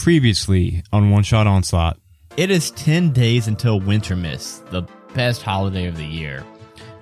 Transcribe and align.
Previously 0.00 0.82
on 0.94 1.10
One 1.10 1.22
Shot 1.22 1.46
Onslaught. 1.46 1.98
It 2.38 2.50
is 2.50 2.70
10 2.70 3.12
days 3.12 3.48
until 3.48 3.78
Winter 3.78 4.16
Wintermas, 4.16 4.66
the 4.70 4.80
best 5.12 5.42
holiday 5.42 5.88
of 5.88 5.98
the 5.98 6.06
year. 6.06 6.42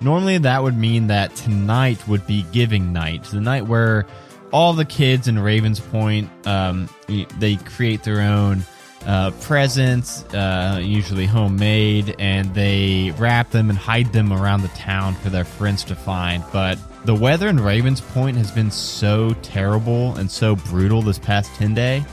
Normally, 0.01 0.37
that 0.39 0.61
would 0.61 0.75
mean 0.75 1.07
that 1.07 1.33
tonight 1.33 2.05
would 2.09 2.27
be 2.27 2.43
Giving 2.51 2.91
Night, 2.91 3.23
the 3.23 3.39
night 3.39 3.67
where 3.67 4.05
all 4.51 4.73
the 4.73 4.83
kids 4.83 5.29
in 5.29 5.39
Ravens 5.39 5.79
Point 5.79 6.29
um, 6.45 6.89
they 7.37 7.55
create 7.55 8.03
their 8.03 8.19
own 8.19 8.65
uh, 9.05 9.31
presents, 9.39 10.25
uh, 10.33 10.81
usually 10.83 11.25
homemade, 11.25 12.17
and 12.19 12.53
they 12.53 13.13
wrap 13.17 13.49
them 13.51 13.69
and 13.69 13.79
hide 13.79 14.11
them 14.11 14.33
around 14.33 14.61
the 14.61 14.67
town 14.69 15.15
for 15.15 15.29
their 15.29 15.45
friends 15.45 15.85
to 15.85 15.95
find. 15.95 16.43
But 16.51 16.77
the 17.05 17.15
weather 17.15 17.47
in 17.47 17.61
Ravens 17.61 18.01
Point 18.01 18.35
has 18.35 18.51
been 18.51 18.71
so 18.71 19.33
terrible 19.41 20.17
and 20.17 20.29
so 20.29 20.57
brutal 20.57 21.01
this 21.01 21.17
past 21.17 21.49
10 21.55 21.73
day 21.73 22.03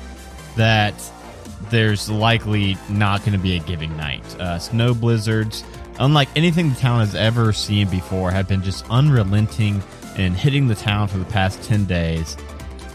that 0.57 0.95
there's 1.71 2.09
likely 2.09 2.77
not 2.89 3.21
going 3.21 3.33
to 3.33 3.39
be 3.39 3.57
a 3.57 3.61
giving 3.61 3.97
night. 3.97 4.25
Uh, 4.41 4.59
snow 4.59 4.95
blizzards, 4.95 5.65
unlike 5.99 6.29
anything 6.37 6.71
the 6.71 6.77
town 6.77 7.01
has 7.01 7.15
ever 7.15 7.53
seen 7.53 7.89
before, 7.89 8.31
have 8.31 8.49
been 8.49 8.63
just 8.63 8.89
unrelenting 8.91 9.83
and 10.17 10.37
hitting 10.37 10.69
the 10.69 10.75
town 10.75 11.09
for 11.09 11.19
the 11.19 11.25
past 11.27 11.63
10 11.63 11.85
days. 11.85 12.37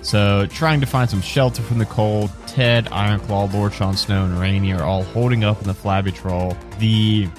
So, 0.04 0.48
trying 0.48 0.82
to 0.82 0.88
find 0.88 1.08
some 1.10 1.22
shelter 1.22 1.62
from 1.62 1.78
the 1.78 1.86
cold, 1.86 2.32
Ted, 2.48 2.86
Ironclaw, 2.86 3.54
Lord 3.54 3.74
Sean 3.74 3.96
Snow, 3.96 4.26
and 4.26 4.40
Rainy 4.40 4.74
are 4.74 4.84
all 4.84 5.04
holding 5.04 5.44
up 5.44 5.62
in 5.62 5.68
the 5.68 5.76
flabby 5.76 6.12
troll. 6.12 6.58
The 6.80 7.30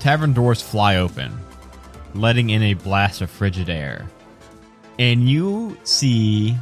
tavern 0.00 0.32
doors 0.32 0.60
fly 0.60 0.96
open, 0.96 1.32
letting 2.14 2.50
in 2.50 2.60
a 2.62 2.74
blast 2.74 3.20
of 3.20 3.30
frigid 3.30 3.70
air. 3.70 4.08
And 4.98 5.28
you 5.28 5.76
see 5.84 6.56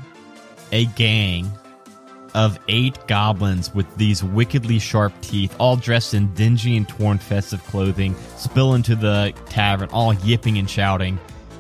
a 0.72 0.84
gang 0.86 1.50
of 2.34 2.58
eight 2.68 2.98
goblins 3.06 3.74
with 3.74 3.92
these 3.96 4.22
wickedly 4.22 4.78
sharp 4.78 5.12
teeth, 5.20 5.54
all 5.58 5.76
dressed 5.76 6.14
in 6.14 6.32
dingy 6.34 6.76
and 6.76 6.88
torn 6.88 7.18
festive 7.18 7.62
clothing, 7.64 8.14
spill 8.36 8.74
into 8.74 8.94
the 8.94 9.34
tavern, 9.46 9.88
all 9.92 10.14
yipping 10.14 10.58
and 10.58 10.68
shouting. 10.68 11.18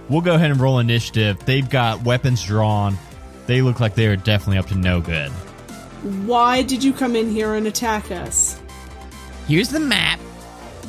We'll 0.08 0.20
go 0.20 0.34
ahead 0.34 0.50
and 0.50 0.60
roll 0.60 0.78
initiative. 0.78 1.38
They've 1.44 1.68
got 1.68 2.02
weapons 2.02 2.44
drawn. 2.44 2.98
They 3.46 3.62
look 3.62 3.80
like 3.80 3.94
they 3.94 4.06
are 4.06 4.16
definitely 4.16 4.58
up 4.58 4.66
to 4.66 4.74
no 4.76 5.00
good. 5.00 5.30
Why 6.26 6.62
did 6.62 6.82
you 6.82 6.92
come 6.92 7.14
in 7.14 7.30
here 7.30 7.54
and 7.54 7.66
attack 7.66 8.10
us? 8.10 8.60
Here's 9.46 9.68
the 9.68 9.80
map 9.80 10.18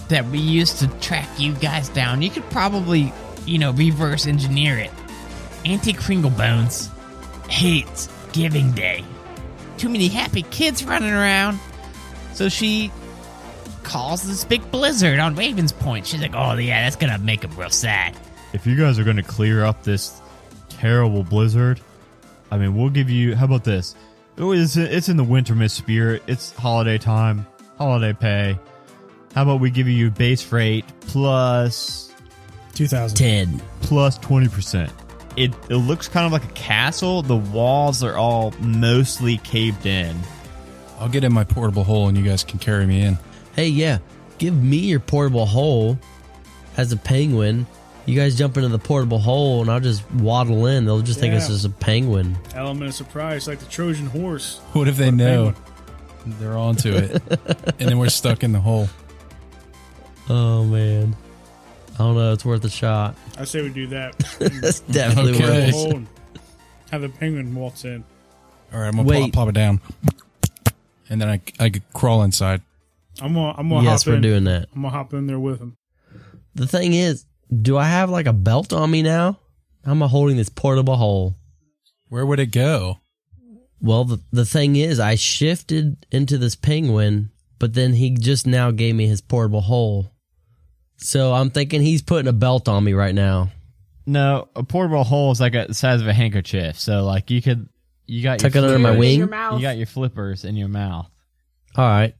that 0.07 0.25
we 0.25 0.39
used 0.39 0.79
to 0.79 0.87
track 0.99 1.27
you 1.37 1.53
guys 1.53 1.89
down. 1.89 2.21
You 2.21 2.29
could 2.29 2.49
probably, 2.49 3.13
you 3.45 3.57
know, 3.57 3.71
reverse 3.71 4.27
engineer 4.27 4.77
it. 4.77 4.91
Auntie 5.65 5.93
Kringlebones 5.93 6.89
hates 7.47 8.09
Giving 8.31 8.71
Day. 8.71 9.03
Too 9.81 9.89
many 9.89 10.09
happy 10.09 10.43
kids 10.43 10.85
running 10.85 11.09
around. 11.09 11.59
So 12.33 12.49
she 12.49 12.91
calls 13.81 14.21
this 14.21 14.45
big 14.45 14.69
blizzard 14.69 15.17
on 15.17 15.33
Ravens 15.33 15.71
Point. 15.71 16.05
She's 16.05 16.21
like, 16.21 16.35
oh, 16.35 16.53
yeah, 16.53 16.83
that's 16.83 16.95
going 16.95 17.11
to 17.11 17.17
make 17.17 17.41
them 17.41 17.55
real 17.55 17.71
sad. 17.71 18.15
If 18.53 18.67
you 18.67 18.77
guys 18.77 18.99
are 18.99 19.03
going 19.03 19.17
to 19.17 19.23
clear 19.23 19.65
up 19.65 19.81
this 19.81 20.21
terrible 20.69 21.23
blizzard, 21.23 21.81
I 22.51 22.59
mean, 22.59 22.75
we'll 22.75 22.91
give 22.91 23.09
you. 23.09 23.35
How 23.35 23.45
about 23.45 23.63
this? 23.63 23.95
Oh, 24.37 24.51
it's, 24.51 24.77
it's 24.77 25.09
in 25.09 25.17
the 25.17 25.25
Wintermas 25.25 25.71
spirit. 25.71 26.21
It's 26.27 26.51
holiday 26.53 26.99
time, 26.99 27.47
holiday 27.79 28.13
pay. 28.13 28.59
How 29.33 29.41
about 29.41 29.61
we 29.61 29.71
give 29.71 29.87
you 29.87 30.11
base 30.11 30.51
rate 30.51 30.85
plus 30.99 32.13
2000. 32.75 33.17
10. 33.17 33.61
plus 33.81 34.19
20%. 34.19 34.91
It, 35.37 35.53
it 35.69 35.77
looks 35.77 36.07
kind 36.07 36.25
of 36.25 36.31
like 36.31 36.43
a 36.43 36.53
castle. 36.53 37.21
The 37.21 37.35
walls 37.37 38.03
are 38.03 38.15
all 38.17 38.51
mostly 38.59 39.37
caved 39.37 39.85
in. 39.85 40.15
I'll 40.99 41.09
get 41.09 41.23
in 41.23 41.33
my 41.33 41.43
portable 41.43 41.83
hole 41.83 42.07
and 42.09 42.17
you 42.17 42.23
guys 42.23 42.43
can 42.43 42.59
carry 42.59 42.85
me 42.85 43.01
in. 43.01 43.17
Hey, 43.55 43.67
yeah, 43.69 43.99
give 44.37 44.53
me 44.55 44.77
your 44.77 44.99
portable 44.99 45.45
hole 45.45 45.97
as 46.77 46.91
a 46.91 46.97
penguin. 46.97 47.65
You 48.05 48.15
guys 48.15 48.35
jump 48.37 48.57
into 48.57 48.69
the 48.69 48.79
portable 48.79 49.19
hole 49.19 49.61
and 49.61 49.69
I'll 49.71 49.79
just 49.79 50.09
waddle 50.11 50.65
in. 50.65 50.85
They'll 50.85 51.01
just 51.01 51.19
think 51.19 51.31
Yeah. 51.31 51.37
it's 51.37 51.47
just 51.47 51.65
a 51.65 51.69
penguin. 51.69 52.37
Element 52.55 52.89
of 52.89 52.93
surprise, 52.95 53.47
like 53.47 53.59
the 53.59 53.65
Trojan 53.65 54.07
horse. 54.07 54.59
What 54.73 54.87
if 54.87 54.97
they 54.97 55.09
Or 55.09 55.11
know? 55.11 55.53
penguin. 55.53 56.39
They're 56.39 56.57
onto 56.57 56.93
it. 56.93 57.11
and 57.79 57.89
then 57.89 57.97
we're 57.97 58.09
stuck 58.09 58.43
in 58.43 58.51
the 58.51 58.59
hole. 58.59 58.89
Oh, 60.29 60.63
man. 60.65 61.15
I 62.01 62.05
don't 62.05 62.15
know. 62.15 62.33
It's 62.33 62.43
worth 62.43 62.65
a 62.65 62.69
shot. 62.69 63.15
I 63.37 63.43
say 63.45 63.61
we 63.61 63.69
do 63.69 63.85
that. 63.87 64.17
That's 64.39 64.79
definitely 64.81 65.33
Okay. 65.35 65.43
worth 65.43 65.53
it. 65.55 65.69
a 65.69 65.71
hole 65.71 65.95
and 65.97 66.07
have 66.91 67.01
the 67.01 67.09
penguin 67.09 67.53
waltz 67.53 67.85
in. 67.85 68.03
All 68.73 68.79
right, 68.79 68.87
I'm 68.87 68.93
going 68.95 69.05
to 69.05 69.09
Wait. 69.09 69.19
plop, 69.19 69.33
plop 69.33 69.49
it 69.49 69.55
down. 69.55 69.79
And 71.09 71.21
then 71.21 71.29
I, 71.29 71.41
I 71.59 71.69
could 71.69 71.83
crawl 71.93 72.23
inside. 72.23 72.61
I'm 73.21 73.33
gonna, 73.33 73.53
I'm 73.57 73.69
gonna 73.69 73.83
Yes, 73.83 74.03
hop 74.03 74.11
we're 74.11 74.15
in. 74.15 74.21
doing 74.21 74.43
that. 74.45 74.67
I'm 74.73 74.81
gonna 74.81 74.93
hop 74.93 75.13
in 75.13 75.27
there 75.27 75.39
with 75.39 75.59
him. 75.59 75.75
The 76.55 76.65
thing 76.65 76.93
is, 76.93 77.25
do 77.61 77.77
I 77.77 77.83
have 77.85 78.09
like 78.09 78.25
a 78.25 78.33
belt 78.33 78.73
on 78.73 78.89
me 78.89 79.03
now? 79.03 79.37
How 79.85 79.91
am 79.91 80.01
I 80.01 80.07
holding 80.07 80.37
this 80.37 80.49
portable 80.49 80.95
hole? 80.95 81.35
Where 82.09 82.25
would 82.25 82.39
it 82.39 82.47
go? 82.47 82.97
Well, 83.81 84.05
the, 84.05 84.21
the 84.31 84.45
thing 84.45 84.75
is, 84.75 84.99
I 84.99 85.15
shifted 85.15 86.05
into 86.11 86.37
this 86.37 86.55
penguin, 86.55 87.29
but 87.59 87.73
then 87.73 87.93
he 87.93 88.11
just 88.11 88.47
now 88.47 88.71
gave 88.71 88.95
me 88.95 89.05
his 89.07 89.21
portable 89.21 89.61
hole. 89.61 90.11
So 91.01 91.33
I'm 91.33 91.49
thinking 91.49 91.81
he's 91.81 92.01
putting 92.01 92.27
a 92.27 92.33
belt 92.33 92.67
on 92.69 92.83
me 92.83 92.93
right 92.93 93.13
now. 93.15 93.49
No, 94.05 94.49
a 94.55 94.63
portable 94.63 95.03
hole 95.03 95.31
is 95.31 95.39
like 95.41 95.55
a, 95.55 95.65
the 95.67 95.73
size 95.73 96.01
of 96.01 96.07
a 96.07 96.13
handkerchief. 96.13 96.79
So, 96.79 97.03
like, 97.03 97.29
you 97.29 97.41
could, 97.41 97.69
you 98.07 98.23
got 98.23 98.39
Tuck 98.39 98.53
your 98.53 98.63
it 98.63 98.67
under 98.67 98.79
my 98.79 98.89
flippers- 98.89 98.99
wing? 98.99 99.17
Your 99.19 99.27
mouth. 99.27 99.55
You 99.59 99.61
got 99.67 99.77
your 99.77 99.85
flippers 99.87 100.43
in 100.45 100.55
your 100.55 100.67
mouth. 100.67 101.07
All 101.75 101.85
right. 101.85 102.13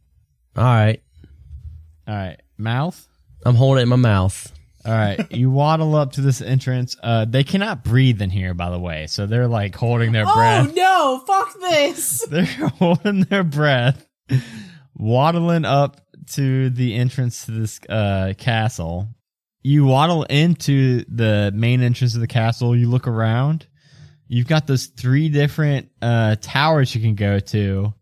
All 0.55 0.63
right. 0.63 1.01
All 2.07 2.15
right, 2.15 2.39
mouth. 2.57 3.07
I'm 3.45 3.55
holding 3.55 3.79
it 3.81 3.83
in 3.83 3.89
my 3.89 3.95
mouth. 3.95 4.51
All 4.83 4.91
right, 4.91 5.31
you 5.31 5.51
waddle 5.51 5.95
up 5.95 6.13
to 6.13 6.21
this 6.21 6.41
entrance. 6.41 6.97
Uh, 7.01 7.25
they 7.25 7.43
cannot 7.43 7.83
breathe 7.83 8.19
in 8.21 8.31
here, 8.31 8.55
by 8.55 8.71
the 8.71 8.79
way, 8.79 9.05
so 9.05 9.27
they're 9.27 9.47
like 9.47 9.75
holding 9.75 10.11
their 10.11 10.25
Oh 10.27 10.33
breath. 10.33 10.75
no! 10.75 11.23
Fuck 11.27 11.53
this! 11.59 12.25
They're 12.29 12.43
holding 12.45 13.21
their 13.25 13.43
breath, 13.43 14.07
waddling 14.95 15.65
up 15.65 16.00
to 16.27 16.69
the 16.69 16.95
entrance 16.95 17.45
to 17.45 17.51
this 17.51 17.79
uh, 17.89 18.33
castle. 18.37 19.09
You 19.63 19.85
waddle 19.85 20.23
into 20.23 21.05
the 21.07 21.51
main 21.53 21.81
entrance 21.81 22.15
of 22.15 22.21
the 22.21 22.27
castle. 22.27 22.75
You 22.75 22.89
look 22.89 23.07
around. 23.07 23.67
You've 24.27 24.47
got 24.47 24.65
those 24.65 24.87
three 24.87 25.29
different 25.29 25.89
uh, 26.01 26.37
towers 26.39 26.95
you 26.95 27.01
can 27.01 27.15
go 27.15 27.39
to. 27.39 27.93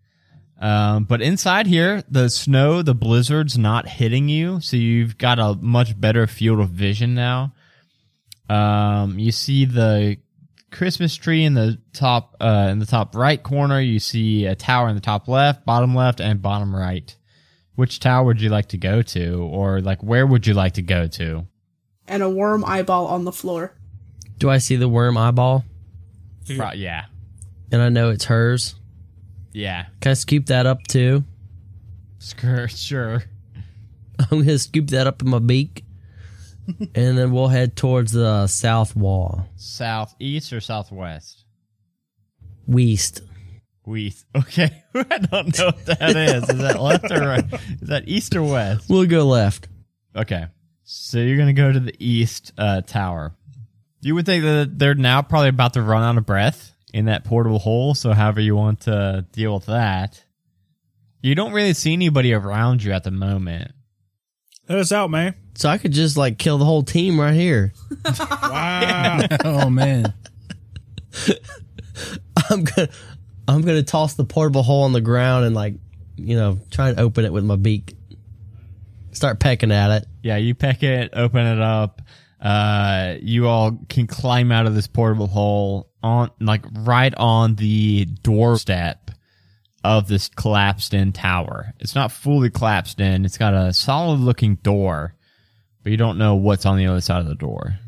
Um, 0.62 1.06
but 1.06 1.22
inside 1.22 1.68
here, 1.68 2.04
the 2.10 2.30
snow, 2.30 2.82
the 2.82 2.94
blizzard's 2.94 3.58
not 3.58 3.88
hitting 3.88 4.28
you, 4.28 4.60
so 4.60 4.78
you've 4.78 5.18
got 5.18 5.40
a 5.40 5.56
much 5.56 6.00
better 6.00 6.28
field 6.28 6.60
of 6.60 6.70
vision 6.70 7.16
now. 7.16 7.54
Um, 8.50 9.18
you 9.18 9.32
see 9.32 9.66
the 9.66 10.18
Christmas 10.72 11.16
tree 11.16 11.46
in 11.46 11.54
the 11.54 11.80
top, 11.94 12.36
uh, 12.42 12.68
in 12.72 12.80
the 12.80 12.86
top 12.86 13.16
right 13.16 13.42
corner. 13.42 13.80
You 13.80 14.00
see 14.00 14.46
a 14.46 14.56
tower 14.56 14.90
in 14.90 14.96
the 14.96 15.02
top 15.02 15.28
left, 15.28 15.66
bottom 15.66 15.96
left, 15.96 16.20
and 16.20 16.42
bottom 16.42 16.76
right. 16.76 17.16
Which 17.80 18.02
tower 18.02 18.26
would 18.26 18.42
you 18.42 18.50
like 18.50 18.68
to 18.70 18.78
go 18.78 19.02
to, 19.02 19.36
or 19.42 19.80
like 19.80 20.04
where 20.04 20.28
would 20.28 20.46
you 20.46 20.54
like 20.54 20.74
to 20.74 20.82
go 20.82 21.08
to? 21.08 21.48
And 22.10 22.22
a 22.22 22.30
worm 22.30 22.66
eyeball 22.66 23.08
on 23.08 23.24
the 23.24 23.32
floor. 23.32 23.74
Do 24.38 24.50
I 24.50 24.58
see 24.58 24.76
the 24.76 24.90
worm 24.90 25.16
eyeball? 25.18 25.64
Pro- 26.46 26.74
yeah, 26.74 27.06
And 27.72 27.82
I 27.82 27.88
know 27.88 28.10
it's 28.10 28.26
hers. 28.26 28.76
yeah, 29.54 29.86
Can 30.02 30.10
I 30.12 30.14
scoop 30.16 30.48
that 30.48 30.66
up 30.66 30.80
too? 30.90 31.24
sure, 32.20 32.68
sure. 32.68 33.24
I'm 34.30 34.40
gonna 34.40 34.60
scoop 34.60 34.88
that 34.88 35.08
up 35.08 35.22
in 35.22 35.30
my 35.30 35.40
beak, 35.40 35.86
and 36.68 37.18
then 37.18 37.32
we'll 37.32 37.48
head 37.48 37.78
towards 37.78 38.12
the 38.12 38.48
south 38.48 38.94
wall, 38.94 39.48
Southeast 39.56 40.52
or 40.52 40.60
southwest? 40.60 41.46
west. 42.68 43.22
West. 43.90 44.26
Okay, 44.36 44.84
I 44.94 45.18
don't 45.18 45.58
know 45.58 45.66
what 45.66 45.86
that 45.86 46.16
is. 46.16 46.50
Is 46.50 46.58
that 46.60 46.82
left 46.82 47.12
or 47.12 47.20
right? 47.20 47.46
Is 47.82 47.90
that 47.90 48.08
east 48.08 48.36
or 48.36 48.44
west? 48.44 48.90
We'll 48.90 49.06
go 49.06 49.26
left. 49.26 49.68
Okay. 50.16 50.46
So 50.84 51.20
you're 51.20 51.38
gonna 51.38 51.54
go 51.54 51.72
to 51.72 51.80
the 51.80 51.96
east 52.00 52.52
uh, 52.58 52.82
tower. 52.82 53.36
You 54.02 54.16
would 54.16 54.26
think 54.26 54.44
that 54.44 54.80
they're 54.80 54.96
now 54.96 55.22
probably 55.22 55.50
about 55.50 55.74
to 55.74 55.82
run 55.82 56.04
out 56.04 56.18
of 56.18 56.26
breath 56.26 56.74
in 56.94 57.06
that 57.06 57.26
portable 57.26 57.60
hole. 57.60 57.94
So 57.94 58.14
however 58.14 58.42
you 58.42 58.56
want 58.56 58.82
to 58.82 59.26
deal 59.32 59.54
with 59.56 59.66
that, 59.66 60.24
you 61.22 61.36
don't 61.36 61.52
really 61.52 61.74
see 61.74 61.94
anybody 61.94 62.34
around 62.34 62.84
you 62.84 62.92
at 62.94 63.04
the 63.04 63.12
moment. 63.12 63.72
Let 64.68 64.80
us 64.80 64.92
out, 64.92 65.10
man. 65.10 65.36
So 65.56 65.68
I 65.68 65.78
could 65.78 65.92
just 65.92 66.16
like 66.16 66.38
kill 66.38 66.58
the 66.58 66.66
whole 66.66 66.84
team 66.84 67.20
right 67.20 67.34
here. 67.34 67.74
Wow. 68.06 69.22
oh, 69.46 69.70
man. 69.70 70.14
I'm 72.50 72.64
gonna, 72.64 72.90
I'm 73.50 73.62
gonna 73.62 73.84
toss 73.84 74.14
the 74.14 74.26
portable 74.26 74.64
hole 74.64 74.84
on 74.84 74.94
the 74.94 75.02
ground 75.02 75.46
and 75.46 75.56
like, 75.56 75.74
you 76.16 76.36
know, 76.36 76.60
try 76.70 76.90
and 76.90 77.00
open 77.00 77.26
it 77.26 77.34
with 77.34 77.44
my 77.44 77.56
beak. 77.56 77.96
Start 79.12 79.40
pecking 79.40 79.72
at 79.72 79.90
it. 79.90 80.08
Yeah, 80.22 80.38
you 80.38 80.54
peck 80.54 80.84
it, 80.84 81.12
open 81.14 81.46
it 81.46 81.60
up. 81.60 82.02
Uh, 82.40 83.16
you 83.22 83.48
all 83.48 83.80
can 83.90 84.08
climb 84.08 84.52
out 84.52 84.66
of 84.66 84.76
this 84.76 84.88
portable 84.88 85.28
hole 85.28 85.90
on 86.04 86.30
like 86.40 86.64
right 86.72 87.14
on 87.16 87.56
the 87.56 88.06
doorstep 88.24 89.12
of 89.84 90.08
this 90.08 90.30
collapsed 90.30 90.94
in 90.94 91.12
tower. 91.12 91.74
It's 91.80 91.96
not 91.96 92.12
fully 92.12 92.50
collapsed 92.50 93.00
in. 93.00 93.26
It's 93.26 93.38
got 93.38 93.54
a 93.54 93.74
solid 93.74 94.20
looking 94.20 94.56
door, 94.56 95.16
but 95.84 95.92
you 95.92 95.98
don't 95.98 96.18
know 96.18 96.36
what's 96.36 96.66
on 96.66 96.78
the 96.78 96.86
other 96.86 97.02
side 97.02 97.22
of 97.22 97.28
the 97.28 97.36
door. 97.36 97.80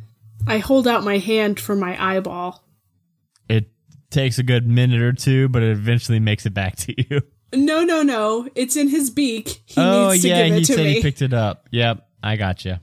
I 0.47 0.57
hold 0.57 0.87
out 0.87 1.03
my 1.03 1.19
hand 1.19 1.59
for 1.59 1.75
my 1.75 2.01
eyeball. 2.01 2.63
It 4.11 4.15
takes 4.15 4.39
a 4.39 4.43
good 4.43 4.67
minute 4.67 5.01
or 5.01 5.13
two, 5.13 5.47
but 5.47 5.63
it 5.63 5.69
eventually 5.71 6.19
makes 6.19 6.45
it 6.45 6.53
back 6.53 6.75
to 6.77 6.93
you. 6.97 7.21
No, 7.53 7.83
no, 7.85 8.01
no. 8.03 8.49
It's 8.55 8.75
in 8.75 8.89
his 8.89 9.09
beak. 9.09 9.61
He 9.65 9.79
oh 9.79 10.11
needs 10.11 10.23
to 10.23 10.27
yeah, 10.27 10.47
give 10.47 10.55
it 10.55 10.59
he 10.59 10.65
to 10.65 10.73
said 10.73 10.83
me. 10.83 10.93
he 10.95 11.01
picked 11.01 11.21
it 11.21 11.33
up. 11.33 11.67
Yep, 11.71 12.05
I 12.21 12.35
got 12.35 12.65
you. 12.65 12.75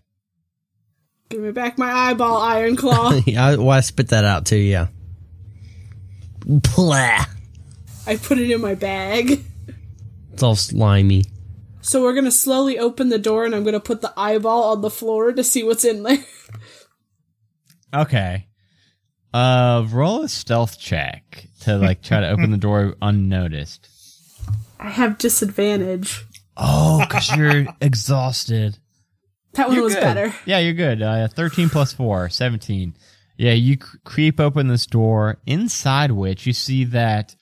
Give 1.29 1.41
me 1.41 1.51
back 1.53 1.77
my 1.77 1.91
eyeball, 1.93 2.39
Iron 2.39 2.77
Claw. 2.77 3.13
I, 3.37 3.57
well, 3.57 3.69
I 3.71 3.81
spit 3.81 4.09
that 4.09 4.25
out 4.25 4.47
too. 4.47 4.57
Yeah. 4.57 4.87
Blah. 6.47 7.27
I 8.07 8.17
put 8.17 8.39
it 8.39 8.51
in 8.51 8.63
my 8.63 8.75
bag. 8.75 9.45
It's 10.33 10.43
all 10.43 10.57
slimy. 10.57 11.25
So 11.83 12.03
we're 12.03 12.15
gonna 12.15 12.31
slowly 12.31 12.79
open 12.79 13.11
the 13.11 13.19
door 13.19 13.45
and 13.45 13.55
I'm 13.55 13.65
gonna 13.65 13.81
put 13.81 14.01
the 14.01 14.15
eyeball 14.17 14.65
on 14.73 14.81
the 14.81 14.89
floor 14.91 15.33
to 15.33 15.45
see 15.45 15.63
what's 15.63 15.85
in 15.85 16.03
there. 16.05 16.19
Okay. 17.95 18.48
Uh, 19.33 19.87
roll 19.91 20.23
a 20.23 20.29
stealth 20.29 20.79
check 20.79 21.49
to 21.61 21.77
like 21.77 22.03
try 22.03 22.21
to 22.21 22.29
open 22.31 22.51
the 22.51 22.57
door 22.57 22.95
unnoticed. 23.03 23.89
I 24.79 24.91
have 24.91 25.19
disadvantage. 25.19 26.25
Oh, 26.57 27.01
because 27.01 27.37
you're 27.37 27.67
exhausted. 27.81 28.79
That 29.53 29.69
one 29.69 29.77
You're 29.77 29.85
was 29.85 29.95
good. 29.95 30.03
better. 30.03 30.35
Yeah, 30.47 30.59
you're 30.59 30.73
good. 30.75 31.03
Uh, 31.03 31.29
13 31.29 31.69
plus 31.69 31.93
4, 31.93 32.29
17. 32.29 32.95
Yeah, 33.37 33.53
you 33.53 33.77
creep 33.77 34.41
open 34.41 34.69
this 34.69 34.87
door, 34.87 35.39
inside 35.47 36.11
which 36.13 36.47
you 36.47 36.53
see 36.53 36.85
that 36.85 37.35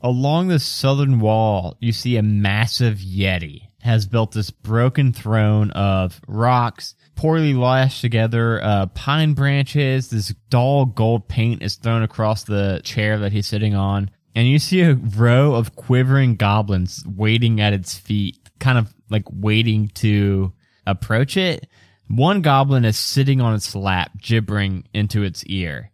along 0.00 0.48
the 0.48 0.58
southern 0.58 1.20
wall, 1.20 1.76
you 1.80 1.92
see 1.92 2.16
a 2.16 2.22
massive 2.22 2.98
Yeti 2.98 3.62
has 3.82 4.06
built 4.06 4.32
this 4.32 4.50
broken 4.50 5.12
throne 5.12 5.70
of 5.72 6.20
rocks, 6.26 6.94
poorly 7.20 7.52
lashed 7.52 8.00
together 8.00 8.64
uh, 8.64 8.86
pine 8.86 9.34
branches. 9.34 10.08
This 10.08 10.32
dull 10.48 10.86
gold 10.86 11.28
paint 11.28 11.62
is 11.62 11.74
thrown 11.74 12.02
across 12.02 12.44
the 12.44 12.80
chair 12.82 13.18
that 13.18 13.30
he's 13.30 13.46
sitting 13.46 13.74
on. 13.74 14.10
And 14.34 14.48
you 14.48 14.58
see 14.58 14.80
a 14.80 14.94
row 14.94 15.52
of 15.52 15.76
quivering 15.76 16.36
goblins 16.36 17.04
waiting 17.06 17.60
at 17.60 17.74
its 17.74 17.94
feet, 17.94 18.38
kind 18.58 18.78
of 18.78 18.94
like 19.10 19.24
waiting 19.30 19.88
to 19.96 20.54
approach 20.86 21.36
it. 21.36 21.66
One 22.08 22.40
goblin 22.40 22.86
is 22.86 22.98
sitting 22.98 23.42
on 23.42 23.54
its 23.54 23.74
lap, 23.74 24.12
gibbering 24.18 24.88
into 24.94 25.22
its 25.22 25.44
ear. 25.44 25.90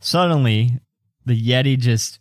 Suddenly, 0.00 0.80
the 1.24 1.40
Yeti 1.40 1.78
just 1.78 2.18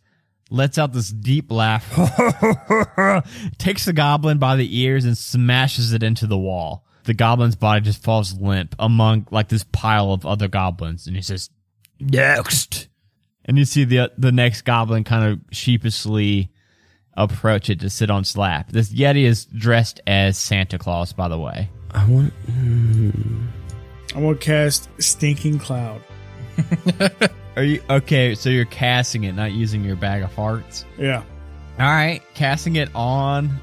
lets 0.52 0.78
out 0.78 0.94
this 0.94 1.10
deep 1.10 1.52
laugh, 1.52 1.90
takes 3.58 3.86
the 3.86 3.94
goblin 3.94 4.38
by 4.38 4.56
the 4.56 4.80
ears 4.80 5.06
and 5.06 5.18
smashes 5.18 5.92
it 5.92 6.04
into 6.04 6.28
the 6.28 6.38
wall. 6.38 6.86
The 7.04 7.14
goblin's 7.14 7.56
body 7.56 7.82
just 7.82 8.02
falls 8.02 8.40
limp 8.40 8.76
among 8.80 9.28
like 9.32 9.50
this 9.50 9.66
pile 9.72 10.14
of 10.14 10.26
other 10.26 10.48
goblins, 10.48 11.08
and 11.08 11.16
he 11.16 11.22
says, 11.22 11.50
"Next." 12.00 12.88
And 13.46 13.58
you 13.58 13.66
see 13.66 13.84
the 13.84 14.12
the 14.18 14.32
next 14.32 14.62
goblin 14.62 15.04
kind 15.04 15.26
of 15.26 15.40
sheepishly 15.56 16.50
approach 17.16 17.70
it 17.70 17.80
to 17.82 17.90
sit 17.90 18.10
on 18.10 18.24
slap. 18.24 18.72
This 18.72 18.92
Yeti 18.92 19.24
is 19.24 19.46
dressed 19.46 20.02
as 20.08 20.38
Santa 20.38 20.78
Claus, 20.78 21.14
by 21.14 21.28
the 21.28 21.38
way. 21.38 21.70
I 21.92 22.06
want. 22.10 22.34
I'm 22.48 23.52
gonna 24.16 24.36
cast 24.36 24.90
Stinking 25.00 25.60
Cloud. 25.60 26.02
Are 27.56 27.64
you 27.64 27.82
okay? 27.90 28.36
So 28.36 28.50
you're 28.50 28.66
casting 28.66 29.26
it, 29.26 29.34
not 29.34 29.52
using 29.52 29.84
your 29.84 29.96
bag 29.96 30.24
of 30.24 30.34
farts. 30.36 30.86
Yeah. 30.98 31.24
All 31.80 31.86
right, 31.88 32.22
casting 32.34 32.76
it 32.76 32.90
on. 32.96 33.60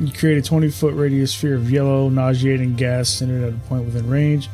You 0.00 0.12
create 0.12 0.38
a 0.38 0.42
20 0.42 0.70
foot 0.70 0.94
radius 0.94 1.32
sphere 1.32 1.56
of 1.56 1.70
yellow, 1.70 2.08
nauseating 2.08 2.74
gas 2.74 3.08
centered 3.08 3.42
at 3.42 3.54
a 3.54 3.68
point 3.68 3.84
within 3.84 4.08
range. 4.08 4.48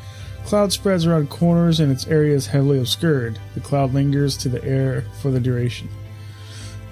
Cloud 0.46 0.72
spreads 0.72 1.06
around 1.06 1.30
corners 1.30 1.80
and 1.80 1.90
its 1.90 2.06
area 2.06 2.34
is 2.34 2.46
heavily 2.46 2.78
obscured. 2.78 3.38
The 3.54 3.60
cloud 3.60 3.94
lingers 3.94 4.36
to 4.38 4.48
the 4.48 4.62
air 4.64 5.04
for 5.20 5.30
the 5.30 5.40
duration. 5.40 5.88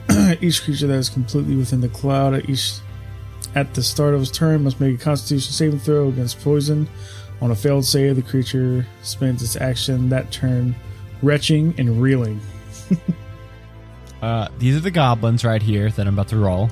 each 0.40 0.64
creature 0.64 0.87
that 0.87 0.94
is 0.94 1.08
completely 1.08 1.56
within 1.56 1.81
the 1.81 1.88
cloud 1.88 2.34
at 2.34 2.49
each 2.49 2.75
at 3.54 3.75
the 3.75 3.82
start 3.82 4.14
of 4.14 4.22
its 4.22 4.31
turn 4.31 4.64
must 4.64 4.81
make 4.81 4.98
a 4.98 5.02
constitution 5.02 5.52
saving 5.52 5.78
throw 5.78 6.08
against 6.08 6.40
poison. 6.40 6.88
On 7.40 7.50
a 7.50 7.56
failed 7.56 7.84
save, 7.84 8.16
the 8.16 8.22
creature 8.22 8.87
spends 9.02 9.43
its 9.43 9.56
action 9.56 10.08
that 10.08 10.31
turn 10.31 10.75
retching 11.22 11.75
and 11.78 12.00
reeling. 12.00 12.40
Uh, 14.22 14.46
these 14.60 14.76
are 14.76 14.81
the 14.81 14.90
goblins 14.90 15.44
right 15.44 15.60
here 15.60 15.90
that 15.90 16.06
I'm 16.06 16.14
about 16.14 16.28
to 16.28 16.37
roll. 16.37 16.70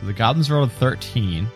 So 0.00 0.06
the 0.06 0.12
goblins 0.12 0.50
rolled 0.50 0.70
a 0.70 0.72
13. 0.72 1.46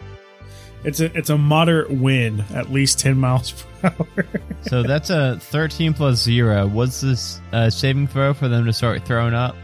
It's 0.84 1.00
a 1.00 1.16
it's 1.16 1.30
a 1.30 1.38
moderate 1.38 1.90
wind, 1.90 2.44
at 2.52 2.70
least 2.70 2.98
10 2.98 3.16
miles 3.16 3.52
per 3.80 3.88
hour. 3.98 4.26
So 4.62 4.82
that's 4.82 5.08
a 5.08 5.38
13 5.40 5.94
plus 5.94 6.22
0. 6.22 6.66
What's 6.68 7.00
this 7.00 7.40
uh, 7.52 7.70
saving 7.70 8.08
throw 8.08 8.34
for 8.34 8.48
them 8.48 8.66
to 8.66 8.72
start 8.72 9.04
throwing 9.04 9.34
up? 9.34 9.56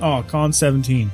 oh, 0.00 0.22
con 0.28 0.52
17. 0.52 1.10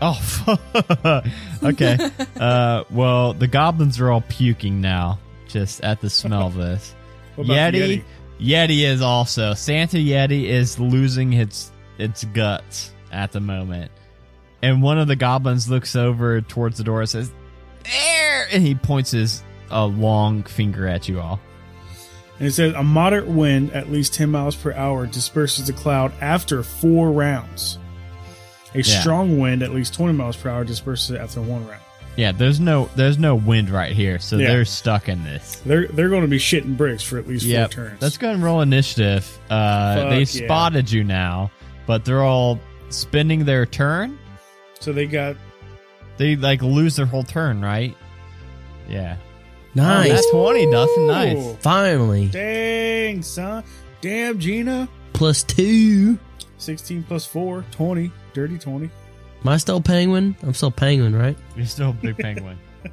Oh, 0.00 1.22
okay. 1.62 2.10
uh, 2.40 2.84
well, 2.90 3.34
the 3.34 3.46
goblins 3.46 4.00
are 4.00 4.10
all 4.10 4.22
puking 4.28 4.80
now, 4.80 5.18
just 5.48 5.80
at 5.82 6.00
the 6.00 6.10
smell 6.10 6.46
of 6.48 6.54
this. 6.54 6.94
The 7.36 7.44
Yeti, 7.44 8.04
Yeti 8.40 8.84
is 8.84 9.00
also 9.00 9.54
Santa 9.54 9.98
Yeti 9.98 10.44
is 10.44 10.78
losing 10.78 11.32
its 11.32 11.70
its 11.98 12.24
guts 12.24 12.92
at 13.12 13.32
the 13.32 13.40
moment, 13.40 13.90
and 14.62 14.82
one 14.82 14.98
of 14.98 15.08
the 15.08 15.16
goblins 15.16 15.68
looks 15.68 15.94
over 15.96 16.40
towards 16.40 16.78
the 16.78 16.84
door 16.84 17.00
and 17.00 17.08
says, 17.08 17.30
"There!" 17.84 18.46
and 18.52 18.62
he 18.62 18.74
points 18.74 19.10
his 19.10 19.42
a 19.70 19.84
long 19.86 20.42
finger 20.44 20.86
at 20.86 21.08
you 21.08 21.20
all. 21.20 21.40
And 22.38 22.48
it 22.48 22.52
says 22.52 22.74
a 22.74 22.82
moderate 22.82 23.26
wind, 23.26 23.72
at 23.72 23.90
least 23.90 24.14
10 24.14 24.30
miles 24.30 24.56
per 24.56 24.72
hour, 24.72 25.06
disperses 25.06 25.66
the 25.66 25.72
cloud 25.72 26.12
after 26.20 26.62
four 26.62 27.12
rounds. 27.12 27.78
A 28.74 28.78
Yeah. 28.78 29.00
strong 29.00 29.38
wind, 29.38 29.62
at 29.62 29.72
least 29.72 29.94
20 29.94 30.14
miles 30.14 30.36
per 30.36 30.48
hour, 30.50 30.64
disperses 30.64 31.10
it 31.12 31.20
after 31.20 31.40
one 31.40 31.66
round. 31.66 31.80
Yeah, 32.16 32.32
there's 32.32 32.60
no 32.60 32.90
there's 32.94 33.18
no 33.18 33.34
wind 33.34 33.70
right 33.70 33.92
here, 33.92 34.18
so 34.18 34.36
Yeah. 34.36 34.48
they're 34.48 34.64
stuck 34.66 35.08
in 35.08 35.24
this. 35.24 35.62
They're 35.64 35.86
they're 35.88 36.10
going 36.10 36.22
to 36.22 36.28
be 36.28 36.38
shitting 36.38 36.76
bricks 36.76 37.02
for 37.02 37.18
at 37.18 37.26
least 37.26 37.44
Yep. 37.46 37.72
four 37.72 37.84
turns. 37.86 38.02
Let's 38.02 38.18
go 38.18 38.30
and 38.30 38.42
roll 38.42 38.60
initiative. 38.60 39.26
Uh, 39.48 39.94
Fuck 39.96 40.08
they 40.10 40.18
yeah. 40.18 40.24
spotted 40.46 40.90
you 40.92 41.04
now, 41.04 41.50
but 41.86 42.04
they're 42.04 42.22
all 42.22 42.60
spending 42.90 43.44
their 43.46 43.64
turn. 43.64 44.18
So 44.82 44.92
they 44.92 45.06
got 45.06 45.36
They 46.16 46.36
like 46.36 46.60
lose 46.60 46.96
their 46.96 47.06
whole 47.06 47.22
turn, 47.22 47.62
right? 47.62 47.96
Yeah. 48.88 49.16
Nice. 49.74 50.10
That's 50.10 50.30
20, 50.30 50.66
nothing 50.66 51.06
Nice. 51.06 51.56
Finally. 51.60 52.26
Dang, 52.28 53.22
son. 53.22 53.64
Damn, 54.00 54.38
Gina. 54.38 54.88
Plus 55.12 55.42
two. 55.44 56.18
16 56.58 57.04
plus 57.04 57.24
4, 57.24 57.64
20. 57.70 58.12
Dirty 58.34 58.58
20. 58.58 58.86
Am 58.86 59.48
I 59.48 59.56
still 59.56 59.80
penguin? 59.80 60.36
I'm 60.42 60.54
still 60.54 60.70
penguin, 60.70 61.16
right? 61.16 61.36
You're 61.56 61.66
still 61.66 61.90
a 61.90 61.92
big 61.94 62.16
penguin. 62.18 62.58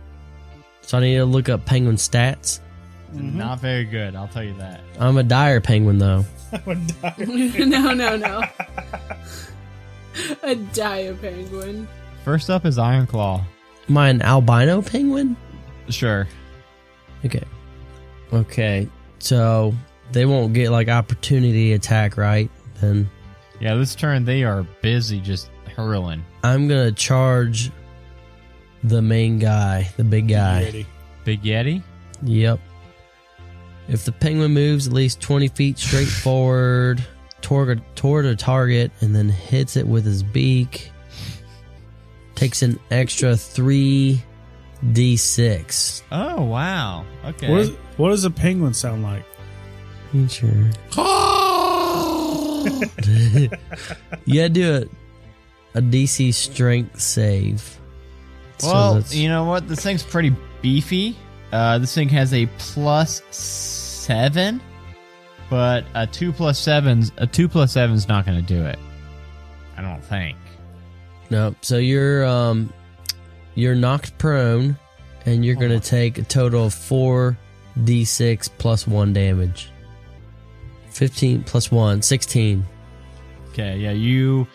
So 0.81 0.97
I 0.97 1.01
need 1.01 1.17
to 1.17 1.25
look 1.25 1.49
up 1.49 1.65
penguin 1.67 1.97
stats. 1.97 2.61
Mm-hmm. 3.13 3.37
Not 3.37 3.59
very 3.59 3.85
good, 3.85 4.15
I'll 4.15 4.27
tell 4.27 4.43
you 4.43 4.55
that. 4.55 4.81
I'm 4.97 5.17
a 5.17 5.23
dire 5.23 5.61
penguin 5.61 5.99
though. 5.99 6.25
I 6.51 6.61
would 6.65 6.87
die. 6.99 7.13
no, 7.19 7.93
no, 7.93 8.17
no. 8.17 8.41
A 10.43 10.55
dire 10.55 11.13
penguin. 11.15 11.87
First 12.23 12.49
up 12.49 12.65
is 12.65 12.77
Iron 12.77 13.07
Claw. 13.07 13.43
Am 13.89 13.97
I 13.97 14.09
an 14.09 14.21
albino 14.21 14.81
penguin? 14.81 15.35
Sure. 15.89 16.27
Okay. 17.25 17.43
Okay. 18.31 18.87
So 19.19 19.73
they 20.11 20.25
won't 20.25 20.53
get 20.53 20.69
like 20.71 20.89
opportunity 20.89 21.73
attack, 21.73 22.17
right? 22.17 22.49
Then 22.81 23.09
Yeah, 23.59 23.75
this 23.75 23.95
turn 23.95 24.25
they 24.25 24.43
are 24.43 24.63
busy 24.81 25.19
just 25.19 25.49
hurling. 25.75 26.23
I'm 26.43 26.67
gonna 26.67 26.91
charge 26.91 27.71
the 28.83 29.01
main 29.01 29.39
guy, 29.39 29.89
the 29.97 30.03
big 30.03 30.27
guy. 30.27 30.65
Yeti. 30.71 30.85
Big 31.25 31.41
Yeti? 31.43 31.83
Yep. 32.23 32.59
If 33.87 34.05
the 34.05 34.11
penguin 34.11 34.53
moves 34.53 34.87
at 34.87 34.93
least 34.93 35.19
20 35.19 35.47
feet 35.49 35.79
straight 35.79 36.07
forward 36.07 37.03
toward, 37.41 37.81
toward 37.95 38.25
a 38.25 38.35
target 38.35 38.91
and 39.01 39.15
then 39.15 39.29
hits 39.29 39.75
it 39.77 39.87
with 39.87 40.05
his 40.05 40.21
beak, 40.23 40.91
takes 42.35 42.61
an 42.61 42.79
extra 42.91 43.31
3d6. 43.31 46.01
Oh, 46.11 46.43
wow. 46.43 47.05
Okay. 47.25 47.49
What, 47.51 47.59
is, 47.61 47.69
what 47.97 48.09
does 48.09 48.25
a 48.25 48.31
penguin 48.31 48.73
sound 48.73 49.03
like? 49.03 49.23
Sure. 50.27 50.49
you 54.25 54.35
gotta 54.35 54.49
do 54.49 54.89
a, 55.75 55.77
a 55.77 55.81
DC 55.81 56.33
strength 56.33 56.99
save. 56.99 57.77
Well, 58.63 58.95
that's- 58.95 59.15
you 59.15 59.29
know 59.29 59.45
what? 59.45 59.67
This 59.67 59.81
thing's 59.81 60.03
pretty 60.03 60.35
beefy. 60.61 61.15
Uh, 61.51 61.79
this 61.79 61.95
thing 61.95 62.09
has 62.09 62.33
a 62.33 62.45
plus 62.57 63.21
seven, 63.31 64.61
but 65.49 65.85
a 65.95 66.05
two 66.07 66.31
plus 66.31 66.59
sevens 66.59 67.11
a 67.17 67.27
two 67.27 67.47
plus 67.47 67.71
seven's 67.71 68.07
not 68.07 68.25
going 68.25 68.37
to 68.37 68.45
do 68.45 68.65
it. 68.65 68.79
I 69.77 69.81
don't 69.81 70.03
think. 70.03 70.37
No, 71.29 71.55
so 71.61 71.77
you're 71.77 72.25
um 72.25 72.73
you're 73.55 73.75
knocked 73.75 74.17
prone 74.17 74.77
and 75.25 75.45
you're 75.45 75.55
going 75.55 75.71
to 75.71 75.79
take 75.79 76.17
a 76.17 76.23
total 76.23 76.65
of 76.65 76.73
4 76.73 77.37
d6 77.79 78.49
plus 78.57 78.87
1 78.87 79.13
damage. 79.13 79.69
15 80.91 81.43
plus 81.43 81.71
1, 81.71 82.01
16. 82.01 82.65
Okay, 83.49 83.77
yeah, 83.77 83.91
you. 83.91 84.47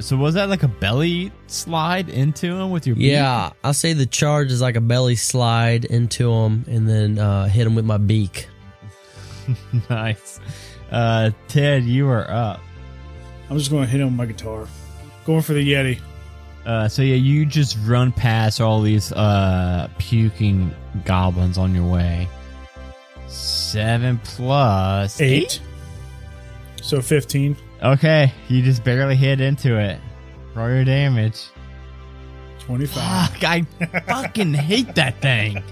So 0.00 0.16
was 0.16 0.34
that 0.34 0.48
like 0.48 0.62
a 0.62 0.68
belly 0.68 1.30
slide 1.46 2.08
into 2.08 2.46
him 2.46 2.70
with 2.70 2.86
your? 2.86 2.96
beak? 2.96 3.06
Yeah, 3.06 3.50
I'll 3.62 3.74
say 3.74 3.92
the 3.92 4.06
charge 4.06 4.50
is 4.50 4.60
like 4.60 4.76
a 4.76 4.80
belly 4.80 5.16
slide 5.16 5.84
into 5.84 6.32
him 6.32 6.64
and 6.68 6.88
then 6.88 7.18
uh, 7.18 7.46
hit 7.46 7.66
him 7.66 7.74
with 7.74 7.84
my 7.84 7.98
beak. 7.98 8.48
nice. 9.90 10.40
Uh, 10.90 11.30
Ted, 11.48 11.84
you 11.84 12.08
are 12.08 12.30
up. 12.30 12.60
I'm 13.50 13.58
just 13.58 13.70
going 13.70 13.84
to 13.84 13.90
hit 13.90 14.00
him 14.00 14.06
with 14.08 14.16
my 14.16 14.26
guitar. 14.26 14.66
Going 15.24 15.42
for 15.42 15.52
the 15.52 15.72
Yeti. 15.72 16.00
Uh, 16.66 16.88
so 16.88 17.02
yeah, 17.02 17.16
you 17.16 17.44
just 17.44 17.76
run 17.84 18.10
past 18.10 18.58
all 18.60 18.80
these 18.80 19.12
uh 19.12 19.86
puking 19.98 20.74
goblins 21.04 21.58
on 21.58 21.74
your 21.74 21.86
way. 21.86 22.26
Seven 23.26 24.18
plus 24.24 25.20
Eight. 25.20 25.60
So 26.80 27.02
15. 27.02 27.56
Okay, 27.82 28.32
you 28.48 28.62
just 28.62 28.84
barely 28.84 29.16
hit 29.16 29.40
into 29.40 29.78
it. 29.78 29.98
Roll 30.54 30.68
your 30.68 30.84
damage. 30.84 31.46
25. 32.60 32.94
Fuck, 33.30 33.44
I 33.44 33.62
fucking 34.06 34.54
hate 34.54 34.94
that 34.94 35.20
thing. 35.20 35.62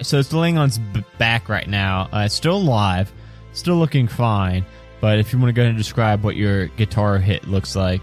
So 0.00 0.18
it's 0.18 0.32
laying 0.32 0.58
on 0.58 0.68
its 0.68 0.78
back 1.18 1.48
right 1.48 1.68
now. 1.68 2.08
Uh, 2.12 2.22
it's 2.26 2.34
still 2.34 2.56
alive, 2.56 3.12
still 3.52 3.76
looking 3.76 4.08
fine. 4.08 4.64
But 5.00 5.18
if 5.18 5.32
you 5.32 5.38
want 5.38 5.48
to 5.48 5.52
go 5.52 5.62
ahead 5.62 5.70
and 5.70 5.78
describe 5.78 6.22
what 6.22 6.36
your 6.36 6.66
guitar 6.68 7.18
hit 7.18 7.46
looks 7.48 7.74
like, 7.76 8.00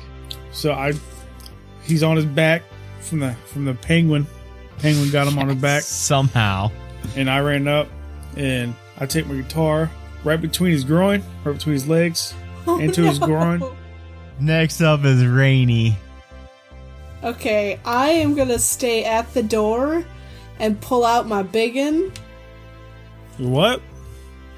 So 0.52 0.74
I, 0.74 0.94
he's 1.84 2.04
on 2.04 2.16
his 2.18 2.26
back 2.26 2.64
from 3.00 3.20
the 3.20 3.34
from 3.46 3.66
the 3.66 3.74
penguin. 3.74 4.28
Penguin 4.80 5.10
got 5.10 5.28
him 5.28 5.38
on 5.40 5.50
his 5.50 5.58
back, 5.62 5.82
somehow. 5.84 6.72
and 7.16 7.30
I 7.30 7.40
ran 7.40 7.68
up, 7.68 7.88
and 8.38 8.74
I 8.98 9.06
take 9.06 9.28
my 9.28 9.36
guitar 9.36 9.90
right 10.24 10.40
between 10.40 10.72
his 10.72 10.84
groin, 10.84 11.24
right 11.44 11.54
between 11.54 11.74
his 11.74 11.88
legs, 11.88 12.34
into 12.68 13.04
his 13.04 13.20
groin. 13.20 13.62
Next 14.40 14.82
up 14.82 15.04
is 15.04 15.26
Rainy. 15.26 15.98
Okay, 17.24 17.80
I 17.84 18.10
am 18.12 18.36
gonna 18.36 18.60
stay 18.60 19.04
at 19.04 19.34
the 19.34 19.44
door 19.44 20.06
and 20.60 20.80
pull 20.82 21.06
out 21.06 21.28
my 21.28 21.44
biggin, 21.44 22.12
What? 23.38 23.82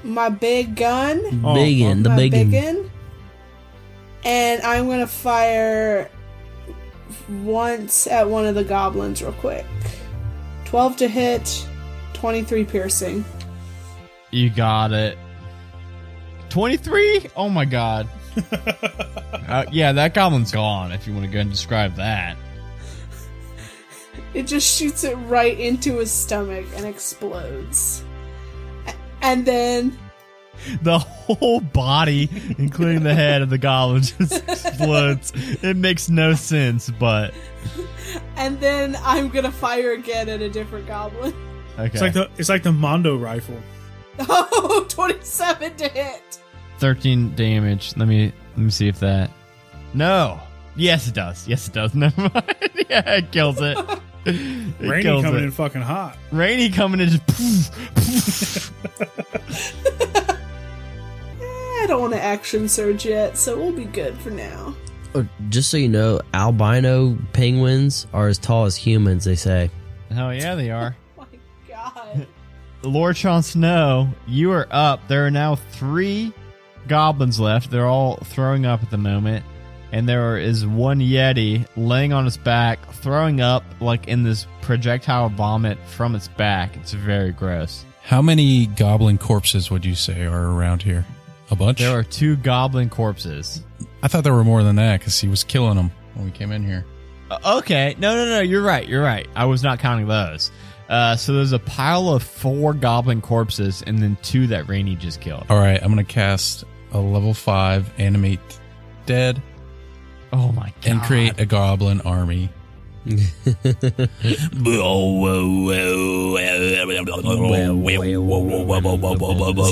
my 0.02 0.28
big 0.28 0.74
gun, 0.76 1.20
Oh, 1.44 1.54
biggin, 1.54 2.02
the 2.02 2.08
my 2.10 2.16
biggin. 2.16 2.50
biggin, 2.50 2.90
and 4.24 4.62
I'm 4.62 4.88
gonna 4.88 5.06
fire 5.06 6.10
once 7.42 8.06
at 8.06 8.28
one 8.28 8.46
of 8.46 8.54
the 8.54 8.64
goblins 8.64 9.22
real 9.22 9.32
quick. 9.32 9.66
Twelve 10.64 10.96
to 10.96 11.08
hit, 11.08 11.66
twenty-three 12.14 12.64
piercing. 12.64 13.24
You 14.30 14.48
got 14.50 14.92
it. 14.92 15.18
23? 16.48 17.26
Oh 17.36 17.48
my 17.50 17.64
god. 17.66 18.08
uh, 19.48 19.64
yeah, 19.70 19.92
that 19.92 20.14
goblin's 20.14 20.50
gone 20.52 20.92
if 20.92 21.06
you 21.06 21.12
want 21.14 21.26
to 21.26 21.30
go 21.32 21.40
and 21.40 21.50
describe 21.50 21.94
that. 21.96 22.36
It 24.34 24.44
just 24.46 24.78
shoots 24.78 25.04
it 25.04 25.14
right 25.14 25.58
into 25.58 25.98
his 25.98 26.10
stomach 26.10 26.66
and 26.74 26.86
explodes. 26.86 28.04
And 29.20 29.46
then 29.46 29.98
The 30.82 30.98
whole 30.98 31.60
body, 31.60 32.28
including 32.58 33.02
the 33.02 33.14
head 33.14 33.42
of 33.42 33.50
the 33.50 33.58
goblin, 33.58 34.02
just 34.18 34.48
explodes. 34.48 35.32
It 35.62 35.76
makes 35.76 36.08
no 36.08 36.34
sense, 36.34 36.90
but. 36.90 37.34
and 38.36 38.60
then 38.60 38.96
I'm 39.02 39.28
gonna 39.28 39.52
fire 39.52 39.92
again 39.92 40.28
at 40.28 40.40
a 40.40 40.48
different 40.48 40.86
goblin. 40.86 41.34
Okay. 41.78 41.86
It's 41.86 42.02
like 42.02 42.12
the 42.12 42.28
it's 42.36 42.50
like 42.50 42.62
the 42.62 42.70
Mondo 42.70 43.16
rifle. 43.16 43.56
Oh, 44.28 44.84
27 44.90 45.74
to 45.76 45.88
hit. 45.88 46.38
13 46.80 47.34
damage. 47.34 47.96
Let 47.96 48.08
me 48.08 48.30
let 48.50 48.58
me 48.58 48.68
see 48.70 48.88
if 48.88 49.00
that. 49.00 49.30
No. 49.94 50.38
Yes, 50.76 51.08
it 51.08 51.14
does. 51.14 51.48
Yes, 51.48 51.68
it 51.68 51.72
does. 51.72 51.94
Never 51.94 52.20
mind. 52.20 52.54
yeah, 52.90 53.10
it 53.14 53.32
kills 53.32 53.62
it. 53.62 53.78
It 54.24 54.88
Rainy 54.88 55.02
coming 55.22 55.34
it. 55.36 55.42
in 55.44 55.50
fucking 55.50 55.82
hot. 55.82 56.16
Rainy 56.30 56.70
coming 56.70 57.00
in 57.00 57.08
just. 57.08 57.26
Poof, 57.26 57.70
poof. 57.94 58.72
I 61.82 61.86
don't 61.86 62.00
want 62.00 62.12
to 62.14 62.22
action 62.22 62.68
surge 62.68 63.04
yet, 63.04 63.36
so 63.36 63.56
we'll 63.58 63.72
be 63.72 63.84
good 63.86 64.16
for 64.18 64.30
now. 64.30 64.74
Oh, 65.14 65.26
Just 65.50 65.70
so 65.70 65.76
you 65.76 65.88
know, 65.88 66.20
albino 66.32 67.18
penguins 67.32 68.06
are 68.14 68.28
as 68.28 68.38
tall 68.38 68.64
as 68.64 68.76
humans, 68.76 69.24
they 69.24 69.34
say. 69.34 69.70
Hell 70.10 70.32
yeah, 70.32 70.54
they 70.54 70.70
are. 70.70 70.96
Oh 71.18 71.26
my 71.32 71.38
god. 71.68 72.26
Lord 72.82 73.16
Jon 73.16 73.42
Snow, 73.42 74.08
you 74.26 74.50
are 74.52 74.66
up. 74.70 75.06
There 75.08 75.26
are 75.26 75.30
now 75.30 75.54
three 75.56 76.32
goblins 76.88 77.38
left. 77.40 77.70
They're 77.70 77.86
all 77.86 78.16
throwing 78.24 78.66
up 78.66 78.82
at 78.82 78.90
the 78.90 78.98
moment. 78.98 79.44
And 79.92 80.08
there 80.08 80.38
is 80.38 80.66
one 80.66 81.00
Yeti 81.00 81.66
laying 81.76 82.14
on 82.14 82.26
its 82.26 82.38
back, 82.38 82.90
throwing 82.94 83.40
up 83.42 83.62
like 83.80 84.08
in 84.08 84.22
this 84.22 84.46
projectile 84.62 85.28
vomit 85.28 85.78
from 85.86 86.14
its 86.14 86.28
back. 86.28 86.76
It's 86.76 86.92
very 86.92 87.30
gross. 87.30 87.84
How 88.02 88.22
many 88.22 88.66
goblin 88.66 89.18
corpses 89.18 89.70
would 89.70 89.84
you 89.84 89.94
say 89.94 90.24
are 90.24 90.50
around 90.52 90.82
here? 90.82 91.04
A 91.50 91.56
bunch? 91.56 91.78
There 91.78 91.96
are 91.96 92.02
two 92.02 92.36
goblin 92.36 92.88
corpses. 92.88 93.62
I 94.02 94.08
thought 94.08 94.24
there 94.24 94.32
were 94.32 94.44
more 94.44 94.62
than 94.62 94.76
that 94.76 95.00
because 95.00 95.20
he 95.20 95.28
was 95.28 95.44
killing 95.44 95.76
them 95.76 95.92
when 96.14 96.24
we 96.24 96.30
came 96.30 96.50
in 96.50 96.64
here. 96.64 96.86
Uh, 97.30 97.58
okay. 97.58 97.94
No, 97.98 98.14
no, 98.14 98.24
no. 98.24 98.40
You're 98.40 98.62
right. 98.62 98.88
You're 98.88 99.02
right. 99.02 99.28
I 99.36 99.44
was 99.44 99.62
not 99.62 99.78
counting 99.78 100.08
those. 100.08 100.50
Uh, 100.88 101.16
so 101.16 101.34
there's 101.34 101.52
a 101.52 101.58
pile 101.58 102.08
of 102.08 102.22
four 102.22 102.74
goblin 102.74 103.20
corpses 103.20 103.82
and 103.82 103.98
then 103.98 104.16
two 104.22 104.46
that 104.48 104.68
Rainy 104.68 104.96
just 104.96 105.20
killed. 105.20 105.44
All 105.48 105.58
right, 105.58 105.80
I'm 105.82 105.92
going 105.92 106.04
to 106.04 106.12
cast 106.12 106.64
a 106.92 106.98
level 106.98 107.32
5 107.32 107.90
animate 107.98 108.40
dead 109.06 109.42
Oh 110.32 110.50
my 110.52 110.72
god. 110.82 110.86
and 110.90 111.02
create 111.02 111.38
a 111.40 111.46
goblin 111.46 112.00
army. 112.02 112.50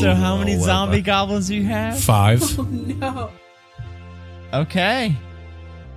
So 0.00 0.14
how 0.14 0.36
many 0.38 0.56
zombie 0.58 1.00
goblins 1.02 1.48
do 1.48 1.54
you 1.56 1.64
have? 1.64 2.00
Five. 2.00 2.42
Oh, 2.58 2.62
No. 2.64 3.30
Okay. 4.52 5.14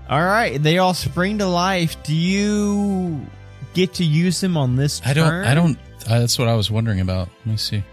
All 0.10 0.22
right. 0.24 0.62
They 0.62 0.78
all 0.78 0.94
spring 0.94 1.40
to 1.40 1.48
life. 1.48 2.02
Do 2.04 2.14
you 2.14 3.26
get 3.74 3.96
to 3.96 4.04
use 4.04 4.40
them 4.42 4.58
on 4.58 4.76
this 4.76 5.02
I 5.06 5.14
don't. 5.14 5.28
turn? 5.30 5.46
I 5.48 5.56
don't. 5.56 5.78
Uh, 6.08 6.20
that's 6.20 6.38
what 6.38 6.48
I 6.48 6.54
was 6.56 6.70
wondering 6.70 7.00
about. 7.00 7.30
Let 7.40 7.48
me 7.48 7.58
see. 7.58 7.84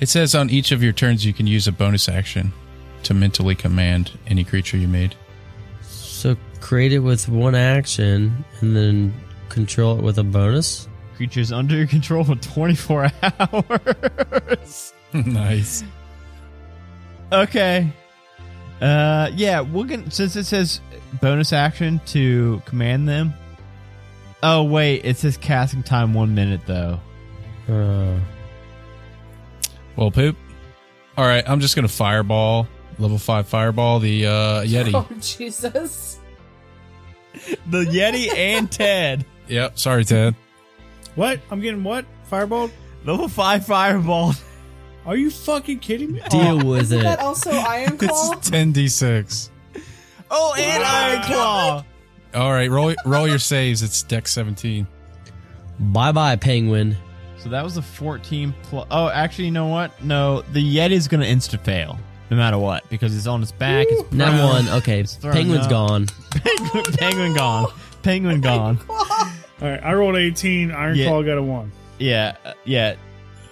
It 0.00 0.08
says 0.08 0.34
on 0.34 0.50
each 0.50 0.72
of 0.72 0.82
your 0.82 0.92
turns 0.92 1.24
you 1.24 1.32
can 1.32 1.46
use 1.46 1.68
a 1.68 1.72
bonus 1.72 2.08
action 2.08 2.52
to 3.04 3.14
mentally 3.14 3.54
command 3.54 4.10
any 4.26 4.42
creature 4.42 4.76
you 4.76 4.88
made. 4.88 5.14
So 6.64 6.68
create 6.68 6.92
it 6.92 7.00
with 7.00 7.28
one 7.28 7.54
action 7.54 8.44
and 8.60 8.74
then 8.74 9.14
control 9.48 9.98
it 9.98 10.02
with 10.02 10.18
a 10.18 10.24
bonus? 10.24 10.88
Creatures 11.16 11.52
under 11.52 11.76
your 11.76 11.86
control 11.86 12.24
for 12.24 12.34
24 12.36 13.10
hours. 13.22 14.92
nice. 15.12 15.84
okay. 17.30 17.92
Uh, 18.80 19.30
yeah. 19.34 19.60
We're 19.60 19.84
gonna 19.84 20.10
since 20.10 20.36
it 20.36 20.44
says 20.44 20.80
bonus 21.20 21.52
action 21.52 22.00
to 22.06 22.60
command 22.66 23.08
them. 23.08 23.34
Oh 24.42 24.64
wait, 24.64 25.04
it 25.04 25.16
says 25.16 25.36
casting 25.36 25.82
time 25.82 26.12
one 26.14 26.34
minute 26.34 26.62
though. 26.66 26.98
Uh, 27.68 28.18
Well, 29.96 30.10
poop. 30.10 30.36
All 31.16 31.24
right, 31.24 31.44
I'm 31.48 31.60
just 31.60 31.76
gonna 31.76 31.88
fireball 31.88 32.66
level 32.98 33.18
five 33.18 33.46
fireball 33.46 34.00
the 34.00 34.26
uh, 34.26 34.30
yeti. 34.64 34.92
Oh, 34.94 35.06
Jesus. 35.20 36.18
The 37.66 37.84
Yeti 37.84 38.34
and 38.34 38.70
Ted. 38.70 39.24
Yep. 39.48 39.78
Sorry, 39.78 40.04
Ted. 40.04 40.34
What? 41.14 41.40
I'm 41.50 41.60
getting 41.60 41.84
what? 41.84 42.04
Fireball? 42.24 42.70
Level 43.04 43.28
five 43.28 43.66
fireball. 43.66 44.34
Are 45.06 45.16
you 45.16 45.30
fucking 45.30 45.80
kidding 45.80 46.12
me? 46.12 46.22
deal 46.30 46.62
oh. 46.62 46.64
with 46.64 46.82
Isn't 46.82 47.02
that 47.02 47.18
it. 47.18 47.24
also 47.24 47.50
Iron 47.50 47.98
Claw? 47.98 48.32
It's 48.32 48.48
ten 48.48 48.72
d 48.72 48.88
six. 48.88 49.50
Oh, 50.30 50.54
and 50.58 50.82
Iron 50.82 51.22
Claw. 51.24 51.84
All 52.34 52.52
right, 52.52 52.70
roll 52.70 52.94
roll 53.04 53.28
your 53.28 53.38
saves. 53.38 53.82
It's 53.82 54.02
deck 54.02 54.26
seventeen. 54.26 54.86
Bye 55.78 56.12
bye, 56.12 56.36
penguin. 56.36 56.96
So 57.36 57.50
that 57.50 57.62
was 57.62 57.76
a 57.76 57.82
14 57.82 58.54
plus. 58.62 58.86
Oh, 58.90 59.10
actually, 59.10 59.44
you 59.44 59.50
know 59.50 59.66
what? 59.66 60.02
No, 60.02 60.40
the 60.52 60.76
Yeti's 60.76 61.08
gonna 61.08 61.26
insta 61.26 61.60
fail 61.60 61.98
no 62.30 62.36
matter 62.36 62.58
what 62.58 62.88
because 62.90 63.16
it's 63.16 63.26
on 63.26 63.42
its 63.42 63.52
back. 63.52 63.86
It's 63.90 64.12
Not 64.12 64.32
one. 64.52 64.68
Okay, 64.78 65.00
It's 65.00 65.14
thrown 65.16 65.34
penguin's 65.34 65.64
up. 65.64 65.70
gone. 65.70 66.06
penguin, 66.30 66.82
penguin 66.98 67.34
gone. 67.34 67.72
Penguin 68.02 68.40
gone. 68.42 68.78
All 68.88 69.68
right, 69.70 69.80
I 69.82 69.94
rolled 69.94 70.16
18. 70.16 70.70
Iron 70.72 70.96
Yeah. 70.96 71.06
Claw 71.08 71.22
got 71.22 71.38
a 71.38 71.42
1. 71.42 71.72
Yeah, 71.98 72.36
uh, 72.44 72.52
yeah. 72.64 72.96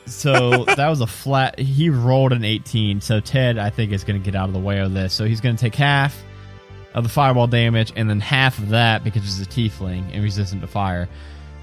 So 0.07 0.65
that 0.77 0.89
was 0.89 1.01
a 1.01 1.07
flat. 1.07 1.59
He 1.59 1.91
rolled 1.91 2.33
an 2.33 2.45
18. 2.45 3.01
So 3.01 3.21
Ted, 3.21 3.57
I 3.59 3.71
think, 3.71 3.93
is 3.93 4.05
going 4.05 4.21
to 4.21 4.25
get 4.25 4.35
out 4.39 4.49
of 4.49 4.53
the 4.53 4.61
way 4.61 4.81
of 4.81 4.93
this. 4.93 5.15
So 5.15 5.25
he's 5.25 5.41
going 5.41 5.55
to 5.57 5.61
take 5.61 5.75
half, 5.75 6.17
of 6.95 7.05
the 7.05 7.09
fireball 7.11 7.47
damage, 7.47 7.93
and 7.97 8.11
then 8.11 8.21
half 8.21 8.59
of 8.59 8.71
that 8.71 9.05
because 9.05 9.23
it's 9.41 9.49
a 9.49 9.51
tiefling 9.61 10.13
and 10.13 10.23
resistant 10.23 10.61
to 10.63 10.67
fire. 10.67 11.09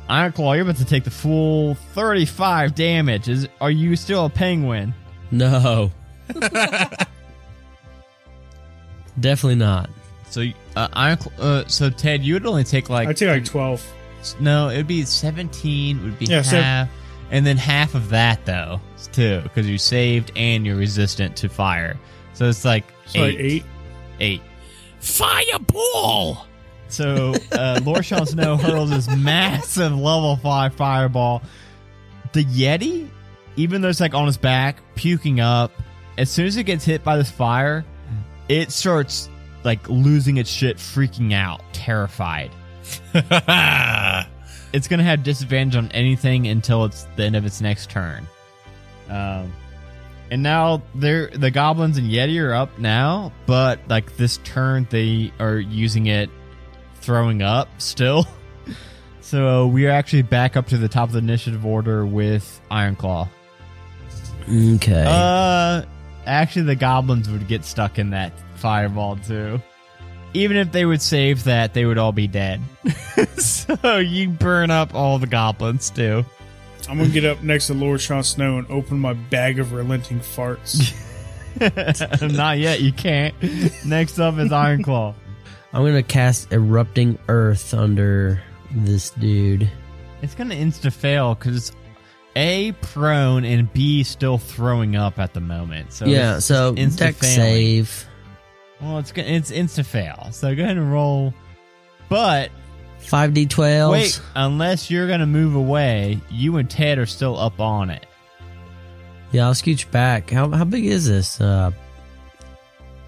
Ironclaw, 0.10 0.56
you're 0.56 0.64
about 0.64 0.78
to 0.78 0.86
take 0.86 1.04
the 1.04 1.12
full 1.12 1.76
35 1.76 2.74
damage. 2.74 3.30
Is 3.30 3.48
are 3.62 3.70
you 3.70 3.96
still 3.96 4.26
a 4.26 4.30
penguin? 4.30 4.96
No. 5.30 5.92
Definitely 9.20 9.56
not. 9.56 9.90
So, 10.30 10.44
uh, 10.76 10.88
Ironclaw, 10.90 11.40
uh, 11.40 11.68
so 11.68 11.90
Ted, 11.90 12.24
you 12.24 12.36
would 12.36 12.46
only 12.46 12.64
take 12.64 12.90
like 12.90 13.08
I 13.10 13.14
take 13.14 13.30
like 13.30 13.46
twelve. 13.46 13.86
no, 14.40 14.70
it 14.70 14.78
would 14.78 14.88
be 14.88 15.04
17 15.04 16.04
would 16.04 16.20
be 16.20 16.26
Yeah, 16.26 16.42
so- 16.42 16.62
half, 16.62 16.90
and 17.32 17.46
then 17.46 17.58
half 17.58 17.96
of 17.96 18.10
that 18.10 18.46
though 18.46 18.80
too 19.12 19.40
because 19.44 19.68
you 19.68 19.78
saved 19.78 20.32
and 20.36 20.66
you're 20.66 20.76
resistant 20.76 21.36
to 21.38 21.50
fire. 21.50 21.98
So 22.34 22.46
it's 22.48 22.64
like 22.64 22.86
So 23.08 23.22
like 23.22 23.36
eight. 23.40 23.64
eight. 24.20 24.42
Fireball! 25.00 26.46
So 26.90 27.34
uh, 27.54 27.80
Lord 27.84 28.06
Sean 28.06 28.26
Snow 28.26 28.58
hurls 28.58 28.90
this 28.90 29.08
massive 29.16 29.96
level 29.98 30.36
five 30.38 30.74
fireball. 30.76 31.42
The 32.34 32.44
Yeti, 32.46 33.08
even 33.56 33.82
though 33.82 33.88
it's 33.90 34.00
like 34.02 34.14
on 34.14 34.26
his 34.28 34.38
back, 34.38 34.78
puking 34.96 35.40
up, 35.40 35.72
as 36.20 36.30
soon 36.30 36.46
as 36.46 36.58
it 36.58 36.64
gets 36.64 36.84
hit 36.84 37.04
by 37.04 37.18
this 37.18 37.32
fire, 37.32 37.86
it 38.50 38.72
starts 38.72 39.30
like 39.64 39.88
losing 39.90 40.38
its 40.38 40.50
shit, 40.50 40.78
freaking 40.78 41.34
out, 41.34 41.62
terrified. 41.72 42.52
it's 44.74 44.88
gonna 44.88 45.04
have 45.04 45.24
disadvantage 45.24 45.78
on 45.78 45.92
anything 45.92 46.48
until 46.48 46.84
it's 46.86 47.06
the 47.16 47.24
end 47.24 47.36
of 47.36 47.46
its 47.46 47.62
next 47.62 47.90
turn. 47.90 48.28
Um, 49.10 49.52
and 50.30 50.44
now 50.44 50.82
they're 50.94 51.30
the 51.30 51.52
goblins 51.52 51.98
and 51.98 52.12
Yeti 52.12 52.44
are 52.44 52.54
up 52.54 52.78
now, 52.78 53.32
but 53.46 53.80
like 53.88 54.18
this 54.18 54.38
turn 54.44 54.88
they 54.90 55.32
are 55.40 55.58
using 55.58 56.08
it 56.08 56.30
throwing 56.96 57.42
up 57.42 57.70
still. 57.82 58.28
So 59.22 59.68
we 59.68 59.86
are 59.86 59.92
actually 59.92 60.24
back 60.24 60.58
up 60.58 60.66
to 60.70 60.78
the 60.80 60.88
top 60.88 61.10
of 61.10 61.14
the 61.14 61.20
initiative 61.20 61.64
order 61.64 62.04
with 62.04 62.60
Ironclaw. 62.72 63.30
Okay. 64.50 65.06
Uh, 65.08 65.84
actually, 66.30 66.64
the 66.64 66.76
goblins 66.76 67.30
would 67.30 67.48
get 67.48 67.66
stuck 67.66 68.00
in 68.00 68.12
that 68.12 68.34
fireball 68.56 69.18
too. 69.18 69.62
Even 70.34 70.58
if 70.58 70.72
they 70.72 70.86
would 70.86 71.02
save 71.02 71.46
that, 71.46 71.74
they 71.74 71.86
would 71.86 71.98
all 71.98 72.12
be 72.12 72.28
dead. 72.28 72.62
so 73.38 73.98
you 73.98 74.30
burn 74.30 74.70
up 74.70 74.94
all 74.94 75.18
the 75.18 75.28
goblins 75.28 75.90
too. 75.90 76.24
I'm 76.88 76.98
gonna 76.98 77.10
get 77.10 77.26
up 77.26 77.44
next 77.44 77.68
to 77.68 77.74
Lord 77.74 78.02
Sean 78.02 78.24
Snow 78.24 78.58
and 78.58 78.70
open 78.70 79.00
my 79.00 79.14
bag 79.14 79.60
of 79.60 79.74
relenting 79.74 80.20
farts. 80.20 80.96
Not 82.36 82.58
yet. 82.60 82.82
You 82.82 82.92
can't. 82.92 83.36
Next 83.86 84.20
up 84.20 84.38
is 84.38 84.52
Ironclaw. 84.52 85.14
I'm 85.74 85.86
gonna 85.86 86.02
cast 86.02 86.52
erupting 86.52 87.20
earth 87.28 87.74
under 87.74 88.42
this 88.72 89.12
dude. 89.12 89.70
It's 90.22 90.36
gonna 90.36 90.56
insta 90.56 90.92
fail 90.92 91.36
because 91.36 91.56
it's 91.56 91.72
a 92.36 92.72
prone 92.74 93.44
and 93.46 93.72
b 93.74 94.04
still 94.04 94.38
throwing 94.38 94.96
up 94.96 95.20
at 95.20 95.34
the 95.34 95.40
moment. 95.42 95.94
So 95.94 96.06
yeah, 96.06 96.40
so 96.40 96.74
insta 96.76 97.14
save. 97.24 98.06
Well, 98.82 99.00
it's 99.00 99.12
it's 99.16 99.52
insta 99.52 99.86
fail. 99.86 100.30
So 100.32 100.56
go 100.56 100.64
ahead 100.64 100.78
and 100.78 100.92
roll. 100.92 101.34
But 102.08 102.52
Five 103.00 103.34
D 103.34 103.46
twelve. 103.46 103.92
wait, 103.92 104.22
unless 104.36 104.90
you're 104.92 105.08
gonna 105.08 105.26
move 105.26 105.56
away, 105.56 106.20
you 106.30 106.58
and 106.58 106.70
Ted 106.70 106.98
are 107.00 107.06
still 107.06 107.38
up 107.40 107.60
on 107.60 107.90
it. 107.90 108.06
Yeah, 109.32 109.48
I'll 109.48 109.54
scooch 109.54 109.90
back. 109.92 110.30
How 110.30 110.50
how 110.50 110.66
big 110.66 110.86
is 110.86 111.08
this? 111.08 111.40
Uh 111.42 111.72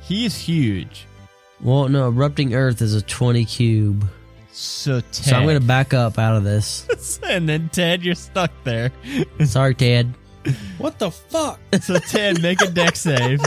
He's 0.02 0.36
huge. 0.38 1.06
well 1.62 1.88
no, 1.90 2.08
erupting 2.08 2.54
earth 2.54 2.82
is 2.82 2.96
a 2.96 3.02
twenty 3.02 3.46
cube. 3.46 4.08
So 4.52 5.00
Ted, 5.00 5.16
So 5.16 5.36
I'm 5.38 5.46
gonna 5.46 5.60
back 5.60 5.94
up 5.94 6.20
out 6.20 6.36
of 6.36 6.44
this. 6.44 7.20
and 7.24 7.48
then 7.48 7.70
Ted, 7.70 8.04
you're 8.04 8.16
stuck 8.16 8.52
there. 8.64 8.92
Sorry, 9.46 9.74
Ted. 9.76 10.14
what 10.78 11.00
the 11.00 11.12
fuck? 11.12 11.60
So 11.82 11.98
Ted, 12.00 12.42
make 12.42 12.62
a 12.62 12.68
deck 12.70 12.96
save. 12.96 13.40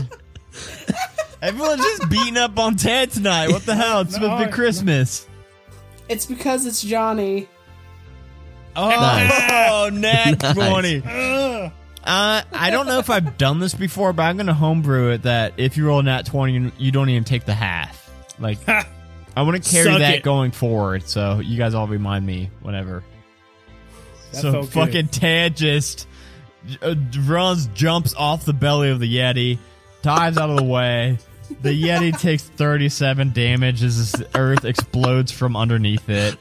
Everyone's 1.43 1.83
just 1.83 2.09
beating 2.09 2.37
up 2.39 2.59
on 2.59 2.77
Ted 2.77 3.11
tonight. 3.11 3.51
What 3.51 3.67
the 3.67 3.75
hell? 3.75 4.01
It's 4.01 4.15
supposed 4.15 4.41
to 4.41 4.47
be 4.47 4.53
Christmas. 4.53 5.27
It's 6.09 6.25
because 6.27 6.65
it's 6.65 6.83
Johnny. 6.83 7.49
Oh, 8.77 8.89
Nice. 8.89 9.93
nat 9.93 10.43
Nice. 10.43 10.55
20. 10.55 11.03
Uh, 12.07 12.43
I 12.53 12.69
don't 12.71 12.87
know 12.87 12.99
if 12.99 13.09
I've 13.11 13.37
done 13.39 13.59
this 13.61 13.75
before, 13.75 14.13
but 14.13 14.23
I'm 14.25 14.37
going 14.37 14.47
to 14.47 14.55
homebrew 14.55 15.11
it 15.13 15.23
that 15.23 15.55
if 15.59 15.77
you 15.77 15.87
roll 15.87 16.01
a 16.01 16.03
nat 16.03 16.27
20, 16.27 16.53
you- 16.53 16.73
you 16.79 16.93
don't 16.93 17.09
even 17.11 17.25
take 17.25 17.45
the 17.45 17.55
half. 17.55 18.11
Like, 18.39 18.59
I 19.37 19.43
want 19.43 19.63
to 19.63 19.71
carry 19.71 19.85
Suck 19.91 19.99
that 19.99 20.17
it. 20.17 20.23
going 20.23 20.51
forward, 20.53 21.09
so 21.09 21.41
you 21.41 21.59
guys 21.59 21.75
all 21.75 21.89
remind 21.89 22.25
me 22.25 22.51
whenever. 22.63 23.03
That 24.33 24.41
so 24.41 24.53
felt 24.53 24.65
good. 24.67 24.73
fucking 24.73 25.09
Tad 25.09 25.57
just 25.57 26.07
uh, 26.83 26.95
runs, 27.27 27.67
jumps 27.69 28.15
off 28.15 28.45
the 28.45 28.53
belly 28.53 28.91
of 28.91 29.01
the 29.01 29.17
Yeti, 29.17 29.59
dives 30.03 30.39
out 30.39 30.51
of 30.51 30.57
the 30.57 30.65
way. 30.65 31.19
The 31.63 31.71
Yeti 31.83 32.19
takes 32.21 32.43
37 32.45 33.33
damage 33.33 33.83
as 33.83 34.13
this 34.13 34.29
earth 34.35 34.65
explodes 34.65 35.33
from 35.33 35.57
underneath 35.57 36.09
it, 36.09 36.37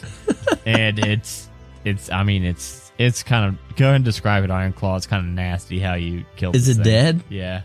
and 0.65 0.99
it's 0.99 1.49
it's. 1.83 2.09
I 2.11 2.23
mean, 2.23 2.43
it's 2.43 2.91
it's 2.97 3.23
kind 3.23 3.45
of. 3.49 3.75
Go 3.75 3.85
ahead 3.85 3.95
and 3.97 4.05
describe 4.05 4.43
it, 4.43 4.51
Iron 4.51 4.73
Claw. 4.73 4.95
It's 4.97 5.07
kind 5.07 5.25
of 5.25 5.31
nasty 5.33 5.79
how 5.79 5.95
you 5.95 6.25
kill. 6.35 6.55
Is 6.55 6.67
this 6.67 6.77
it 6.77 6.83
thing. 6.83 6.91
dead? 6.93 7.23
Yeah. 7.29 7.61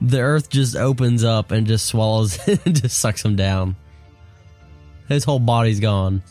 The 0.00 0.20
earth 0.20 0.48
just 0.50 0.76
opens 0.76 1.24
up 1.24 1.50
and 1.50 1.66
just 1.66 1.86
swallows 1.86 2.38
it 2.48 2.64
and 2.64 2.80
just 2.80 2.98
sucks 2.98 3.24
him 3.24 3.34
down. 3.34 3.74
His 5.08 5.24
whole 5.24 5.38
body's 5.38 5.80
gone. 5.80 6.22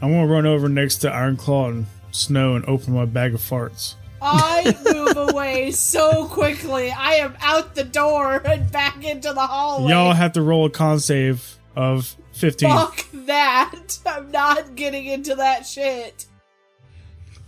I'm 0.00 0.10
gonna 0.10 0.26
run 0.26 0.46
over 0.46 0.68
next 0.68 0.96
to 0.98 1.08
Ironclaw 1.08 1.70
and 1.70 1.86
Snow 2.12 2.56
and 2.56 2.64
open 2.66 2.94
my 2.94 3.04
bag 3.04 3.34
of 3.34 3.40
farts. 3.40 3.94
I 4.20 4.76
move 4.84 5.30
away 5.30 5.70
so 5.70 6.26
quickly. 6.26 6.90
I 6.90 7.14
am 7.14 7.36
out 7.40 7.74
the 7.74 7.84
door 7.84 8.42
and 8.44 8.70
back 8.70 9.04
into 9.04 9.32
the 9.32 9.46
hallway. 9.46 9.92
Y'all 9.92 10.12
have 10.12 10.32
to 10.32 10.42
roll 10.42 10.66
a 10.66 10.70
con 10.70 10.98
save 11.00 11.56
of 11.76 12.16
15. 12.32 12.68
Fuck 12.68 13.06
that. 13.26 13.98
I'm 14.04 14.30
not 14.30 14.74
getting 14.74 15.06
into 15.06 15.36
that 15.36 15.66
shit. 15.66 16.26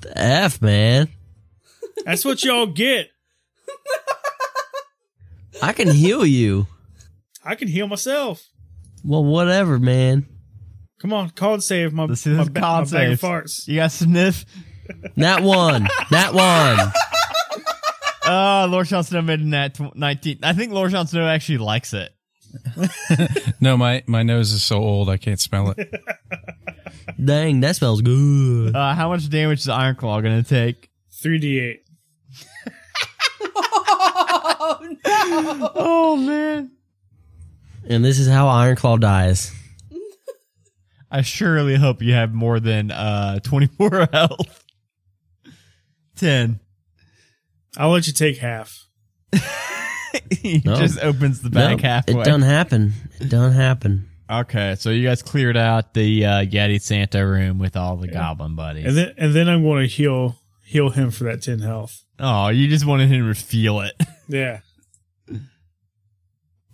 The 0.00 0.16
F 0.16 0.62
man. 0.62 1.08
That's 2.04 2.24
what 2.24 2.42
y'all 2.44 2.66
get. 2.66 3.08
I 5.60 5.72
can 5.72 5.90
heal 5.90 6.24
you. 6.24 6.66
I 7.44 7.54
can 7.54 7.68
heal 7.68 7.86
myself. 7.86 8.48
Well, 9.04 9.24
whatever, 9.24 9.78
man. 9.78 10.26
Come 11.02 11.12
on, 11.12 11.30
con 11.30 11.60
save 11.60 11.92
my, 11.92 12.06
This 12.06 12.26
is 12.26 12.36
my, 12.38 12.42
a 12.44 12.46
ba- 12.46 12.60
my 12.60 12.78
bag 12.80 12.88
save. 12.88 13.12
of 13.12 13.20
farts. 13.20 13.66
You 13.68 13.76
got 13.76 13.90
sniff. 13.92 14.44
That 15.16 15.42
one. 15.42 15.86
that 16.10 16.32
one. 16.32 16.92
Oh, 18.24 18.66
Lord 18.70 18.86
Sean 18.86 19.02
Snow 19.02 19.20
made 19.20 19.40
a 19.40 19.44
nat 19.44 19.78
19. 19.96 20.38
I 20.44 20.52
think 20.52 20.72
Lord 20.72 20.92
Sean 20.92 21.06
Snow 21.06 21.26
actually 21.26 21.58
likes 21.58 21.92
it. 21.92 22.10
No, 23.60 23.76
my 23.76 24.02
my 24.06 24.22
nose 24.24 24.52
is 24.52 24.62
so 24.62 24.78
old 24.78 25.08
I 25.08 25.16
can't 25.16 25.40
smell 25.40 25.72
it. 25.76 25.90
Dang, 27.24 27.60
that 27.60 27.76
smells 27.76 28.02
good. 28.02 28.74
Uh, 28.74 28.94
how 28.94 29.08
much 29.08 29.28
damage 29.30 29.60
is 29.60 29.68
Iron 29.68 29.94
Claw 29.96 30.20
going 30.20 30.42
to 30.42 30.48
take? 30.48 30.90
3d8. 31.22 31.78
Oh 34.64 34.78
no. 35.04 35.72
Oh, 35.76 36.16
man. 36.16 36.72
And 37.88 38.04
this 38.04 38.18
is 38.18 38.28
how 38.28 38.46
Ironclaw 38.46 39.00
dies. 39.00 39.52
I 41.14 41.20
surely 41.22 41.76
hope 41.76 42.00
you 42.02 42.14
have 42.14 42.32
more 42.32 42.58
than 42.58 42.90
uh 42.90 43.38
24 43.40 44.08
health. 44.12 44.64
10. 46.16 46.58
I'll 47.76 47.90
let 47.90 48.06
you 48.06 48.12
take 48.12 48.38
half. 48.38 48.86
he 50.30 50.62
No. 50.64 50.76
just 50.76 50.98
opens 51.00 51.42
the 51.42 51.50
back 51.50 51.78
No, 51.82 51.88
halfway. 51.88 52.20
It 52.20 52.24
done 52.24 52.42
happen. 52.42 52.92
It 53.20 53.28
don't 53.28 53.52
happen. 53.52 54.08
Okay, 54.30 54.76
so 54.78 54.88
you 54.90 55.06
guys 55.06 55.22
cleared 55.22 55.56
out 55.56 55.92
the 55.94 56.24
uh, 56.24 56.30
Yeti 56.44 56.80
Santa 56.80 57.26
room 57.26 57.58
with 57.58 57.76
all 57.76 57.96
the 57.96 58.08
goblin 58.08 58.54
buddies. 58.56 58.86
And 58.86 58.96
then 58.96 59.14
and 59.18 59.34
then 59.34 59.48
I'm 59.48 59.62
going 59.62 59.82
to 59.86 59.94
heal 59.94 60.36
heal 60.64 60.88
him 60.90 61.10
for 61.10 61.24
that 61.24 61.42
10 61.42 61.58
health. 61.58 62.02
oh, 62.18 62.48
you 62.48 62.68
just 62.68 62.86
wanted 62.86 63.08
him 63.10 63.26
to 63.32 63.34
feel 63.40 63.80
it. 63.80 63.92
Yeah. 64.28 64.60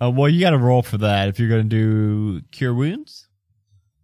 Uh, 0.01 0.11
well, 0.11 0.29
you 0.29 0.39
got 0.41 0.51
to 0.51 0.59
roll 0.59 0.83
for 0.83 0.99
that 0.99 1.27
if 1.29 1.41
you're 1.41 1.49
going 1.49 1.69
to 1.69 1.69
do 1.69 2.41
cure 2.53 2.73
wounds. 2.73 3.27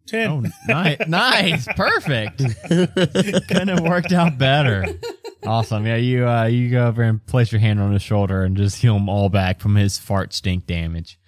10. 0.07 0.31
Oh, 0.31 0.43
nice, 0.69 0.99
nice, 1.09 1.67
perfect. 1.75 2.39
Couldn't 2.69 3.69
have 3.69 3.81
worked 3.81 4.13
out 4.13 4.39
better. 4.39 4.85
Awesome. 5.45 5.87
Yeah, 5.87 5.97
you 5.97 6.27
uh, 6.27 6.45
you 6.45 6.71
go 6.71 6.87
over 6.87 7.03
and 7.03 7.25
place 7.27 7.53
your 7.53 7.61
hand 7.61 7.81
on 7.81 7.93
his 7.93 8.03
shoulder 8.03 8.43
and 8.43 8.57
just 8.57 8.81
heal 8.81 8.97
him 8.97 9.09
all 9.09 9.29
back 9.29 9.61
from 9.61 9.77
his 9.77 9.99
fart 9.99 10.33
stink 10.33 10.67
damage. 10.67 11.19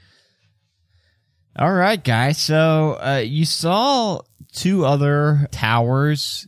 All 1.59 1.73
right, 1.73 2.03
guys. 2.03 2.39
So 2.39 2.99
uh, 3.01 3.23
you 3.25 3.45
saw 3.47 4.21
two 4.53 4.85
other 4.85 5.49
towers 5.51 6.47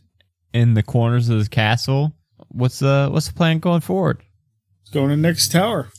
in 0.53 0.73
the 0.73 0.83
corners 0.83 1.29
of 1.29 1.43
the 1.43 1.49
castle. 1.49 2.13
What's 2.49 2.79
the 2.79 3.09
what's 3.11 3.27
the 3.27 3.33
plan 3.33 3.59
going 3.59 3.81
forward? 3.81 4.23
Let's 4.81 4.91
go 4.91 5.03
to 5.03 5.09
the 5.09 5.17
next 5.17 5.51
tower. 5.51 5.89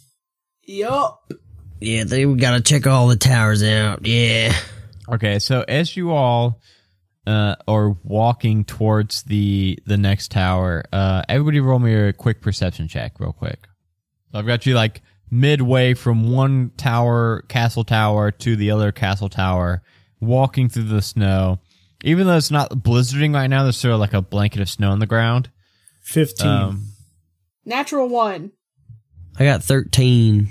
Yup. 0.64 1.32
Yeah, 1.80 2.04
they 2.04 2.26
we 2.26 2.36
gotta 2.36 2.60
check 2.60 2.86
all 2.86 3.08
the 3.08 3.16
towers 3.16 3.62
out. 3.62 4.06
Yeah. 4.06 4.54
Okay, 5.12 5.38
so 5.38 5.64
as 5.66 5.96
you 5.96 6.12
all 6.12 6.60
uh, 7.26 7.56
are 7.66 7.90
walking 8.04 8.64
towards 8.64 9.22
the 9.24 9.78
the 9.86 9.96
next 9.96 10.30
tower, 10.30 10.84
uh, 10.92 11.22
everybody 11.28 11.60
roll 11.60 11.78
me 11.78 11.94
a 11.94 12.12
quick 12.12 12.40
perception 12.40 12.88
check, 12.88 13.18
real 13.18 13.32
quick. 13.32 13.66
So 14.32 14.38
I've 14.38 14.46
got 14.46 14.66
you 14.66 14.74
like 14.74 15.02
midway 15.30 15.94
from 15.94 16.30
one 16.32 16.70
tower, 16.76 17.42
castle 17.48 17.84
tower, 17.84 18.30
to 18.30 18.56
the 18.56 18.70
other 18.70 18.92
castle 18.92 19.28
tower, 19.28 19.82
walking 20.20 20.68
through 20.68 20.84
the 20.84 21.02
snow. 21.02 21.58
Even 22.02 22.26
though 22.26 22.36
it's 22.36 22.50
not 22.50 22.70
blizzarding 22.70 23.34
right 23.34 23.48
now, 23.48 23.62
there's 23.64 23.76
sort 23.76 23.94
of 23.94 24.00
like 24.00 24.14
a 24.14 24.22
blanket 24.22 24.60
of 24.62 24.68
snow 24.70 24.90
on 24.90 25.00
the 25.00 25.06
ground. 25.06 25.50
15. 26.02 26.46
Um, 26.46 26.86
Natural 27.64 28.08
one. 28.08 28.52
I 29.38 29.44
got 29.44 29.62
13. 29.62 30.48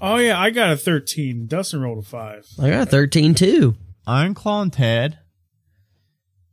oh, 0.00 0.16
yeah, 0.16 0.38
I 0.38 0.50
got 0.50 0.70
a 0.72 0.76
13. 0.76 1.46
Dustin 1.46 1.80
rolled 1.80 2.04
a 2.04 2.06
5. 2.06 2.46
I 2.62 2.70
got 2.70 2.88
13 2.90 3.34
too. 3.34 3.74
Ironclaw 4.06 4.62
and 4.62 4.72
Ted, 4.72 5.18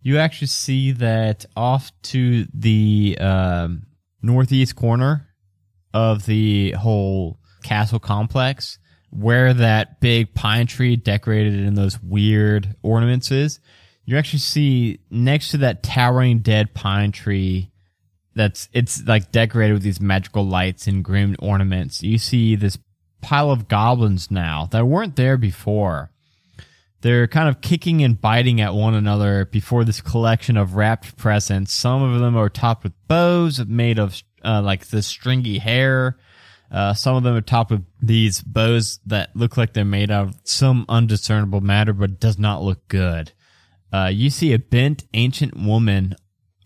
you 0.02 0.18
actually 0.18 0.48
see 0.48 0.92
that 0.94 1.46
off 1.56 1.92
to 2.04 2.46
the 2.54 3.18
um, 3.20 3.84
northeast 4.22 4.76
corner 4.76 5.28
of 5.94 6.26
the 6.26 6.72
whole 6.72 7.40
castle 7.64 8.00
complex, 8.00 8.80
where 9.10 9.54
that 9.54 10.00
big 10.00 10.34
pine 10.34 10.66
tree 10.68 10.96
decorated 10.96 11.54
in 11.54 11.76
those 11.76 12.02
weird 12.02 12.76
ornaments 12.82 13.32
is, 13.32 13.60
you 14.06 14.18
actually 14.18 14.40
see 14.40 15.00
next 15.10 15.52
to 15.52 15.58
that 15.58 15.84
towering 15.84 16.40
dead 16.40 16.74
pine 16.74 17.12
tree 17.12 17.72
that's 18.34 18.70
it's 18.74 19.04
like 19.06 19.32
decorated 19.32 19.74
with 19.74 19.84
these 19.84 20.00
magical 20.00 20.46
lights 20.46 20.88
and 20.88 21.04
grim 21.04 21.36
ornaments. 21.40 22.02
You 22.02 22.18
see 22.18 22.56
this 22.56 22.78
pile 23.22 23.52
of 23.52 23.68
goblins 23.68 24.32
now 24.32 24.68
that 24.72 24.86
weren't 24.86 25.16
there 25.16 25.38
before. 25.38 26.12
They're 27.02 27.28
kind 27.28 27.50
of 27.50 27.62
kicking 27.62 28.04
and 28.04 28.20
biting 28.20 28.62
at 28.62 28.74
one 28.74 28.94
another 28.94 29.46
before 29.46 29.84
this 29.84 30.02
collection 30.02 30.56
of 30.56 30.76
wrapped 30.76 31.18
presents. 31.18 31.74
Some 31.74 32.04
of 32.04 32.20
them 32.20 32.38
are 32.38 32.50
topped 32.50 32.84
with 32.84 32.94
bows 33.08 33.66
made 33.66 34.00
of 34.00 34.22
uh, 34.44 34.62
like 34.62 34.88
this 34.88 35.08
stringy 35.08 35.58
hair. 35.58 36.18
Uh, 36.72 36.94
some 36.94 37.16
of 37.16 37.24
them 37.24 37.36
are 37.36 37.42
topped 37.42 37.72
with 37.72 37.86
these 38.02 38.42
bows 38.42 39.00
that 39.06 39.36
look 39.36 39.58
like 39.58 39.74
they're 39.74 39.84
made 39.84 40.10
out 40.10 40.28
of 40.28 40.36
some 40.44 40.86
undiscernible 40.88 41.62
matter, 41.62 41.92
but 41.92 42.20
does 42.20 42.40
not 42.40 42.62
look 42.64 42.88
good. 42.88 43.32
Uh, 43.92 44.10
you 44.12 44.30
see 44.30 44.54
a 44.54 44.60
bent 44.60 45.04
ancient 45.14 45.58
woman 45.58 46.16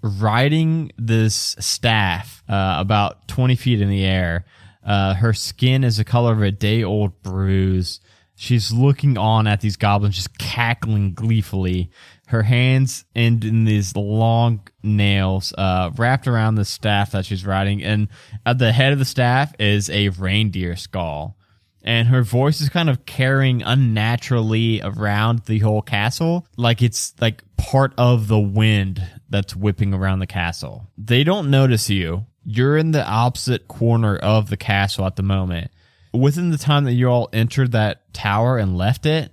riding 0.03 0.91
this 0.97 1.55
staff 1.59 2.43
uh, 2.47 2.75
about 2.77 3.27
20 3.27 3.55
feet 3.55 3.81
in 3.81 3.89
the 3.89 4.05
air. 4.05 4.45
Uh, 4.85 5.15
her 5.15 5.33
skin 5.33 5.83
is 5.83 5.97
the 5.97 6.03
color 6.03 6.33
of 6.33 6.41
a 6.43 6.51
day 6.51 6.83
old 6.83 7.23
bruise. 7.23 7.99
She's 8.35 8.71
looking 8.71 9.17
on 9.17 9.47
at 9.47 9.61
these 9.61 9.77
goblins, 9.77 10.15
just 10.15 10.37
cackling 10.37 11.13
gleefully. 11.13 11.89
Her 12.27 12.43
hands 12.43 13.05
end 13.15 13.45
in 13.45 13.65
these 13.65 13.95
long 13.95 14.67
nails 14.83 15.53
uh, 15.57 15.91
wrapped 15.95 16.27
around 16.27 16.55
the 16.55 16.65
staff 16.65 17.11
that 17.11 17.25
she's 17.25 17.45
riding. 17.45 17.83
And 17.83 18.09
at 18.45 18.57
the 18.57 18.71
head 18.71 18.93
of 18.93 18.99
the 18.99 19.05
staff 19.05 19.53
is 19.59 19.89
a 19.89 20.09
reindeer 20.09 20.75
skull 20.75 21.37
and 21.85 22.07
her 22.07 22.23
voice 22.23 22.59
is 22.59 22.67
kind 22.67 22.89
of 22.89 23.05
carrying 23.05 23.61
unnaturally 23.61 24.81
around 24.83 25.43
the 25.45 25.59
whole 25.59 25.81
castle 25.81 26.45
like 26.57 26.81
it's 26.81 27.13
like 27.21 27.43
part 27.55 27.93
of 27.97 28.27
the 28.27 28.39
wind 28.39 29.01
that's 29.29 29.55
whipping 29.55 29.93
around 29.93 30.19
the 30.19 30.27
castle 30.27 30.87
they 30.97 31.23
don't 31.23 31.49
notice 31.49 31.89
you 31.89 32.25
you're 32.43 32.75
in 32.75 32.91
the 32.91 33.05
opposite 33.07 33.67
corner 33.67 34.17
of 34.17 34.49
the 34.49 34.57
castle 34.57 35.05
at 35.05 35.15
the 35.15 35.23
moment 35.23 35.71
within 36.15 36.51
the 36.51 36.57
time 36.57 36.85
that 36.85 36.93
you 36.93 37.07
all 37.07 37.29
entered 37.33 37.71
that 37.71 38.13
tower 38.13 38.57
and 38.57 38.77
left 38.77 39.05
it 39.05 39.31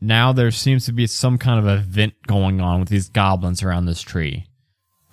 now 0.00 0.32
there 0.32 0.50
seems 0.50 0.84
to 0.86 0.92
be 0.92 1.06
some 1.06 1.38
kind 1.38 1.58
of 1.58 1.66
event 1.66 2.14
going 2.26 2.60
on 2.60 2.80
with 2.80 2.88
these 2.88 3.08
goblins 3.08 3.62
around 3.62 3.86
this 3.86 4.02
tree 4.02 4.46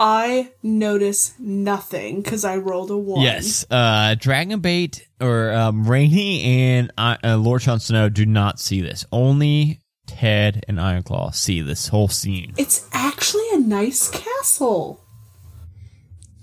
I 0.04 0.52
notice 0.64 1.36
nothing 1.38 2.24
because 2.24 2.44
I 2.44 2.58
rolled 2.58 2.90
a 2.90 2.98
one. 2.98 3.22
Yes, 3.22 3.68
uh, 3.70 4.16
Dragonbait 4.18 5.00
or 5.20 5.52
um, 5.54 5.88
Rainy 5.88 6.42
and 6.42 6.92
uh, 6.98 7.18
uh, 7.24 7.38
Lord 7.38 7.62
Jon 7.62 7.80
Snow 7.80 8.10
do 8.10 8.26
not 8.26 8.60
see 8.60 8.82
this. 8.82 9.06
Only 9.12 9.80
Ted 10.08 10.66
and 10.68 10.80
Ironclaw 10.80 11.36
see 11.36 11.62
this 11.62 11.88
whole 11.90 12.08
scene. 12.08 12.56
It's 12.58 12.90
actually 12.92 13.48
a 13.54 13.60
nice 13.60 14.10
castle. 14.10 15.06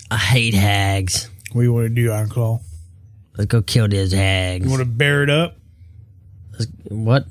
I 0.09 0.19
hate 0.19 0.55
hags. 0.55 1.29
What 1.53 1.63
do 1.63 1.65
you 1.65 1.73
want 1.73 1.89
to 1.89 1.95
do, 1.95 2.11
Ironclaw? 2.11 2.63
Let's 3.39 3.49
go 3.49 3.63
kill 3.63 3.87
these 3.87 4.13
hags. 4.13 4.65
You 4.65 4.71
want 4.71 4.83
to 4.83 4.89
bear 4.89 5.23
it 5.23 5.31
up? 5.31 5.57
what? 6.89 7.25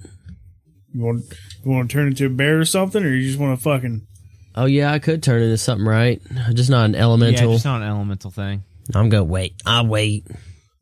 You 0.93 1.04
want 1.04 1.26
you 1.65 1.72
want 1.72 1.89
to 1.89 1.93
turn 1.93 2.08
into 2.08 2.26
a 2.26 2.30
bear 2.30 2.60
or 2.60 2.65
something, 2.65 3.04
or 3.04 3.10
you 3.10 3.28
just 3.28 3.38
want 3.38 3.60
to 3.60 3.62
fucking? 3.62 4.08
Oh 4.56 4.65
yeah, 4.65 4.91
I 4.91 5.00
could 5.00 5.22
turn 5.22 5.43
into 5.43 5.58
something, 5.58 5.86
right? 5.86 6.22
Just 6.54 6.70
not 6.70 6.86
an 6.86 6.96
elemental. 6.96 7.34
Yeah, 7.34 7.39
elemental. 7.39 7.56
just 7.56 7.65
not 7.65 7.82
an 7.82 7.89
elemental 7.89 8.32
thing. 8.32 8.63
I'm 8.96 9.10
gonna 9.10 9.26
wait. 9.26 9.56
I'll 9.65 9.86
wait. 9.86 10.26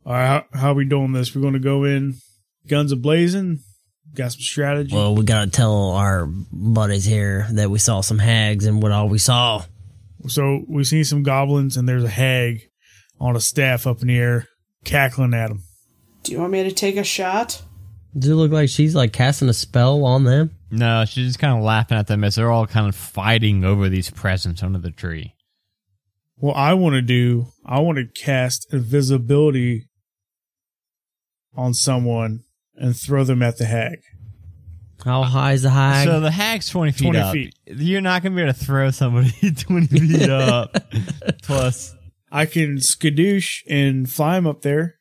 All 0.06 0.14
right, 0.14 0.28
how, 0.28 0.60
how 0.60 0.72
are 0.72 0.76
we 0.76 0.86
doing 0.86 1.14
this? 1.14 1.34
We're 1.34 1.42
going 1.42 1.54
to 1.54 1.60
go 1.60 1.84
in, 1.84 2.14
guns 2.68 2.92
a 2.92 2.96
blazing. 2.96 3.62
Got 4.14 4.34
some 4.34 4.42
strategy. 4.42 4.96
Well, 4.96 5.16
we 5.16 5.26
gotta 5.26 5.50
tell 5.50 5.90
our 5.92 6.28
buddies 6.52 7.04
here 7.04 7.48
that 7.54 7.72
we 7.72 7.80
saw 7.80 8.02
some 8.02 8.20
hags 8.20 8.68
and 8.68 8.84
what 8.84 8.92
all 8.92 9.10
we 9.10 9.18
saw. 9.18 9.64
so 10.28 10.64
we 10.70 10.84
see 10.84 11.04
some 11.04 11.24
goblins, 11.24 11.76
and 11.76 11.90
there's 11.90 12.04
a 12.04 12.10
hag 12.10 12.62
on 13.20 13.36
a 13.36 13.42
staff 13.42 13.88
up 13.88 14.02
in 14.04 14.08
the 14.10 14.18
air, 14.20 14.48
cackling 14.86 15.34
at 15.34 15.50
them. 15.50 15.64
Do 16.24 16.32
you 16.32 16.40
want 16.40 16.52
me 16.52 16.64
to 16.64 16.72
take 16.72 16.96
a 16.98 17.04
shot? 17.04 17.62
Does 18.18 18.32
it 18.32 18.36
look 18.36 18.52
like 18.52 18.70
she's 18.70 18.96
like 18.96 19.12
casting 19.12 19.50
a 19.50 19.54
spell 19.54 20.06
on 20.06 20.24
them? 20.24 20.52
No, 20.72 21.04
she's 21.06 21.28
just 21.28 21.40
kind 21.40 21.58
of 21.58 21.64
laughing 21.64 21.98
at 21.98 22.08
them 22.08 22.24
as 22.24 22.36
they're 22.36 22.52
all 22.52 22.66
kind 22.66 22.88
of 22.88 22.96
fighting 22.96 23.66
over 23.66 23.90
these 23.90 24.10
presents 24.10 24.64
under 24.64 24.80
the 24.80 24.92
tree. 24.92 25.34
What 26.38 26.56
I 26.56 26.74
want 26.74 26.94
to 26.96 27.02
do, 27.02 27.48
I 27.66 27.80
want 27.80 27.98
to 27.98 28.06
cast 28.06 28.74
invisibility 28.74 29.88
on 31.56 31.74
someone 31.74 32.44
and 32.76 32.96
throw 32.96 33.24
them 33.24 33.42
at 33.42 33.58
the 33.58 33.66
hag. 33.66 34.00
How 35.04 35.24
high 35.24 35.54
is 35.54 35.62
the 35.62 35.70
hag? 35.70 36.06
So 36.08 36.20
the 36.20 36.32
hag's 36.32 36.70
20 36.70 36.92
feet 36.94 37.04
20 37.06 37.20
up. 37.20 37.34
feet. 37.34 37.56
You're 37.68 38.02
not 38.02 38.24
going 38.24 38.34
to 38.34 38.36
be 38.36 38.42
able 38.42 38.54
to 38.54 38.60
throw 38.66 38.92
somebody 38.92 39.32
20 39.58 39.88
feet 39.88 40.30
up. 40.30 40.76
Plus, 41.44 41.96
I 42.32 42.46
can 42.46 42.78
skadoosh 42.78 43.62
and 43.70 44.10
fly 44.10 44.38
him 44.38 44.48
up 44.48 44.62
there. 44.62 44.96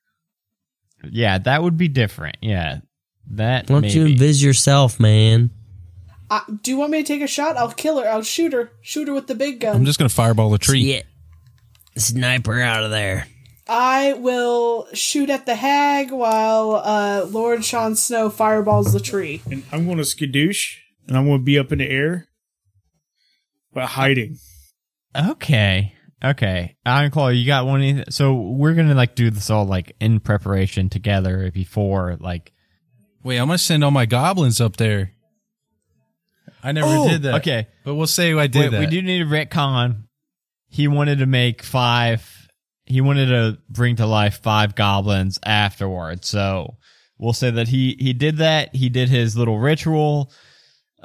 yeah, 1.10 1.38
that 1.38 1.62
would 1.62 1.76
be 1.76 1.88
different. 1.88 2.36
Yeah. 2.40 2.80
That 3.30 3.68
Why 3.70 3.80
don't 3.80 3.94
you 3.94 4.04
maybe. 4.04 4.18
invis 4.18 4.42
yourself, 4.42 5.00
man? 5.00 5.50
Uh, 6.30 6.40
do 6.62 6.70
you 6.70 6.76
want 6.76 6.90
me 6.90 7.02
to 7.02 7.06
take 7.06 7.22
a 7.22 7.26
shot? 7.26 7.56
I'll 7.56 7.72
kill 7.72 8.00
her. 8.00 8.08
I'll 8.08 8.22
shoot 8.22 8.52
her. 8.52 8.70
Shoot 8.82 9.08
her 9.08 9.14
with 9.14 9.26
the 9.26 9.34
big 9.34 9.60
gun. 9.60 9.76
I'm 9.76 9.84
just 9.84 9.98
gonna 9.98 10.08
fireball 10.08 10.50
the 10.50 10.58
tree. 10.58 10.80
Yeah. 10.80 11.02
Sniper 11.96 12.60
out 12.60 12.84
of 12.84 12.90
there. 12.90 13.26
I 13.66 14.12
will 14.14 14.88
shoot 14.92 15.30
at 15.30 15.46
the 15.46 15.54
hag 15.54 16.10
while 16.10 16.72
uh, 16.84 17.24
Lord 17.30 17.64
Sean 17.64 17.96
Snow 17.96 18.28
fireballs 18.28 18.92
the 18.92 19.00
tree. 19.00 19.40
And 19.50 19.62
I'm 19.72 19.86
going 19.86 19.96
to 19.96 20.02
skadoosh 20.02 20.76
and 21.08 21.16
I'm 21.16 21.24
going 21.26 21.38
to 21.38 21.44
be 21.44 21.58
up 21.58 21.72
in 21.72 21.78
the 21.78 21.88
air, 21.88 22.26
but 23.72 23.86
hiding. 23.86 24.36
Okay. 25.16 25.93
Okay. 26.22 26.76
Ironclaw, 26.86 27.38
you 27.38 27.46
got 27.46 27.66
one. 27.66 28.04
So 28.10 28.34
we're 28.34 28.74
going 28.74 28.88
to 28.88 28.94
like 28.94 29.14
do 29.14 29.30
this 29.30 29.50
all 29.50 29.64
like 29.66 29.94
in 30.00 30.20
preparation 30.20 30.88
together 30.88 31.50
before 31.52 32.16
like. 32.20 32.52
Wait, 33.22 33.38
I'm 33.38 33.46
gonna 33.46 33.56
send 33.56 33.82
all 33.82 33.90
my 33.90 34.04
goblins 34.04 34.60
up 34.60 34.76
there. 34.76 35.12
I 36.62 36.72
never 36.72 36.86
Oh, 36.90 37.08
did 37.08 37.22
that. 37.22 37.34
okay. 37.36 37.68
but 37.84 37.94
we'll 37.94 38.06
say 38.06 38.34
I 38.34 38.46
did 38.46 38.60
Wait, 38.60 38.70
that. 38.72 38.80
we 38.80 38.86
do 38.86 39.00
need 39.02 39.22
a 39.22 39.24
retcon. 39.24 40.04
He 40.68 40.88
wanted 40.88 41.18
to 41.20 41.26
make 41.26 41.62
five. 41.62 42.48
He 42.84 43.00
wanted 43.00 43.26
to 43.26 43.58
bring 43.68 43.96
to 43.96 44.06
life 44.06 44.40
five 44.42 44.74
goblins 44.74 45.38
afterwards. 45.44 46.28
So 46.28 46.76
we'll 47.18 47.32
say 47.32 47.50
that 47.50 47.68
he 47.68 47.96
he 47.98 48.12
did 48.12 48.38
that. 48.38 48.74
He 48.76 48.88
did 48.90 49.08
his 49.08 49.36
little 49.38 49.58
ritual. 49.58 50.30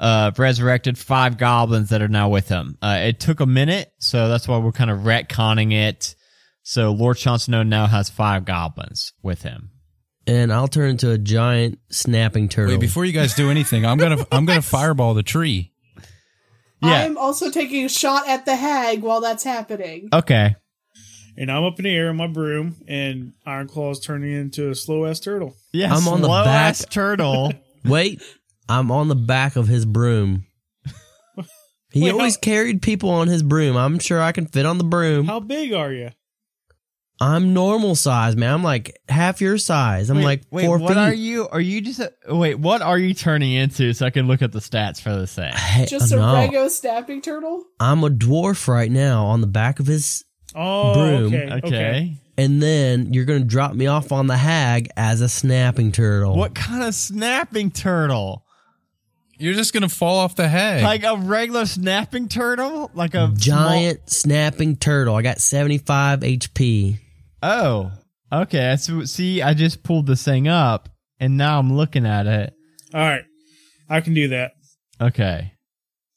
Uh, 0.00 0.30
resurrected 0.38 0.96
five 0.96 1.36
goblins 1.36 1.90
that 1.90 2.00
are 2.00 2.08
now 2.08 2.28
with 2.30 2.48
him. 2.48 2.78
Uh, 2.80 3.00
it 3.02 3.20
took 3.20 3.38
a 3.40 3.46
minute, 3.46 3.92
so 3.98 4.28
that's 4.30 4.48
why 4.48 4.56
we're 4.56 4.72
kind 4.72 4.90
of 4.90 5.00
retconning 5.00 5.72
it. 5.74 6.14
So 6.62 6.90
Lord 6.90 7.18
Jon 7.18 7.38
Snow 7.38 7.62
now 7.62 7.86
has 7.86 8.08
five 8.08 8.46
goblins 8.46 9.12
with 9.22 9.42
him. 9.42 9.70
And 10.26 10.52
I'll 10.52 10.68
turn 10.68 10.90
into 10.90 11.10
a 11.10 11.18
giant 11.18 11.80
snapping 11.90 12.48
turtle. 12.48 12.74
Wait, 12.74 12.80
before 12.80 13.04
you 13.04 13.12
guys 13.12 13.34
do 13.34 13.50
anything, 13.50 13.84
I'm 13.84 13.98
gonna 13.98 14.24
I'm 14.32 14.46
gonna 14.46 14.62
fireball 14.62 15.12
the 15.14 15.22
tree. 15.22 15.72
Yeah. 16.82 17.02
I'm 17.04 17.18
also 17.18 17.50
taking 17.50 17.84
a 17.84 17.88
shot 17.88 18.26
at 18.26 18.46
the 18.46 18.56
hag 18.56 19.02
while 19.02 19.20
that's 19.20 19.44
happening. 19.44 20.08
Okay. 20.12 20.54
And 21.36 21.50
I'm 21.50 21.64
up 21.64 21.78
in 21.78 21.84
the 21.84 21.94
air 21.94 22.08
in 22.10 22.16
my 22.16 22.26
broom, 22.26 22.76
and 22.88 23.32
Ironclaw's 23.46 24.00
turning 24.00 24.32
into 24.32 24.70
a 24.70 24.74
slow 24.74 25.06
ass 25.06 25.20
turtle. 25.20 25.54
Yeah, 25.72 25.94
I'm 25.94 26.06
on 26.08 26.20
the 26.20 26.28
slow 26.28 26.44
back. 26.44 26.70
ass 26.70 26.86
turtle. 26.88 27.52
Wait, 27.84 28.22
I'm 28.68 28.90
on 28.90 29.08
the 29.08 29.14
back 29.16 29.56
of 29.56 29.68
his 29.68 29.84
broom. 29.84 30.46
He 31.92 32.02
Wait, 32.04 32.12
always 32.12 32.36
how- 32.36 32.40
carried 32.42 32.82
people 32.82 33.10
on 33.10 33.26
his 33.26 33.42
broom. 33.42 33.76
I'm 33.76 33.98
sure 33.98 34.22
I 34.22 34.30
can 34.30 34.46
fit 34.46 34.64
on 34.64 34.78
the 34.78 34.84
broom. 34.84 35.26
How 35.26 35.40
big 35.40 35.72
are 35.72 35.92
you? 35.92 36.10
I'm 37.20 37.52
normal 37.52 37.96
size, 37.96 38.36
man. 38.36 38.54
I'm 38.54 38.62
like 38.62 38.96
half 39.08 39.40
your 39.40 39.58
size. 39.58 40.08
I'm 40.08 40.18
wait, 40.18 40.24
like 40.24 40.42
wait, 40.52 40.66
four 40.66 40.78
what 40.78 40.90
feet. 40.90 40.96
are 40.98 41.12
you? 41.12 41.48
Are 41.48 41.60
you 41.60 41.80
just 41.80 41.98
a, 41.98 42.12
wait? 42.28 42.54
What 42.60 42.80
are 42.80 42.96
you 42.96 43.12
turning 43.12 43.50
into? 43.52 43.92
So 43.92 44.06
I 44.06 44.10
can 44.10 44.28
look 44.28 44.40
at 44.40 44.52
the 44.52 44.60
stats 44.60 45.00
for 45.02 45.14
this 45.16 45.34
thing. 45.36 45.52
Hey, 45.52 45.86
Just 45.86 46.12
a 46.12 46.16
no, 46.16 46.22
Rego 46.22 46.70
snapping 46.70 47.22
turtle? 47.22 47.64
I'm 47.80 48.04
a 48.04 48.08
dwarf 48.08 48.68
right 48.68 48.90
now 48.90 49.24
on 49.26 49.40
the 49.40 49.46
back 49.48 49.80
of 49.80 49.86
his, 49.88 50.24
Oh, 50.54 50.94
Broom. 50.94 51.34
okay. 51.34 51.50
Okay. 51.54 51.66
Okay. 51.66 52.16
and 52.38 52.62
then 52.62 53.12
you're 53.12 53.24
gonna 53.24 53.40
drop 53.44 53.74
me 53.74 53.88
off 53.88 54.12
on 54.12 54.28
the 54.28 54.36
hag 54.36 54.88
as 54.96 55.20
a 55.22 55.28
snapping 55.28 55.90
turtle. 55.90 56.36
What 56.36 56.54
kind 56.54 56.84
of 56.84 56.94
snapping 56.94 57.72
turtle? 57.72 58.46
You're 59.40 59.54
just 59.54 59.72
gonna 59.72 59.88
fall 59.88 60.18
off 60.18 60.36
the 60.36 60.46
hag. 60.48 60.82
Like 60.82 61.02
a 61.02 61.16
regular 61.16 61.64
snapping 61.64 62.28
turtle? 62.28 62.90
Like 62.94 63.14
a 63.14 63.32
Giant 63.34 64.10
snapping 64.10 64.76
turtle. 64.76 65.16
I 65.16 65.22
got 65.22 65.38
75 65.38 66.20
HP. 66.20 66.98
oh, 67.42 67.90
okay. 68.30 68.76
So 68.78 69.04
see, 69.04 69.40
I 69.40 69.54
just 69.54 69.82
pulled 69.82 70.06
this 70.06 70.22
thing 70.24 70.46
up, 70.46 70.90
and 71.18 71.36
now 71.38 71.58
I'm 71.58 71.72
looking 71.72 72.04
at 72.04 72.26
it. 72.26 72.52
All 72.92 73.00
right. 73.00 73.24
I 73.88 74.00
can 74.02 74.14
do 74.14 74.28
that. 74.28 74.52
Okay. 75.00 75.52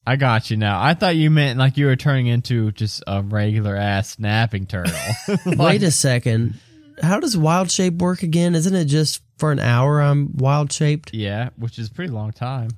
I 0.06 0.18
got 0.18 0.52
you 0.52 0.58
now. 0.58 0.82
I 0.84 0.94
thought 0.94 1.16
you 1.16 1.32
meant 1.32 1.58
like 1.58 1.78
you 1.78 1.86
were 1.86 1.96
turning 1.96 2.28
into 2.28 2.74
just 2.74 3.04
a 3.08 3.22
regular 3.22 3.76
ass 3.78 4.10
snapping 4.10 4.66
turtle. 4.66 4.94
Wait 5.46 5.82
a 5.82 5.92
second. 5.92 6.60
How 7.02 7.22
does 7.22 7.38
wild 7.38 7.72
shape 7.72 7.96
work 7.96 8.22
again? 8.22 8.54
Isn't 8.54 8.76
it 8.76 8.86
just 8.86 9.22
for 9.38 9.54
an 9.54 9.60
hour 9.60 10.02
I'm 10.02 10.36
wild 10.36 10.74
shaped? 10.74 11.14
yeah, 11.14 11.50
which 11.58 11.80
is 11.80 11.88
a 11.88 11.92
pretty 11.94 12.12
long 12.12 12.32
time. 12.34 12.72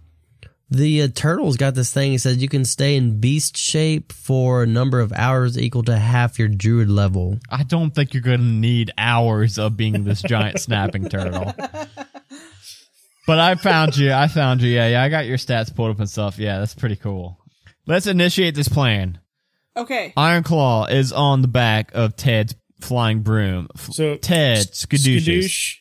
The 0.69 1.04
uh, 1.04 1.08
turtle's 1.13 1.58
got 1.58 1.75
this 1.75 1.93
thing. 1.93 2.13
It 2.13 2.21
says 2.21 2.41
you 2.41 2.49
can 2.49 2.65
stay 2.65 2.95
in 2.95 3.19
beast 3.19 3.56
shape 3.56 4.12
for 4.12 4.63
a 4.63 4.67
number 4.67 4.99
of 4.99 5.13
hours 5.13 5.58
equal 5.58 5.84
to 5.84 5.97
half 5.97 6.39
your 6.39 6.47
druid 6.47 6.89
level. 6.89 7.39
I 7.49 7.63
don't 7.63 7.91
think 7.91 8.13
you're 8.13 8.23
going 8.23 8.39
to 8.39 8.45
need 8.45 8.91
hours 8.97 9.60
of 9.60 9.78
being 9.78 10.04
this 10.04 10.21
giant 10.21 10.60
snapping 10.60 11.08
turtle. 11.10 11.54
But 13.28 13.39
I 13.39 13.56
found 13.56 13.97
you. 13.97 14.13
I 14.13 14.28
found 14.28 14.62
you. 14.62 14.69
Yeah, 14.69 14.88
yeah. 14.88 15.04
I 15.04 15.10
got 15.10 15.25
your 15.25 15.38
stats 15.38 15.75
pulled 15.75 15.91
up 15.91 15.99
and 15.99 16.10
stuff. 16.10 16.38
Yeah, 16.38 16.60
that's 16.60 16.75
pretty 16.75 16.95
cool. 16.95 17.39
Let's 17.88 18.08
initiate 18.08 18.56
this 18.56 18.67
plan. 18.67 19.19
Okay. 19.75 20.13
Iron 20.15 20.43
Claw 20.43 20.86
is 20.86 21.12
on 21.12 21.41
the 21.41 21.47
back 21.47 21.91
of 21.93 22.15
Ted's 22.15 22.56
flying 22.82 23.21
broom. 23.21 23.67
So 23.75 24.17
Ted 24.17 24.67
Skadoosh. 24.71 25.25
Skadoosh, 25.25 25.75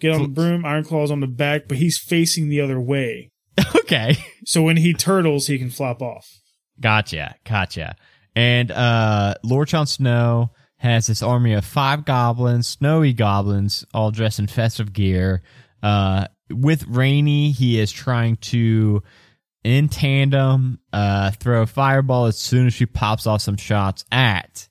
get 0.00 0.12
on 0.14 0.22
the 0.22 0.28
broom. 0.28 0.64
Iron 0.64 0.84
Claw's 0.84 1.10
on 1.10 1.20
the 1.20 1.26
back, 1.26 1.68
but 1.68 1.76
he's 1.76 1.98
facing 1.98 2.48
the 2.48 2.60
other 2.60 2.80
way. 2.80 3.30
okay. 3.80 4.16
So 4.44 4.62
when 4.62 4.76
he 4.76 4.94
turtles, 4.94 5.46
he 5.46 5.58
can 5.58 5.70
flop 5.70 6.02
off. 6.02 6.40
Gotcha, 6.80 7.34
gotcha. 7.44 7.96
And 8.34 8.70
uh 8.70 9.34
Lord 9.42 9.68
Jon 9.68 9.86
Snow 9.86 10.50
has 10.76 11.06
this 11.06 11.22
army 11.22 11.54
of 11.54 11.64
five 11.64 12.04
goblins, 12.04 12.68
snowy 12.68 13.12
goblins, 13.12 13.84
all 13.92 14.10
dressed 14.10 14.38
in 14.38 14.46
festive 14.46 14.92
gear. 14.92 15.42
Uh 15.82 16.26
with 16.50 16.86
Rainy, 16.86 17.50
he 17.50 17.78
is 17.78 17.92
trying 17.92 18.36
to 18.36 19.02
in 19.64 19.88
tandem 19.88 20.78
uh 20.92 21.32
throw 21.32 21.62
a 21.62 21.66
fireball 21.66 22.26
as 22.26 22.38
soon 22.38 22.66
as 22.68 22.74
she 22.74 22.86
pops 22.86 23.26
off 23.26 23.42
some 23.42 23.56
shots 23.56 24.04
at 24.12 24.68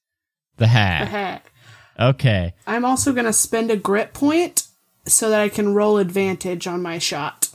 the 0.57 0.67
hat. 0.67 1.01
The 1.01 1.05
hag. 1.05 1.07
heck. 1.09 1.51
Okay. 1.99 2.53
I'm 2.65 2.85
also 2.85 3.11
going 3.13 3.25
to 3.25 3.33
spend 3.33 3.71
a 3.71 3.75
grit 3.77 4.13
point 4.13 4.67
so 5.05 5.29
that 5.29 5.41
I 5.41 5.49
can 5.49 5.73
roll 5.73 5.97
advantage 5.97 6.67
on 6.67 6.81
my 6.81 6.99
shot. 6.99 7.49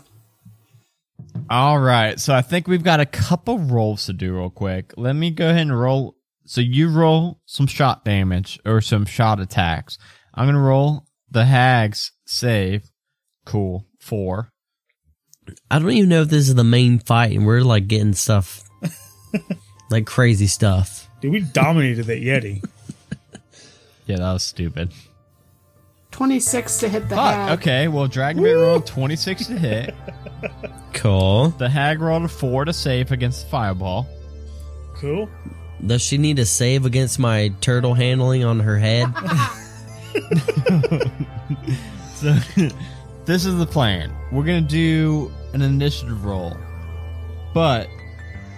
All 1.51 1.79
right. 1.79 2.19
So 2.19 2.35
I 2.35 2.43
think 2.43 2.67
we've 2.69 2.83
got 2.83 3.01
a 3.01 3.07
couple 3.07 3.59
rolls 3.59 4.07
to 4.07 4.13
do 4.13 4.37
real 4.37 4.51
quick. 4.51 4.93
Let 4.97 5.15
me 5.15 5.31
go 5.31 5.49
ahead 5.49 5.63
and 5.63 5.79
roll. 5.79 6.17
So 6.45 6.61
you 6.61 6.89
roll 6.89 7.41
some 7.47 7.67
shot 7.67 8.05
damage 8.05 8.59
or 8.65 8.81
some 8.81 9.05
shot 9.05 9.41
attacks. 9.41 9.99
I'm 10.35 10.47
going 10.47 10.55
to 10.55 10.61
roll 10.61 11.05
the 11.31 11.45
hag's 11.45 12.13
save. 12.27 12.91
Cool. 13.45 13.87
Four. 14.01 14.51
I 15.71 15.79
don't 15.79 15.91
even 15.91 16.09
know 16.09 16.23
if 16.23 16.29
this 16.29 16.49
is 16.49 16.55
the 16.55 16.65
main 16.65 16.99
fight 16.99 17.33
and 17.33 17.47
we're 17.47 17.63
like 17.63 17.89
getting 17.89 18.13
stuff 18.15 18.63
like 19.91 20.07
crazy 20.07 20.47
stuff. 20.47 21.09
Dude, 21.21 21.33
we 21.33 21.41
dominated 21.41 22.07
that 22.07 22.23
Yeti. 22.23 22.65
Yeah, 24.05 24.17
that 24.17 24.33
was 24.33 24.43
stupid. 24.43 24.93
26 26.11 26.79
to 26.81 26.89
hit 26.89 27.09
the 27.09 27.15
Fuck. 27.15 27.35
hag. 27.35 27.59
Okay. 27.61 27.89
Well, 27.89 28.09
dragon 28.09 28.43
Dragonbait 28.43 28.61
rolled 28.61 28.85
26 28.87 29.47
to 29.47 29.59
hit. 29.59 29.95
Cool. 30.93 31.49
The 31.51 31.69
hag 31.69 32.01
rolled 32.01 32.25
a 32.25 32.29
four 32.29 32.65
to 32.65 32.73
save 32.73 33.13
against 33.13 33.45
the 33.45 33.51
fireball. 33.51 34.07
Cool. 34.95 35.29
Does 35.85 36.03
she 36.03 36.19
need 36.19 36.39
a 36.39 36.47
save 36.47 36.87
against 36.87 37.19
my 37.19 37.53
turtle 37.61 37.95
handling 37.95 38.45
on 38.45 38.61
her 38.61 38.79
head? 38.79 39.13
So 42.23 42.37
this 43.25 43.45
is 43.45 43.59
the 43.59 43.67
plan. 43.67 44.15
We're 44.31 44.45
gonna 44.45 44.61
do 44.61 45.33
an 45.55 45.61
initiative 45.61 46.25
roll, 46.25 46.57
but 47.53 47.89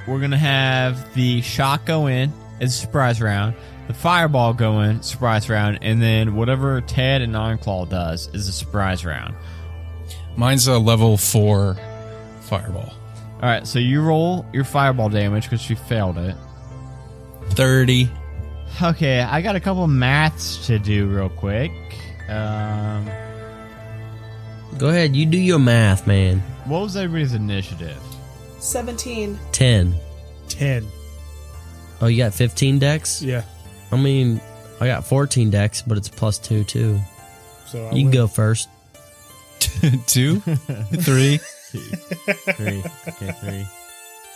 we're 0.07 0.21
gonna 0.21 0.37
have 0.37 1.15
the 1.15 1.41
shot 1.41 1.87
go 1.87 2.09
in 2.09 2.31
as 2.61 2.75
a 2.75 2.77
surprise 2.79 3.23
round, 3.23 3.55
the 3.89 3.95
fireball 3.95 4.53
go 4.53 4.83
in 4.83 5.03
surprise 5.03 5.49
round, 5.49 5.79
and 5.81 6.03
then 6.03 6.35
whatever 6.35 6.83
Ted 6.83 7.23
and 7.23 7.35
Ironclaw 7.35 7.89
does 7.89 8.29
is 8.35 8.47
a 8.47 8.53
surprise 8.53 9.03
round. 9.03 9.35
Mine's 10.37 10.67
a 10.69 10.79
level 10.79 11.17
four 11.17 11.79
fireball. 12.45 12.93
All 13.35 13.51
right, 13.51 13.67
so 13.67 13.79
you 13.79 14.01
roll 14.03 14.47
your 14.53 14.65
fireball 14.65 15.09
damage 15.09 15.45
because 15.45 15.61
she 15.61 15.75
failed 15.75 16.19
it. 16.19 16.37
Thirty. 17.51 18.09
Okay, 18.83 19.21
I 19.21 19.41
got 19.43 19.55
a 19.57 19.61
couple 19.61 19.87
maths 19.87 20.67
to 20.67 20.79
do 20.79 21.07
real 21.07 21.29
quick. 21.29 21.71
Um, 22.29 23.09
Go 24.79 24.89
ahead, 24.89 25.15
you 25.15 25.27
do 25.27 25.39
your 25.39 25.59
math, 25.61 26.07
man. 26.07 26.41
what 26.65 26.81
was 26.81 26.97
everybody's 26.97 27.35
initiative? 27.35 27.99
17. 28.59 29.39
10. 29.53 29.95
10. 30.49 30.87
Oh, 32.01 32.07
you 32.07 32.17
got 32.19 32.35
15 32.35 32.79
Dex? 32.81 33.23
Yeah. 33.23 33.43
I 33.93 33.97
mean, 33.97 34.41
I 34.81 34.87
got 34.87 35.07
14 35.07 35.51
Dex, 35.51 35.83
but 35.83 35.97
it's 35.99 36.09
plus 36.09 36.39
2 36.39 36.65
too. 36.65 36.99
So 37.67 37.79
I 37.87 37.91
You 37.91 37.97
can 37.99 38.05
win. 38.07 38.11
go 38.11 38.27
first. 38.27 38.69
Two. 40.07 40.41
Three. 40.41 41.39
Three. 41.81 42.83
Okay, 43.09 43.33
three. 43.41 43.67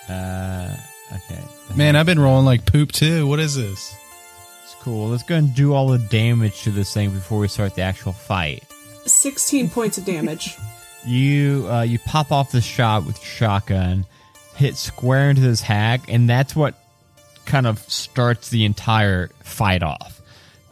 Uh, 0.09 0.74
okay. 1.12 1.42
Man, 1.77 1.96
I've 1.96 2.07
been 2.07 2.18
rolling 2.18 2.46
like 2.46 2.64
poop 2.66 2.92
too. 2.92 3.27
What 3.27 3.40
is 3.40 3.55
this? 3.57 3.94
It's 4.64 4.74
cool. 4.81 5.09
Let's 5.09 5.22
go 5.22 5.37
and 5.37 5.55
do 5.55 5.74
all 5.74 5.88
the 5.88 5.98
damage 5.98 6.62
to 6.62 6.70
this 6.70 6.92
thing 6.92 7.11
before 7.11 7.38
we 7.38 7.48
start 7.48 7.74
the 7.74 7.83
actual 7.83 8.12
fight. 8.12 8.64
16 9.07 9.70
points 9.70 9.98
of 9.98 10.05
damage. 10.05 10.57
You 11.07 11.66
uh, 11.70 11.83
you 11.83 12.01
pop 12.01 12.33
off 12.33 12.51
the 12.51 12.61
shot 12.61 13.07
with 13.07 13.16
your 13.18 13.24
shotgun, 13.24 14.05
hit 14.57 14.77
square 14.77 15.31
into 15.31 15.40
this 15.40 15.62
hag, 15.62 16.03
and 16.09 16.29
that's 16.29 16.57
what 16.57 16.74
kind 17.46 17.68
of 17.68 17.79
starts 17.79 18.51
the 18.51 18.64
entire 18.64 19.29
fight 19.40 19.85
off. 19.85 20.20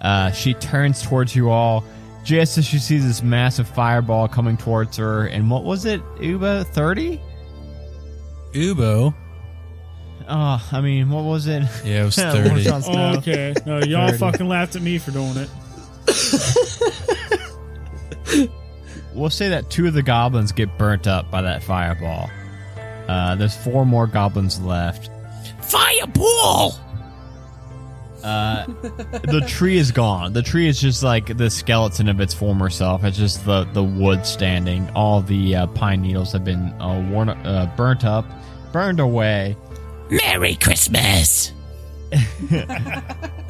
Uh, 0.00 0.32
she 0.32 0.52
turns 0.52 1.00
towards 1.00 1.34
you 1.34 1.48
all 1.48 1.84
just 2.26 2.58
as 2.58 2.66
she 2.66 2.78
sees 2.78 3.06
this 3.06 3.22
massive 3.22 3.68
fireball 3.68 4.26
coming 4.26 4.56
towards 4.56 4.96
her. 4.96 5.26
And 5.26 5.48
what 5.48 5.62
was 5.64 5.84
it, 5.84 6.02
Ubo? 6.16 6.66
Thirty? 6.66 7.20
Ubo. 8.52 9.14
Oh, 10.28 10.68
I 10.72 10.80
mean, 10.80 11.08
what 11.08 11.22
was 11.22 11.46
it? 11.46 11.62
Yeah, 11.84 12.02
it 12.02 12.04
was 12.06 12.16
thirty. 12.16 12.68
Oh, 12.68 13.16
okay. 13.18 13.54
No, 13.64 13.78
y'all 13.78 14.08
30. 14.08 14.18
fucking 14.18 14.48
laughed 14.48 14.74
at 14.74 14.82
me 14.82 14.98
for 14.98 15.12
doing 15.12 15.36
it. 15.36 15.48
We'll 19.16 19.30
say 19.30 19.48
that 19.48 19.70
two 19.70 19.86
of 19.86 19.94
the 19.94 20.02
goblins 20.02 20.52
get 20.52 20.76
burnt 20.76 21.06
up 21.06 21.30
by 21.30 21.40
that 21.40 21.62
fireball. 21.62 22.28
Uh, 23.08 23.34
there's 23.36 23.56
four 23.56 23.86
more 23.86 24.06
goblins 24.06 24.60
left. 24.60 25.08
Fireball! 25.62 26.78
Uh, 28.22 28.66
the 28.66 29.44
tree 29.46 29.76
is 29.76 29.92
gone. 29.92 30.32
The 30.32 30.42
tree 30.42 30.68
is 30.68 30.80
just 30.80 31.02
like 31.02 31.36
the 31.36 31.50
skeleton 31.50 32.08
of 32.08 32.20
its 32.20 32.34
former 32.34 32.70
self. 32.70 33.04
It's 33.04 33.16
just 33.16 33.44
the, 33.44 33.64
the 33.72 33.82
wood 33.82 34.26
standing. 34.26 34.88
All 34.90 35.20
the 35.20 35.56
uh, 35.56 35.66
pine 35.68 36.02
needles 36.02 36.32
have 36.32 36.44
been 36.44 36.72
uh, 36.80 37.08
worn, 37.10 37.28
uh, 37.28 37.72
burnt 37.76 38.04
up, 38.04 38.24
burned 38.72 39.00
away. 39.00 39.56
Merry 40.10 40.54
Christmas! 40.56 41.52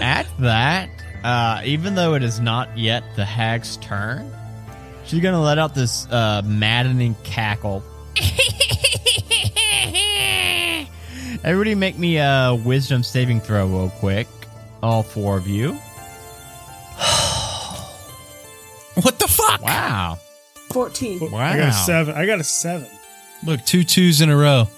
At 0.00 0.26
that, 0.38 0.88
uh, 1.22 1.60
even 1.64 1.94
though 1.94 2.14
it 2.14 2.22
is 2.22 2.40
not 2.40 2.76
yet 2.78 3.04
the 3.14 3.24
hag's 3.24 3.76
turn, 3.78 4.30
she's 5.04 5.20
gonna 5.20 5.42
let 5.42 5.58
out 5.58 5.74
this 5.74 6.06
uh, 6.10 6.42
maddening 6.44 7.14
cackle. 7.24 7.82
Everybody, 11.44 11.74
make 11.74 11.98
me 11.98 12.16
a 12.18 12.58
wisdom 12.64 13.02
saving 13.02 13.40
throw 13.40 13.66
real 13.66 13.90
quick. 13.90 14.26
All 14.86 15.02
four 15.02 15.36
of 15.36 15.48
you. 15.48 15.76
What 19.02 19.18
the 19.18 19.28
fuck? 19.28 19.60
Wow. 19.60 20.18
14. 20.70 21.30
Wow. 21.30 21.38
I 21.38 21.56
got 21.58 21.68
a 21.68 21.72
seven. 21.72 22.14
I 22.14 22.24
got 22.24 22.40
a 22.40 22.44
seven. 22.44 22.88
Look, 23.44 23.62
two 23.66 23.84
twos 23.84 24.22
in 24.22 24.30
a 24.30 24.36
row. 24.36 24.68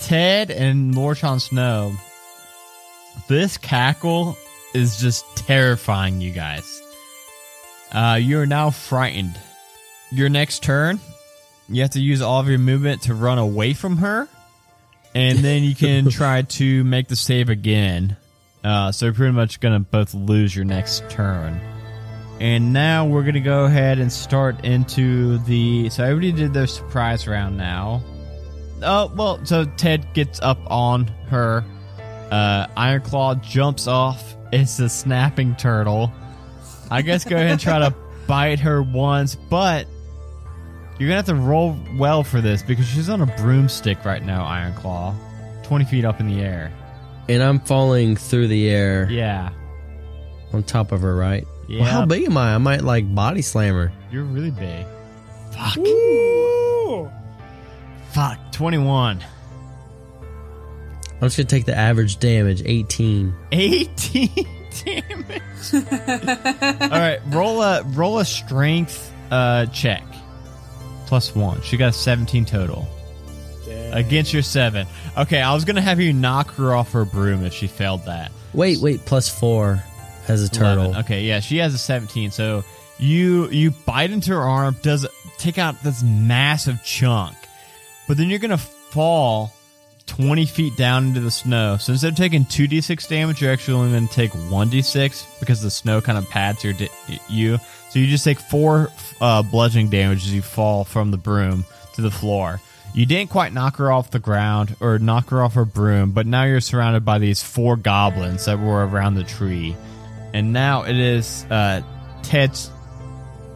Ted 0.00 0.50
and 0.50 0.94
Lord 0.94 1.18
Jon 1.18 1.38
Snow, 1.38 1.92
this 3.28 3.58
cackle 3.58 4.38
is 4.72 4.98
just 4.98 5.26
terrifying 5.36 6.22
you 6.22 6.32
guys. 6.32 6.80
Uh, 7.92 8.18
you 8.18 8.38
are 8.40 8.46
now 8.46 8.70
frightened. 8.70 9.38
Your 10.10 10.30
next 10.30 10.62
turn, 10.62 10.98
you 11.68 11.82
have 11.82 11.90
to 11.90 12.00
use 12.00 12.22
all 12.22 12.40
of 12.40 12.48
your 12.48 12.58
movement 12.58 13.02
to 13.02 13.12
run 13.12 13.36
away 13.36 13.74
from 13.74 13.98
her, 13.98 14.28
and 15.14 15.40
then 15.40 15.62
you 15.62 15.74
can 15.74 16.08
try 16.10 16.40
to 16.42 16.84
make 16.84 17.08
the 17.08 17.16
save 17.16 17.50
again. 17.50 18.16
Uh, 18.64 18.90
so 18.92 19.06
you're 19.06 19.14
pretty 19.14 19.32
much 19.32 19.60
gonna 19.60 19.80
both 19.80 20.14
lose 20.14 20.54
your 20.54 20.64
next 20.64 21.08
turn. 21.08 21.60
And 22.40 22.72
now 22.72 23.04
we're 23.06 23.24
gonna 23.24 23.40
go 23.40 23.64
ahead 23.64 23.98
and 23.98 24.12
start 24.12 24.64
into 24.64 25.38
the. 25.38 25.90
So 25.90 26.04
everybody 26.04 26.32
did 26.32 26.52
their 26.52 26.66
surprise 26.66 27.26
round 27.26 27.56
now. 27.56 28.02
Oh 28.82 29.12
well, 29.16 29.44
so 29.44 29.64
Ted 29.64 30.12
gets 30.14 30.40
up 30.40 30.58
on 30.66 31.06
her. 31.30 31.64
Uh, 32.30 32.66
Ironclaw 32.76 33.42
jumps 33.42 33.86
off. 33.86 34.36
It's 34.52 34.78
a 34.78 34.88
snapping 34.88 35.56
turtle. 35.56 36.12
I 36.90 37.02
guess 37.02 37.24
go 37.24 37.36
ahead 37.36 37.50
and 37.50 37.60
try 37.60 37.78
to 37.80 37.94
bite 38.26 38.60
her 38.60 38.82
once, 38.82 39.34
but 39.34 39.86
you're 40.98 41.08
gonna 41.08 41.16
have 41.16 41.26
to 41.26 41.34
roll 41.34 41.76
well 41.96 42.22
for 42.22 42.40
this 42.40 42.62
because 42.62 42.86
she's 42.86 43.08
on 43.08 43.20
a 43.20 43.26
broomstick 43.26 44.04
right 44.04 44.22
now, 44.22 44.44
Ironclaw, 44.44 45.14
twenty 45.64 45.84
feet 45.84 46.04
up 46.04 46.20
in 46.20 46.28
the 46.28 46.40
air. 46.40 46.72
And 47.28 47.42
I'm 47.42 47.60
falling 47.60 48.16
through 48.16 48.48
the 48.48 48.68
air 48.70 49.08
Yeah, 49.10 49.50
on 50.52 50.62
top 50.62 50.92
of 50.92 51.02
her, 51.02 51.14
right? 51.14 51.46
yeah. 51.68 51.82
Well, 51.82 51.90
how 51.90 52.06
big 52.06 52.24
am 52.24 52.36
I? 52.38 52.54
I 52.54 52.58
might 52.58 52.82
like 52.82 53.12
body 53.14 53.42
slam 53.42 53.74
her. 53.74 53.92
You're 54.10 54.24
really 54.24 54.50
big. 54.50 54.86
Fuck. 55.52 55.76
Ooh. 55.78 57.10
Fuck. 58.12 58.38
Twenty-one. 58.52 59.22
I'm 61.20 61.26
just 61.26 61.36
gonna 61.36 61.46
take 61.48 61.64
the 61.66 61.76
average 61.76 62.18
damage, 62.20 62.62
18. 62.64 63.34
18 63.52 64.28
damage. 64.84 65.42
All 66.80 66.88
right, 66.90 67.18
roll 67.26 67.60
a 67.60 67.82
roll 67.88 68.20
a 68.20 68.24
strength 68.24 69.12
uh 69.30 69.66
check. 69.66 70.02
Plus 71.06 71.34
1. 71.34 71.62
She 71.62 71.76
got 71.76 71.94
17 71.94 72.44
total. 72.44 72.86
Against 73.92 74.32
your 74.32 74.42
7. 74.42 74.86
Okay, 75.16 75.40
I 75.40 75.54
was 75.54 75.64
going 75.64 75.76
to 75.76 75.82
have 75.82 76.00
you 76.00 76.12
knock 76.12 76.52
her 76.54 76.74
off 76.74 76.92
her 76.92 77.04
broom 77.04 77.44
if 77.44 77.52
she 77.52 77.66
failed 77.66 78.04
that. 78.06 78.30
Wait, 78.54 78.80
wait, 78.80 79.04
plus 79.04 79.28
four 79.28 79.82
as 80.28 80.42
a 80.42 80.50
turtle. 80.50 80.86
11. 80.86 81.00
Okay, 81.04 81.22
yeah, 81.22 81.40
she 81.40 81.58
has 81.58 81.74
a 81.74 81.78
17. 81.78 82.30
So 82.30 82.64
you 82.98 83.48
you 83.50 83.70
bite 83.70 84.10
into 84.10 84.30
her 84.30 84.42
arm, 84.42 84.76
does 84.82 85.06
take 85.38 85.58
out 85.58 85.82
this 85.82 86.02
massive 86.02 86.82
chunk. 86.84 87.36
But 88.06 88.16
then 88.16 88.30
you're 88.30 88.38
going 88.38 88.50
to 88.50 88.58
fall 88.58 89.52
20 90.06 90.46
feet 90.46 90.76
down 90.76 91.08
into 91.08 91.20
the 91.20 91.30
snow. 91.30 91.76
So 91.76 91.92
instead 91.92 92.12
of 92.12 92.16
taking 92.16 92.44
2d6 92.44 93.08
damage, 93.08 93.40
you're 93.40 93.52
actually 93.52 93.74
only 93.74 93.92
going 93.92 94.08
to 94.08 94.14
take 94.14 94.32
1d6 94.32 95.40
because 95.40 95.62
the 95.62 95.70
snow 95.70 96.00
kind 96.00 96.18
of 96.18 96.28
pads 96.28 96.64
your 96.64 96.74
you. 97.28 97.58
So 97.90 97.98
you 97.98 98.06
just 98.06 98.24
take 98.24 98.40
4 98.40 98.90
uh, 99.20 99.42
bludgeoning 99.42 99.90
damage 99.90 100.24
as 100.24 100.34
you 100.34 100.42
fall 100.42 100.84
from 100.84 101.10
the 101.10 101.16
broom 101.16 101.64
to 101.94 102.00
the 102.00 102.10
floor. 102.10 102.60
You 102.94 103.06
didn't 103.06 103.30
quite 103.30 103.52
knock 103.52 103.76
her 103.76 103.92
off 103.92 104.10
the 104.10 104.18
ground 104.18 104.74
or 104.80 104.98
knock 104.98 105.30
her 105.30 105.42
off 105.42 105.54
her 105.54 105.64
broom, 105.64 106.10
but 106.12 106.26
now 106.26 106.44
you're 106.44 106.60
surrounded 106.60 107.04
by 107.04 107.18
these 107.18 107.42
four 107.42 107.76
goblins 107.76 108.46
that 108.46 108.58
were 108.58 108.86
around 108.86 109.14
the 109.14 109.24
tree. 109.24 109.76
And 110.34 110.52
now 110.52 110.82
it 110.82 110.96
is 110.96 111.44
uh, 111.50 111.82
Ted's. 112.22 112.70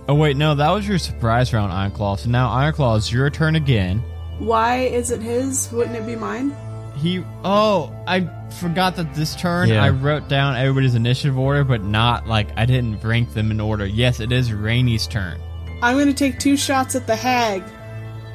Oh, 0.09 0.15
wait, 0.15 0.37
no, 0.37 0.55
that 0.55 0.71
was 0.71 0.87
your 0.87 0.99
surprise 0.99 1.53
round, 1.53 1.73
Ironclaw. 1.73 2.19
So 2.19 2.31
now, 2.31 2.49
Ironclaw, 2.51 2.99
it's 2.99 3.13
your 3.13 3.31
turn 3.31 3.57
again. 3.57 4.03
Why 4.39 4.79
is 4.79 5.11
it 5.11 5.21
his? 5.21 5.71
Wouldn't 5.73 5.97
it 5.97 6.07
be 6.07 6.17
mine? 6.17 6.55
He. 6.97 7.25
Oh, 7.45 7.93
I 8.07 8.29
forgot 8.61 8.97
that 8.97 9.15
this 9.15 9.35
turn 9.35 9.69
Yeah. 9.69 9.83
I 9.83 9.91
wrote 9.91 10.29
down 10.29 10.57
everybody's 10.57 10.95
initiative 10.95 11.39
order, 11.39 11.65
but 11.65 11.83
not 11.83 12.27
like 12.27 12.49
I 12.57 12.67
didn't 12.67 13.03
rank 13.03 13.33
them 13.35 13.51
in 13.51 13.61
order. 13.61 13.87
Yes, 13.87 14.21
it 14.21 14.31
is 14.31 14.53
Rainy's 14.53 15.07
turn. 15.07 15.41
I'm 15.83 15.99
gonna 15.99 16.13
take 16.13 16.39
two 16.39 16.57
shots 16.57 16.95
at 16.95 17.07
the 17.07 17.17
hag. 17.17 17.63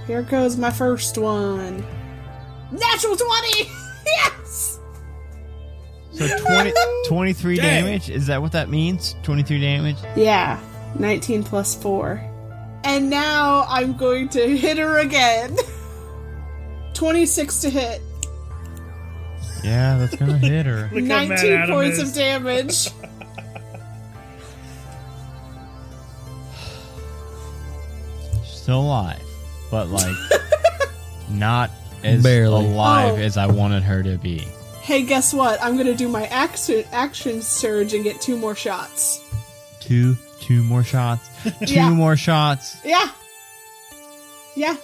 Here 0.07 0.21
goes 0.21 0.57
my 0.57 0.71
first 0.71 1.17
one. 1.17 1.85
Natural 2.71 3.15
20! 3.15 3.69
yes! 4.05 4.79
So 6.13 6.39
20, 6.39 6.73
23 7.07 7.57
damage. 7.57 8.09
Is 8.09 8.27
that 8.27 8.41
what 8.41 8.53
that 8.53 8.69
means? 8.69 9.15
23 9.23 9.59
damage? 9.59 9.97
Yeah, 10.15 10.59
19 10.97 11.43
plus 11.43 11.75
4. 11.75 12.23
And 12.85 13.09
now 13.09 13.65
I'm 13.67 13.97
going 13.97 14.29
to 14.29 14.57
hit 14.57 14.77
her 14.77 14.99
again. 14.99 15.57
26 16.93 17.59
to 17.61 17.69
hit. 17.69 18.01
Yeah, 19.63 19.97
that's 19.97 20.15
gonna 20.15 20.37
hit 20.37 20.65
her. 20.65 20.89
Look 20.93 21.07
how 21.07 21.25
mad 21.25 21.29
19 21.29 21.67
points 21.67 21.97
is. 21.99 22.09
of 22.09 22.15
damage. 22.15 22.89
Still 28.45 28.81
alive, 28.81 29.21
but 29.71 29.87
like 29.89 30.15
not 31.29 31.71
as 32.03 32.23
Barely. 32.23 32.65
alive 32.65 33.15
Oh. 33.15 33.21
as 33.21 33.37
I 33.37 33.47
wanted 33.47 33.83
her 33.83 34.03
to 34.03 34.17
be. 34.17 34.39
hey, 34.81 35.03
guess 35.03 35.33
what? 35.33 35.61
I'm 35.61 35.75
gonna 35.77 35.95
do 35.95 36.07
my 36.07 36.25
action, 36.27 36.83
action 36.91 37.41
surge 37.41 37.93
and 37.93 38.03
get 38.03 38.21
two 38.21 38.37
more 38.37 38.55
shots. 38.55 39.23
Two, 39.81 40.15
two 40.41 40.63
more 40.63 40.83
shots. 40.83 41.27
Two 41.65 41.73
Yeah. 41.73 41.89
more 41.89 42.15
shots. 42.17 42.77
Yeah. 42.85 43.09
Yeah. 44.55 44.75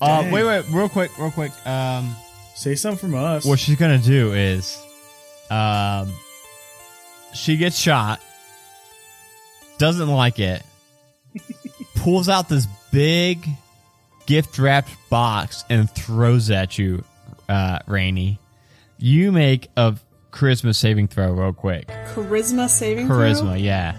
Uh, 0.00 0.22
Dang. 0.22 0.30
wait, 0.32 0.44
wait, 0.44 0.64
real 0.70 0.88
quick, 0.88 1.16
real 1.18 1.30
quick. 1.30 1.50
Um, 1.66 2.14
Say 2.54 2.74
something 2.74 2.98
from 2.98 3.14
us. 3.14 3.44
what 3.44 3.58
she's 3.58 3.76
gonna 3.76 3.98
do 3.98 4.32
is, 4.32 4.78
um, 5.50 6.12
she 7.34 7.56
gets 7.56 7.76
shot, 7.78 8.20
doesn't 9.78 10.08
like 10.08 10.38
it, 10.38 10.62
pulls 11.96 12.28
out 12.28 12.48
this 12.48 12.66
big 12.92 13.46
gift 14.28 14.58
wrapped 14.58 14.90
box 15.08 15.64
and 15.70 15.90
throws 15.90 16.50
at 16.50 16.78
you, 16.78 17.02
uh, 17.48 17.78
Rainy. 17.86 18.38
You 18.98 19.32
make 19.32 19.68
a 19.76 19.96
charisma 20.30 20.76
saving 20.76 21.08
throw 21.08 21.32
real 21.32 21.54
quick. 21.54 21.88
Charisma 22.12 22.68
saving 22.68 23.08
Charisma, 23.08 23.40
throw? 23.40 23.54
yeah. 23.54 23.96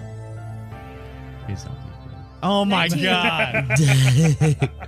Please 1.46 1.64
don't 1.64 1.74
do 1.74 1.80
that. 2.12 2.26
Oh 2.44 2.64
my 2.64 2.88
god! 2.90 3.70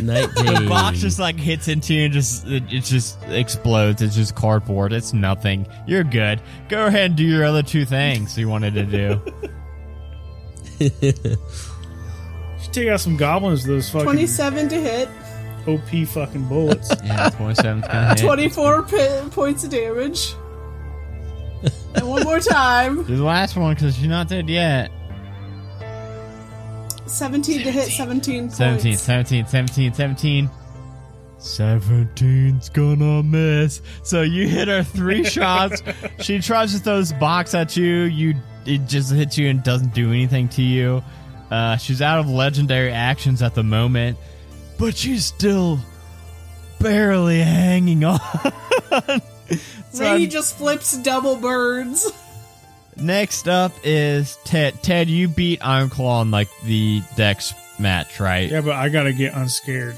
19. 0.00 0.44
the 0.44 0.66
box 0.68 1.00
just 1.00 1.18
like 1.18 1.36
hits 1.36 1.66
into 1.68 1.92
you 1.92 2.04
and 2.04 2.12
just 2.14 2.46
it, 2.46 2.62
it 2.72 2.84
just 2.84 3.18
explodes. 3.24 4.00
It's 4.00 4.14
just 4.14 4.34
cardboard. 4.34 4.94
It's 4.94 5.12
nothing. 5.12 5.66
You're 5.86 6.04
good. 6.04 6.40
Go 6.70 6.86
ahead 6.86 7.06
and 7.06 7.16
do 7.16 7.24
your 7.24 7.44
other 7.44 7.62
two 7.62 7.84
things 7.84 8.38
you 8.38 8.48
wanted 8.48 8.74
to 8.74 8.84
do. 8.86 9.20
You 12.72 12.76
should 12.76 12.84
take 12.84 12.92
out 12.94 13.00
some 13.00 13.18
goblins, 13.18 13.64
those 13.64 13.90
fucking 13.90 14.06
27 14.06 14.70
to 14.70 14.80
hit, 14.80 15.08
OP 15.66 16.08
fucking 16.08 16.48
bullets. 16.48 16.88
yeah, 17.04 17.28
27's 17.28 17.86
gonna 17.86 18.08
hit. 18.08 18.18
24 18.18 18.82
pi 18.84 19.28
points 19.30 19.64
of 19.64 19.70
damage. 19.70 20.34
and 21.94 22.08
one 22.08 22.24
more 22.24 22.40
time. 22.40 23.02
Do 23.04 23.16
the 23.16 23.22
last 23.22 23.56
one 23.56 23.74
because 23.74 24.00
you're 24.00 24.08
not 24.08 24.28
dead 24.28 24.48
yet. 24.48 24.90
17 27.06 27.62
to 27.64 27.70
hit, 27.70 27.88
17 27.90 28.44
points. 28.44 28.56
17, 28.56 28.96
17, 28.96 29.46
17, 29.46 29.92
17. 29.92 30.50
17's 31.38 32.70
gonna 32.70 33.22
miss. 33.22 33.82
So 34.02 34.22
you 34.22 34.48
hit 34.48 34.68
her 34.68 34.82
three 34.82 35.24
shots. 35.28 35.82
She 36.20 36.38
tries 36.38 36.72
to 36.72 36.78
throw 36.78 37.00
this 37.00 37.12
box 37.12 37.54
at 37.54 37.76
you. 37.76 38.04
You 38.04 38.34
it 38.64 38.86
just 38.86 39.12
hits 39.12 39.36
you 39.36 39.50
and 39.50 39.62
doesn't 39.62 39.92
do 39.92 40.08
anything 40.08 40.48
to 40.50 40.62
you. 40.62 41.02
Uh, 41.52 41.76
she's 41.76 42.00
out 42.00 42.18
of 42.18 42.28
legendary 42.30 42.90
actions 42.92 43.42
at 43.42 43.54
the 43.54 43.62
moment, 43.62 44.16
but 44.78 44.96
she's 44.96 45.24
still 45.26 45.78
barely 46.80 47.40
hanging 47.40 48.02
on. 48.04 48.18
So 49.90 50.02
Rainy 50.04 50.22
I'm- 50.22 50.30
just 50.30 50.56
flips 50.56 50.96
double 50.96 51.36
birds. 51.36 52.10
next 52.96 53.48
up 53.48 53.72
is 53.84 54.38
Ted. 54.44 54.82
Ted, 54.82 55.10
you 55.10 55.28
beat 55.28 55.60
Ironclaw 55.60 56.22
in 56.22 56.30
like 56.30 56.48
the 56.64 57.02
Dex 57.16 57.52
match, 57.78 58.18
right? 58.18 58.50
yeah, 58.50 58.62
but 58.62 58.72
I 58.76 58.88
gotta 58.88 59.12
get 59.12 59.34
unscared. 59.34 59.96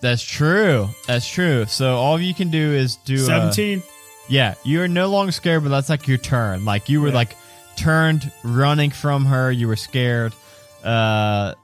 That's 0.00 0.22
true. 0.24 0.88
That's 1.06 1.28
true. 1.28 1.66
So 1.66 1.94
all 1.94 2.20
you 2.20 2.34
can 2.34 2.50
do 2.50 2.72
is 2.72 2.96
do 2.96 3.14
uh, 3.14 3.52
17. 3.52 3.84
yeah, 4.28 4.54
you 4.64 4.82
are 4.82 4.88
no 4.88 5.06
longer 5.08 5.30
scared, 5.30 5.62
but 5.62 5.68
that's 5.68 5.88
like 5.88 6.08
your 6.08 6.18
turn. 6.18 6.64
Like 6.64 6.88
you 6.88 7.00
were 7.00 7.08
Yeah. 7.08 7.14
like 7.14 7.36
turned 7.76 8.30
running 8.42 8.90
from 8.90 9.26
her. 9.26 9.50
You 9.50 9.68
were 9.68 9.76
scared. 9.76 10.32
Uh, 10.82 11.54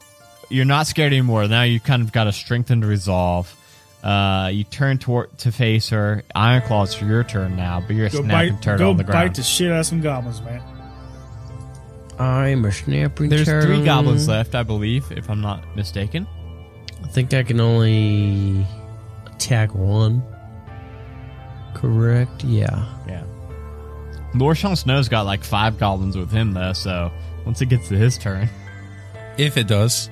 you're 0.48 0.64
not 0.64 0.86
scared 0.86 1.12
anymore. 1.12 1.46
Now 1.48 1.62
you 1.62 1.80
kind 1.80 2.02
of 2.02 2.12
got 2.12 2.26
a 2.26 2.32
strengthened 2.32 2.84
resolve. 2.84 3.54
Uh, 4.02 4.50
you 4.52 4.64
turn 4.64 4.98
toward 4.98 5.36
to 5.38 5.50
face 5.52 5.88
her. 5.90 6.22
Ironclaw, 6.34 6.84
it's 6.84 7.00
your 7.00 7.24
turn 7.24 7.56
now, 7.56 7.80
but 7.80 7.96
you're 7.96 8.06
a 8.06 8.10
Go 8.10 8.22
snapping 8.22 8.54
bite, 8.54 8.62
turtle 8.62 8.86
go 8.86 8.90
on 8.90 8.96
the 8.96 9.04
bite 9.04 9.34
the 9.34 9.42
shit 9.42 9.72
out 9.72 9.80
of 9.80 9.86
some 9.86 10.00
goblins, 10.00 10.40
man. 10.42 10.62
I'm 12.18 12.64
a 12.64 12.72
snapping 12.72 13.28
There's 13.28 13.46
turtle. 13.46 13.76
three 13.76 13.84
goblins 13.84 14.26
left, 14.28 14.54
I 14.54 14.62
believe, 14.62 15.10
if 15.12 15.28
I'm 15.30 15.40
not 15.40 15.64
mistaken. 15.76 16.26
I 17.04 17.08
think 17.08 17.32
I 17.34 17.42
can 17.42 17.60
only 17.60 18.66
attack 19.26 19.74
one. 19.74 20.22
Correct? 21.74 22.42
Yeah. 22.44 22.84
Yeah. 23.06 23.24
Lord 24.34 24.56
Sean 24.58 24.76
Snow's 24.76 25.08
got 25.08 25.22
like 25.26 25.42
five 25.44 25.78
goblins 25.78 26.16
with 26.16 26.30
him 26.30 26.52
though, 26.52 26.72
so 26.72 27.10
once 27.46 27.60
it 27.60 27.66
gets 27.66 27.88
to 27.88 27.96
his 27.96 28.18
turn. 28.18 28.48
If 29.36 29.56
it 29.56 29.66
does. 29.68 30.10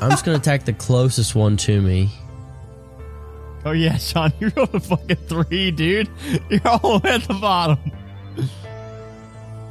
I'm 0.00 0.10
just 0.10 0.24
gonna 0.24 0.38
attack 0.38 0.64
the 0.64 0.72
closest 0.72 1.34
one 1.34 1.56
to 1.58 1.80
me. 1.80 2.10
Oh 3.64 3.72
yeah, 3.72 3.96
Sean, 3.98 4.32
you 4.40 4.50
rolled 4.56 4.74
a 4.74 4.80
fucking 4.80 5.16
three, 5.28 5.70
dude. 5.70 6.08
You're 6.50 6.66
all 6.66 6.98
the 6.98 7.00
way 7.04 7.14
at 7.14 7.22
the 7.24 7.34
bottom. 7.34 7.78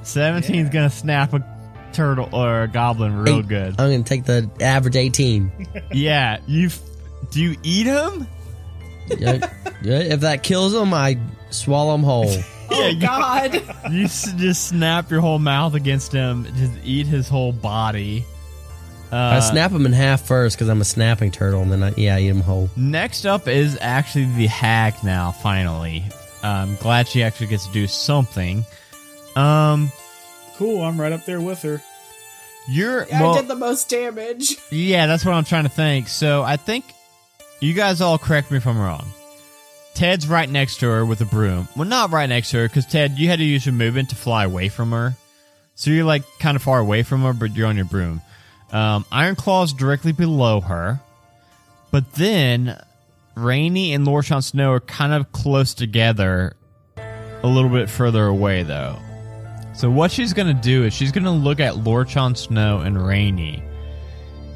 17's 0.03 0.69
gonna 0.69 0.89
snap 0.89 1.33
a 1.33 1.43
turtle 1.93 2.29
or 2.31 2.63
a 2.63 2.67
goblin 2.67 3.15
real 3.17 3.39
Eight. 3.39 3.47
good. 3.47 3.69
I'm 3.79 3.91
gonna 3.91 4.03
take 4.03 4.25
the 4.25 4.49
average 4.61 4.95
18. 4.95 5.67
Yeah, 5.93 6.39
you. 6.47 6.69
Do 7.31 7.41
you 7.41 7.55
eat 7.63 7.87
him? 7.87 8.27
Yeah, 9.17 9.49
yeah, 9.81 9.99
if 9.99 10.19
that 10.21 10.43
kills 10.43 10.73
him, 10.73 10.93
I 10.93 11.17
swallow 11.49 11.95
him 11.95 12.03
whole. 12.03 12.31
Oh 12.77 12.87
you- 12.87 12.99
God! 12.99 13.61
You 13.91 14.03
s- 14.05 14.31
just 14.33 14.67
snap 14.67 15.09
your 15.09 15.21
whole 15.21 15.39
mouth 15.39 15.73
against 15.73 16.11
him, 16.11 16.45
just 16.55 16.73
eat 16.83 17.07
his 17.07 17.27
whole 17.29 17.51
body. 17.53 18.25
Uh, 19.11 19.15
I 19.15 19.39
snap 19.39 19.71
him 19.71 19.85
in 19.85 19.93
half 19.93 20.21
first 20.27 20.57
because 20.57 20.67
I'm 20.67 20.81
a 20.81 20.85
snapping 20.85 21.31
turtle, 21.31 21.61
and 21.61 21.71
then 21.71 21.81
I, 21.81 21.93
yeah, 21.95 22.15
I 22.17 22.19
eat 22.21 22.27
him 22.27 22.41
whole. 22.41 22.69
Next 22.75 23.25
up 23.25 23.47
is 23.47 23.77
actually 23.79 24.25
the 24.35 24.47
hag. 24.47 24.95
Now, 25.03 25.31
finally, 25.31 26.03
I'm 26.43 26.75
glad 26.75 27.07
she 27.07 27.23
actually 27.23 27.47
gets 27.47 27.65
to 27.67 27.71
do 27.73 27.87
something. 27.87 28.65
Um, 29.35 29.91
Cool, 30.57 30.81
I'm 30.81 30.99
right 30.99 31.11
up 31.13 31.23
there 31.25 31.39
with 31.39 31.61
her. 31.61 31.81
you're 32.67 33.03
I 33.13 33.21
well, 33.21 33.35
did 33.35 33.47
the 33.47 33.55
most 33.55 33.89
damage. 33.89 34.57
yeah, 34.71 35.05
that's 35.07 35.23
what 35.23 35.33
I'm 35.35 35.45
trying 35.45 35.63
to 35.63 35.69
think. 35.69 36.07
So 36.09 36.41
I 36.43 36.57
think 36.57 36.83
you 37.61 37.73
guys 37.73 38.01
all 38.01 38.17
correct 38.17 38.51
me 38.51 38.57
if 38.57 38.67
I'm 38.67 38.77
wrong. 38.77 39.05
Ted's 39.97 40.27
right 40.27 40.47
next 40.47 40.77
to 40.81 40.85
her 40.85 41.03
with 41.03 41.21
a 41.21 41.25
broom. 41.25 41.67
Well, 41.75 41.87
not 41.87 42.11
right 42.11 42.29
next 42.29 42.51
to 42.51 42.57
her 42.57 42.67
because 42.67 42.85
Ted, 42.85 43.17
you 43.17 43.29
had 43.29 43.39
to 43.39 43.43
use 43.43 43.65
your 43.65 43.73
movement 43.73 44.11
to 44.11 44.15
fly 44.15 44.43
away 44.43 44.69
from 44.69 44.91
her. 44.91 45.15
So 45.73 45.89
you're 45.89 46.05
like 46.05 46.21
kind 46.37 46.55
of 46.55 46.61
far 46.61 46.77
away 46.77 47.01
from 47.01 47.23
her, 47.23 47.33
but 47.33 47.55
you're 47.55 47.65
on 47.65 47.77
your 47.77 47.85
broom. 47.85 48.21
Um, 48.71 49.05
Ironclaw's 49.11 49.73
directly 49.73 50.11
below 50.11 50.61
her, 50.61 50.99
but 51.89 52.13
then 52.13 52.79
Rainy 53.33 53.91
and 53.93 54.05
Lord 54.05 54.25
Sean 54.25 54.43
Snow 54.43 54.73
are 54.73 54.79
kind 54.79 55.13
of 55.13 55.31
close 55.31 55.73
together, 55.73 56.55
a 56.97 57.47
little 57.47 57.71
bit 57.71 57.89
further 57.89 58.27
away 58.27 58.61
though. 58.61 58.99
So 59.73 59.89
what 59.89 60.11
she's 60.11 60.31
gonna 60.31 60.53
do 60.53 60.83
is 60.83 60.93
she's 60.93 61.11
gonna 61.11 61.33
look 61.33 61.59
at 61.59 61.77
Lord 61.77 62.07
Sean 62.07 62.35
Snow 62.35 62.81
and 62.81 63.03
Rainy, 63.03 63.63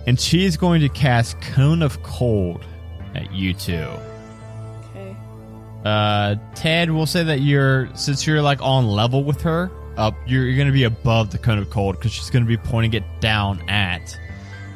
and 0.06 0.20
she's 0.20 0.56
going 0.56 0.82
to 0.82 0.89
cast 0.89 1.42
Cone 1.42 1.82
of 1.82 2.04
Cold 2.04 2.64
at 3.16 3.34
you 3.34 3.56
two. 3.56 3.88
Okay. 5.82 5.89
Uh, 5.89 6.36
Ted, 6.55 6.91
we'll 6.91 7.05
say 7.05 7.23
that 7.23 7.41
you're 7.41 7.89
since 7.95 8.25
you're 8.25 8.41
like 8.41 8.61
on 8.61 8.88
level 8.88 9.23
with 9.23 9.41
her, 9.41 9.71
up 9.97 10.15
you're, 10.25 10.45
you're 10.45 10.57
gonna 10.57 10.71
be 10.73 10.84
above 10.84 11.32
the 11.32 11.38
cone 11.38 11.57
of 11.57 11.69
cold 11.69 11.97
because 11.97 12.11
she's 12.11 12.29
gonna 12.29 12.45
be 12.45 12.57
pointing 12.57 12.93
it 12.93 13.03
down 13.19 13.67
at 13.69 14.17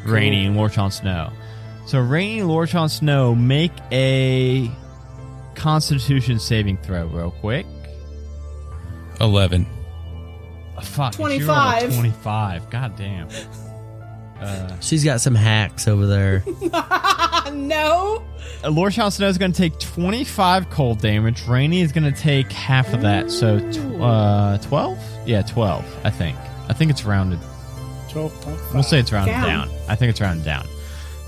Rainy 0.06 0.46
and 0.46 0.56
Lord 0.56 0.74
Sean 0.74 0.92
Snow. 0.92 1.32
So 1.86 2.00
Rainy 2.00 2.40
and 2.40 2.48
Lord 2.48 2.70
Sean 2.70 2.90
Snow 2.90 3.36
make 3.36 3.72
a 3.92 4.70
Constitution 5.56 6.40
saving 6.40 6.78
throw 6.78 7.06
real 7.08 7.32
quick. 7.32 7.66
11. 9.22 9.66
Oh, 10.78 10.82
fuck, 10.82 11.14
she 11.14 11.22
rolled 11.22 11.32
a 11.32 11.46
25. 11.46 11.94
Twenty-five. 11.94 12.70
God 12.70 12.96
damn. 12.98 13.30
Uh, 14.46 14.80
She's 14.80 15.04
got 15.04 15.22
some 15.22 15.36
hacks 15.36 15.88
over 15.88 16.06
there. 16.06 16.44
no. 17.54 18.24
Lord 18.64 18.94
Sean 18.94 19.12
Snow 19.12 19.28
is 19.28 19.38
going 19.38 19.52
to 19.52 19.58
take 19.58 19.78
25 19.80 20.70
cold 20.70 21.00
damage. 21.00 21.46
Rainy 21.48 21.82
is 21.82 21.92
going 21.92 22.12
to 22.12 22.20
take 22.20 22.52
half 22.52 22.94
of 22.94 23.02
that. 23.02 23.30
So, 23.32 23.60
tw- 23.72 24.02
uh, 24.02 24.58
12? 24.60 24.98
Yeah, 25.26 25.42
12, 25.44 26.00
I 26.04 26.10
think. 26.10 26.38
I 26.70 26.74
think 26.74 26.92
it's 26.92 27.06
rounded. 27.06 27.40
12. 28.10 28.74
We'll 28.74 28.84
say 28.84 29.00
it's 29.00 29.12
rounded 29.12 29.32
Down. 29.34 29.68
down. 29.68 29.70
I 29.88 29.96
think 29.96 30.10
it's 30.12 30.22
rounded 30.22 30.46
down. 30.46 30.66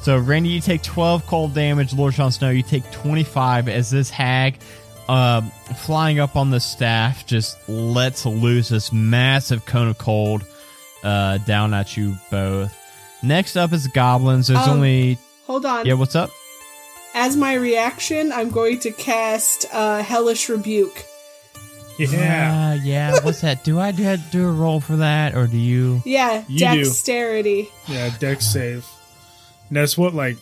So, 0.01 0.17
Rainy, 0.17 0.49
you 0.49 0.61
take 0.61 0.83
12 0.83 1.25
cold 1.27 1.53
damage. 1.53 1.93
Lord 1.93 2.13
Sean 2.13 2.31
Snow, 2.31 2.49
you 2.49 2.63
take 2.63 2.89
25 2.91 3.67
as 3.67 3.89
this 3.91 4.09
hag, 4.09 4.57
um, 5.09 5.51
flying 5.77 6.19
up 6.19 6.35
on 6.35 6.49
the 6.49 6.59
staff, 6.59 7.25
just 7.25 7.57
lets 7.69 8.25
loose 8.25 8.69
this 8.69 8.91
massive 8.91 9.65
cone 9.65 9.89
of 9.89 9.97
cold 9.97 10.43
uh, 11.03 11.37
down 11.39 11.73
at 11.73 11.97
you 11.97 12.17
both. 12.31 12.73
Next 13.23 13.55
up 13.55 13.73
is 13.73 13.87
goblins. 13.87 14.47
There's 14.47 14.59
Um, 14.67 14.77
only. 14.77 15.17
Hold 15.47 15.65
on. 15.65 15.85
Yeah, 15.85 15.93
what's 15.93 16.15
up? 16.15 16.29
As 17.13 17.35
my 17.35 17.53
reaction, 17.53 18.31
I'm 18.31 18.49
going 18.49 18.79
to 18.81 18.91
cast 18.91 19.65
uh, 19.73 20.03
Hellish 20.03 20.49
Rebuke. 20.49 21.03
Yeah. 21.97 22.75
Uh, 22.77 22.83
yeah. 22.83 23.15
What's 23.23 23.41
that? 23.41 23.63
Do 23.63 23.79
I 23.79 23.91
do, 23.91 24.07
I 24.07 24.17
do 24.17 24.47
a 24.47 24.51
roll 24.51 24.79
for 24.79 24.97
that, 24.97 25.35
or 25.35 25.47
do 25.47 25.57
you? 25.57 26.01
Yeah, 26.05 26.43
You 26.47 26.59
do. 26.59 26.65
dexterity. 26.83 27.69
Yeah, 27.87 28.15
dex 28.19 28.45
save. 28.45 28.85
And 29.69 29.77
that's 29.77 29.97
what, 29.97 30.13
like, 30.13 30.37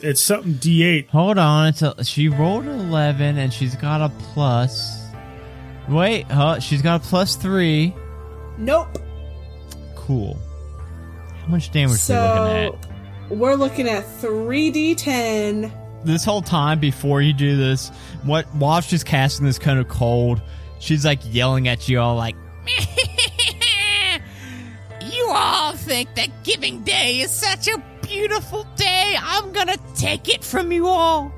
it's 0.00 0.22
something 0.22 0.54
D8. 0.54 1.08
Hold 1.08 1.38
on. 1.38 1.68
It's 1.68 1.82
a, 1.82 2.04
she 2.04 2.28
rolled 2.28 2.66
an 2.66 2.78
eleven, 2.78 3.36
and 3.38 3.52
she's 3.52 3.74
got 3.74 4.00
a 4.00 4.10
plus. 4.32 5.08
Wait, 5.88 6.30
huh? 6.30 6.60
She's 6.60 6.82
got 6.82 7.00
a 7.04 7.04
plus 7.08 7.34
three. 7.34 7.92
Nope. 8.56 8.98
Cool. 9.96 10.38
How 11.44 11.50
much 11.50 11.70
damage 11.70 11.98
so 11.98 12.16
are 12.16 12.34
we 12.34 12.40
looking 12.40 12.74
at? 12.74 12.94
we're 13.30 13.54
looking 13.54 13.88
at 13.88 14.04
3d10. 14.20 16.04
This 16.04 16.24
whole 16.24 16.40
time 16.42 16.80
before 16.80 17.20
you 17.20 17.32
do 17.32 17.56
this, 17.56 17.90
what 18.22 18.46
while 18.54 18.80
she's 18.80 19.04
casting 19.04 19.44
this 19.44 19.58
cone 19.58 19.78
of 19.78 19.88
cold, 19.88 20.40
she's 20.78 21.04
like 21.04 21.20
yelling 21.24 21.68
at 21.68 21.88
you 21.88 22.00
all 22.00 22.16
like, 22.16 22.34
you 25.02 25.28
all 25.30 25.72
think 25.74 26.14
that 26.14 26.28
Giving 26.44 26.82
Day 26.82 27.20
is 27.20 27.30
such 27.30 27.68
a 27.68 27.82
beautiful 28.02 28.66
day. 28.76 29.14
I'm 29.20 29.52
gonna 29.52 29.76
take 29.94 30.28
it 30.28 30.42
from 30.42 30.72
you 30.72 30.86
all. 30.86 31.32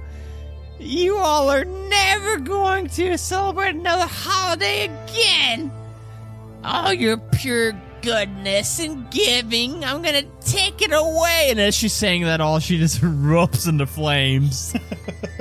You 0.79 1.17
all 1.17 1.51
are 1.51 1.65
never 1.65 2.39
going 2.39 2.89
to 2.91 3.17
celebrate 3.19 3.75
another 3.75 4.07
holiday 4.07 4.85
again. 4.85 5.73
All 6.63 6.93
your 6.93 7.17
pure 7.17 7.73
goodness 8.07 8.79
and 8.79 9.11
giving, 9.11 9.85
I'm 9.85 10.01
gonna 10.01 10.23
take 10.41 10.81
it 10.81 10.93
away. 10.93 11.49
and 11.51 11.59
as 11.59 11.75
she's 11.75 11.93
saying 11.93 12.23
that, 12.23 12.41
all 12.41 12.61
she 12.61 12.79
just 12.79 13.01
erupts 13.03 13.69
into 13.69 13.85
flames. 13.85 14.77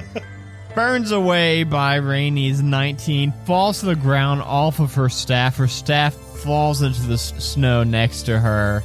Burns 0.76 1.12
away 1.12 1.64
by 1.64 1.98
Rainy's 1.98 2.64
19, 2.64 3.32
falls 3.46 3.82
to 3.82 3.86
the 3.86 3.96
ground 3.96 4.42
off 4.42 4.80
of 4.80 4.96
her 4.96 5.10
staff. 5.10 5.58
Her 5.58 5.68
staff 5.68 6.16
falls 6.16 6.82
into 6.82 7.04
the 7.04 7.20
snow 7.20 7.84
next 7.84 8.24
to 8.24 8.40
her. 8.40 8.82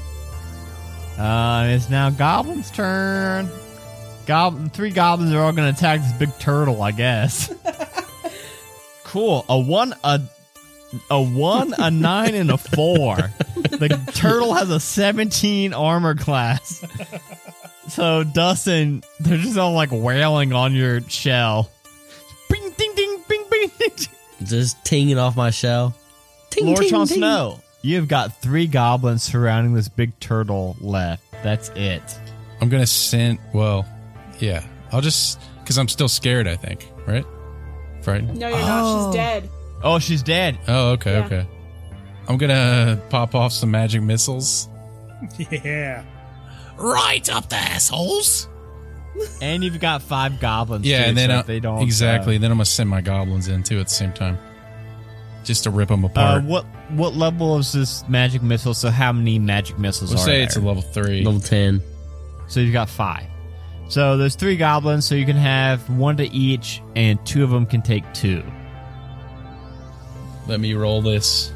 Uh, 1.19 1.69
it's 1.71 1.89
now 1.89 2.11
Goblin's 2.11 2.71
turn. 2.71 3.49
Goblin, 4.27 4.69
three 4.69 4.91
goblins 4.91 5.33
are 5.33 5.41
all 5.41 5.53
going 5.53 5.73
to 5.73 5.77
attack 5.77 6.01
this 6.01 6.13
big 6.13 6.39
turtle, 6.39 6.83
I 6.83 6.93
guess. 6.93 7.53
cool. 9.05 9.45
A 9.49 9.59
one, 9.59 9.95
a 10.05 10.21
a 11.11 11.21
one, 11.21 11.75
a 11.79 11.91
nine, 11.91 12.35
and 12.35 12.51
a 12.51 12.59
four. 12.59 13.17
The 13.57 14.13
turtle 14.15 14.55
has 14.55 14.71
a 14.71 14.81
17 14.81 15.73
armor 15.73 16.15
class. 16.15 16.85
So 17.89 18.23
Dustin, 18.23 19.03
they're 19.19 19.39
just 19.39 19.59
all 19.59 19.73
like 19.73 19.91
wailing 19.93 20.53
on 20.53 20.75
your 20.75 21.01
shell. 21.03 21.71
Bing, 22.49 22.71
ding, 22.77 22.93
ding, 22.95 23.25
bing, 23.29 23.45
bing. 23.51 23.71
ding. 23.79 23.91
Just 24.45 24.83
tinging 24.85 25.19
off 25.19 25.37
my 25.37 25.51
shell. 25.51 25.95
Ting, 26.51 26.67
Lord 26.67 26.79
ting, 26.79 26.91
Jon 26.91 27.07
ting. 27.07 27.19
Snow, 27.19 27.61
you've 27.83 28.09
got 28.09 28.41
three 28.41 28.67
goblins 28.67 29.23
surrounding 29.23 29.75
this 29.75 29.89
big 29.89 30.19
turtle 30.21 30.77
left. 30.81 31.25
That's 31.43 31.71
it. 31.71 32.03
I'm 32.61 32.69
going 32.69 32.83
to 32.83 32.87
send. 32.87 33.39
Well, 33.53 33.87
yeah. 34.39 34.65
I'll 34.93 35.01
just. 35.01 35.41
Because 35.61 35.79
I'm 35.79 35.89
still 35.89 36.09
scared, 36.09 36.49
I 36.49 36.57
think. 36.57 36.89
Right? 37.07 37.25
Frightened? 38.03 38.39
No, 38.39 38.49
you're 38.49 38.59
not. 38.59 38.83
Oh. 38.85 39.11
She's 39.11 39.17
dead. 39.17 39.49
Oh, 39.83 39.99
she's 39.99 40.23
dead. 40.23 40.59
Oh, 40.69 40.91
okay, 40.93 41.13
Yeah. 41.13 41.25
okay. 41.27 41.47
I'm 42.29 42.37
going 42.37 42.51
to 42.51 43.01
pop 43.11 43.35
off 43.35 43.53
some 43.53 43.71
magic 43.71 44.03
missiles. 44.03 44.69
Yeah. 45.39 46.05
Right 46.77 47.29
up 47.29 47.49
the 47.49 47.57
assholes. 47.57 48.49
And 49.43 49.63
you've 49.65 49.81
got 49.81 50.01
five 50.03 50.41
goblins. 50.41 50.87
Yeah, 50.87 51.03
too, 51.03 51.09
and 51.11 51.19
then 51.19 51.29
so 51.31 51.39
I, 51.39 51.43
they 51.43 51.61
don't 51.61 51.83
exactly. 51.83 52.37
uh, 52.37 52.39
then 52.39 52.51
I'm 52.53 52.57
gonna 52.59 52.65
send 52.65 52.89
my 52.89 53.01
goblins 53.01 53.49
in 53.49 53.63
too 53.65 53.79
at 53.81 53.89
the 53.89 53.93
same 53.93 54.13
time, 54.13 54.39
just 55.45 55.65
to 55.65 55.71
rip 55.71 55.89
them 55.89 56.05
Uh, 56.05 56.09
apart. 56.09 56.45
what 56.45 56.65
what 56.91 57.15
level 57.17 57.59
is 57.59 57.73
this 57.73 58.09
magic 58.09 58.41
missile? 58.43 58.73
So 58.73 58.89
how 58.89 59.13
many 59.13 59.39
magic 59.39 59.79
missiles 59.79 60.11
we'll 60.13 60.21
are 60.21 60.25
say 60.25 60.33
there? 60.37 60.43
it's 60.45 60.57
a 60.57 60.61
level 60.61 60.81
three. 60.81 61.23
Level 61.25 61.41
10. 61.41 61.83
So 62.47 62.61
you've 62.61 62.73
got 62.73 62.89
five. 62.89 63.25
So 63.89 64.17
there's 64.17 64.37
three 64.37 64.57
goblins, 64.57 65.05
so 65.05 65.17
you 65.17 65.27
can 65.27 65.37
have 65.37 65.91
one 65.91 66.17
to 66.19 66.25
each, 66.29 66.81
and 66.95 67.19
two 67.27 67.43
of 67.45 67.51
them 67.51 67.67
can 67.67 67.83
take 67.83 68.11
two. 68.15 68.43
Let 70.47 70.61
me 70.61 70.75
roll 70.75 71.03
this. 71.03 71.53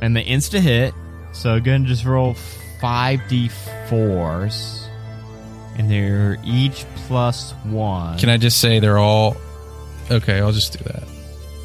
And 0.00 0.14
the 0.16 0.24
insta 0.24 0.60
hit. 0.60 0.94
So 1.32 1.54
again, 1.54 1.84
just 1.86 2.04
roll 2.04 2.34
five 2.80 3.20
d4s, 3.28 4.86
and 5.76 5.90
they're 5.90 6.38
each 6.44 6.84
plus 7.06 7.52
one. 7.64 8.18
Can 8.18 8.28
I 8.28 8.36
just 8.36 8.60
say 8.60 8.78
they're 8.78 8.98
all? 8.98 9.36
Okay, 10.10 10.38
I'll 10.40 10.52
just 10.52 10.78
do 10.78 10.84
that. 10.84 11.02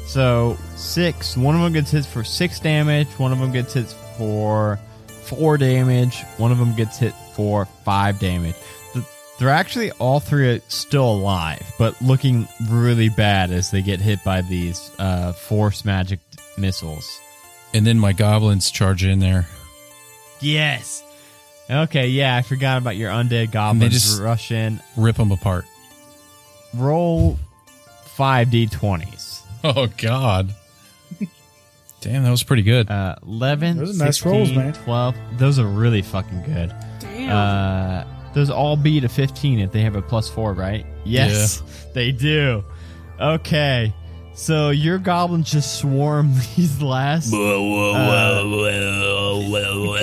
So 0.06 0.58
six. 0.76 1.36
One 1.36 1.54
of 1.54 1.62
them 1.62 1.72
gets 1.72 1.90
hit 1.90 2.04
for 2.04 2.24
six 2.24 2.60
damage. 2.60 3.08
One 3.18 3.32
of 3.32 3.38
them 3.38 3.52
gets 3.52 3.74
hit 3.74 3.86
for 4.18 4.78
four 5.24 5.56
damage. 5.56 6.22
One 6.36 6.52
of 6.52 6.58
them 6.58 6.74
gets 6.74 6.98
hit 6.98 7.14
for 7.34 7.64
five 7.84 8.18
damage. 8.18 8.56
Th- 9.32 9.38
They're 9.38 9.48
actually 9.50 9.90
all 9.92 10.20
three 10.20 10.60
still 10.68 11.10
alive, 11.10 11.62
but 11.78 12.00
looking 12.02 12.46
really 12.68 13.08
bad 13.08 13.50
as 13.50 13.70
they 13.70 13.82
get 13.82 14.00
hit 14.00 14.22
by 14.24 14.42
these 14.42 14.90
uh, 14.98 15.32
force 15.32 15.84
magic 15.84 16.20
missiles. 16.56 17.20
And 17.74 17.86
then 17.86 17.98
my 17.98 18.12
goblins 18.12 18.70
charge 18.70 19.04
in 19.04 19.18
there. 19.18 19.46
Yes. 20.40 21.02
Okay, 21.70 22.08
yeah, 22.08 22.36
I 22.36 22.42
forgot 22.42 22.78
about 22.78 22.96
your 22.96 23.10
undead 23.10 23.50
goblins 23.52 23.80
They 23.80 23.88
just- 23.88 24.20
rush 24.20 24.50
in. 24.50 24.80
Rip 24.96 25.16
them 25.16 25.32
apart. 25.32 25.64
Roll 26.74 27.38
five 28.04 28.48
d20s. 28.48 29.40
Oh, 29.64 29.86
God. 29.96 30.54
Damn, 32.00 32.24
that 32.24 32.30
was 32.30 32.42
pretty 32.42 32.64
good. 32.64 32.90
Uh, 32.90 33.14
11, 33.24 33.76
Those 33.76 34.00
are 34.00 34.04
nice 34.04 34.24
rolls, 34.24 34.50
man. 34.52 34.72
12. 34.72 35.14
Those 35.38 35.60
are 35.60 35.66
really 35.66 36.02
fucking 36.02 36.42
good. 36.42 36.74
Damn. 36.98 37.30
Uh, 37.30 38.04
those 38.34 38.50
all 38.50 38.76
beat 38.76 39.04
a 39.04 39.08
15 39.08 39.60
if 39.60 39.72
they 39.72 39.82
have 39.82 39.96
a 39.96 40.02
plus 40.02 40.28
four, 40.28 40.52
right? 40.54 40.86
Yes, 41.04 41.62
they 41.94 42.12
do. 42.12 42.64
Okay. 43.20 43.92
So 44.34 44.70
your 44.70 44.96
goblins 44.98 45.50
just 45.50 45.78
swarm 45.78 46.32
these 46.56 46.80
last. 46.80 47.30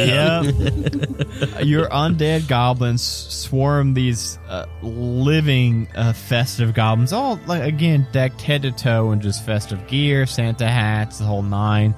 yeah. 0.07 0.41
your 1.63 1.89
undead 1.89 2.47
goblins 2.47 3.01
swarm 3.01 3.95
these 3.95 4.37
uh, 4.47 4.67
living 4.83 5.87
uh, 5.95 6.13
festive 6.13 6.75
goblins, 6.75 7.11
all 7.11 7.39
like 7.47 7.63
again 7.63 8.07
decked 8.11 8.41
head 8.41 8.61
to 8.61 8.71
toe 8.71 9.11
in 9.11 9.21
just 9.21 9.43
festive 9.45 9.87
gear, 9.87 10.27
Santa 10.27 10.69
hats, 10.69 11.17
the 11.17 11.25
whole 11.25 11.41
nine, 11.41 11.95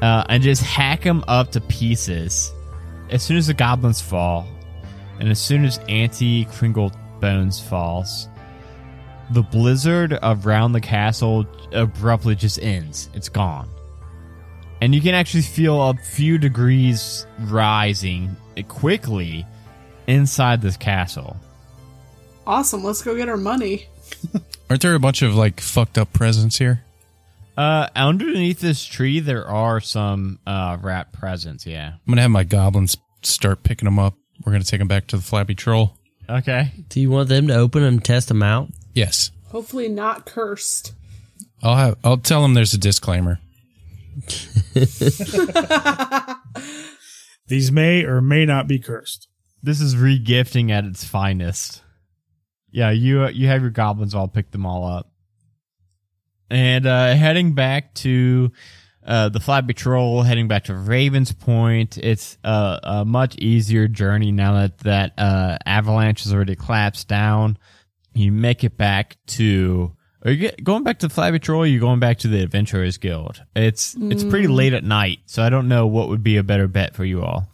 uh, 0.00 0.24
and 0.30 0.42
just 0.42 0.62
hack 0.62 1.02
them 1.02 1.22
up 1.28 1.52
to 1.52 1.60
pieces. 1.60 2.52
As 3.10 3.22
soon 3.22 3.36
as 3.36 3.48
the 3.48 3.54
goblins 3.54 4.00
fall, 4.00 4.46
and 5.20 5.28
as 5.28 5.40
soon 5.40 5.64
as 5.64 5.78
Auntie 5.88 6.44
Kringle 6.46 6.92
Bones 7.20 7.60
falls, 7.60 8.28
the 9.30 9.42
blizzard 9.42 10.18
around 10.22 10.72
the 10.72 10.80
castle 10.80 11.46
abruptly 11.72 12.34
just 12.34 12.60
ends. 12.62 13.08
It's 13.14 13.28
gone. 13.28 13.68
And 14.80 14.94
you 14.94 15.00
can 15.00 15.14
actually 15.14 15.42
feel 15.42 15.82
a 15.82 15.94
few 15.94 16.38
degrees 16.38 17.26
rising 17.40 18.36
quickly 18.68 19.46
inside 20.06 20.60
this 20.62 20.76
castle. 20.76 21.36
awesome. 22.46 22.84
Let's 22.84 23.02
go 23.02 23.16
get 23.16 23.28
our 23.28 23.36
money. 23.36 23.86
Aren't 24.70 24.82
there 24.82 24.94
a 24.94 25.00
bunch 25.00 25.22
of 25.22 25.34
like 25.34 25.60
fucked 25.60 25.98
up 25.98 26.12
presents 26.12 26.58
here? 26.58 26.82
Uh, 27.56 27.88
underneath 27.96 28.60
this 28.60 28.84
tree, 28.84 29.18
there 29.18 29.48
are 29.48 29.80
some 29.80 30.38
uh, 30.46 30.76
rat 30.80 31.10
presents. 31.12 31.66
Yeah. 31.66 31.94
I'm 31.94 32.12
gonna 32.12 32.22
have 32.22 32.30
my 32.30 32.44
goblins 32.44 32.96
start 33.22 33.62
picking 33.62 33.86
them 33.86 33.98
up. 33.98 34.14
We're 34.44 34.52
gonna 34.52 34.64
take 34.64 34.80
them 34.80 34.88
back 34.88 35.06
to 35.08 35.16
the 35.16 35.22
flabby 35.22 35.54
troll. 35.54 35.96
Okay. 36.28 36.72
Do 36.88 37.00
you 37.00 37.10
want 37.10 37.28
them 37.28 37.46
to 37.48 37.54
open 37.54 37.82
them, 37.82 38.00
test 38.00 38.28
them 38.28 38.42
out? 38.42 38.68
Yes, 38.94 39.30
Hopefully 39.50 39.88
not 39.88 40.26
cursed. 40.26 40.92
I'll 41.62 41.76
have. 41.76 41.96
I'll 42.04 42.18
tell 42.18 42.42
them 42.42 42.54
there's 42.54 42.74
a 42.74 42.78
disclaimer. 42.78 43.38
These 47.48 47.70
may 47.70 48.04
or 48.04 48.20
may 48.20 48.44
not 48.44 48.66
be 48.66 48.78
cursed. 48.78 49.28
This 49.62 49.80
is 49.80 49.94
regifting 49.94 50.70
at 50.70 50.84
its 50.84 51.04
finest. 51.04 51.82
Yeah, 52.70 52.90
you 52.90 53.26
you 53.28 53.46
have 53.46 53.62
your 53.62 53.70
goblins. 53.70 54.14
I'll 54.14 54.28
pick 54.28 54.50
them 54.50 54.66
all 54.66 54.84
up. 54.84 55.10
And 56.50 56.86
uh, 56.86 57.14
heading 57.14 57.54
back 57.54 57.94
to 57.96 58.52
uh, 59.06 59.28
the 59.28 59.40
Flabby 59.40 59.72
Troll 59.74 60.22
heading 60.22 60.48
back 60.48 60.64
to 60.64 60.74
Ravens 60.74 61.32
Point. 61.32 61.96
It's 61.98 62.36
a, 62.44 62.80
a 62.82 63.04
much 63.04 63.36
easier 63.36 63.88
journey 63.88 64.32
now 64.32 64.54
that 64.54 64.78
that 64.78 65.12
uh, 65.18 65.58
avalanche 65.64 66.24
has 66.24 66.34
already 66.34 66.56
collapsed 66.56 67.08
down. 67.08 67.56
You 68.14 68.32
make 68.32 68.64
it 68.64 68.76
back 68.76 69.16
to. 69.28 69.92
Are 70.24 70.30
you 70.32 70.36
get- 70.38 70.64
going 70.64 70.82
back 70.82 70.98
to 71.00 71.08
the 71.08 71.14
Flabby 71.14 71.38
Troll? 71.38 71.60
Or 71.60 71.64
are 71.64 71.66
you 71.66 71.78
going 71.78 72.00
back 72.00 72.18
to 72.18 72.28
the 72.28 72.42
Adventurers 72.42 72.98
Guild? 72.98 73.42
It's 73.54 73.94
it's 74.00 74.24
pretty 74.24 74.48
late 74.48 74.72
at 74.72 74.82
night, 74.82 75.20
so 75.26 75.42
I 75.42 75.50
don't 75.50 75.68
know 75.68 75.86
what 75.86 76.08
would 76.08 76.22
be 76.24 76.36
a 76.36 76.42
better 76.42 76.66
bet 76.66 76.96
for 76.96 77.04
you 77.04 77.22
all. 77.22 77.48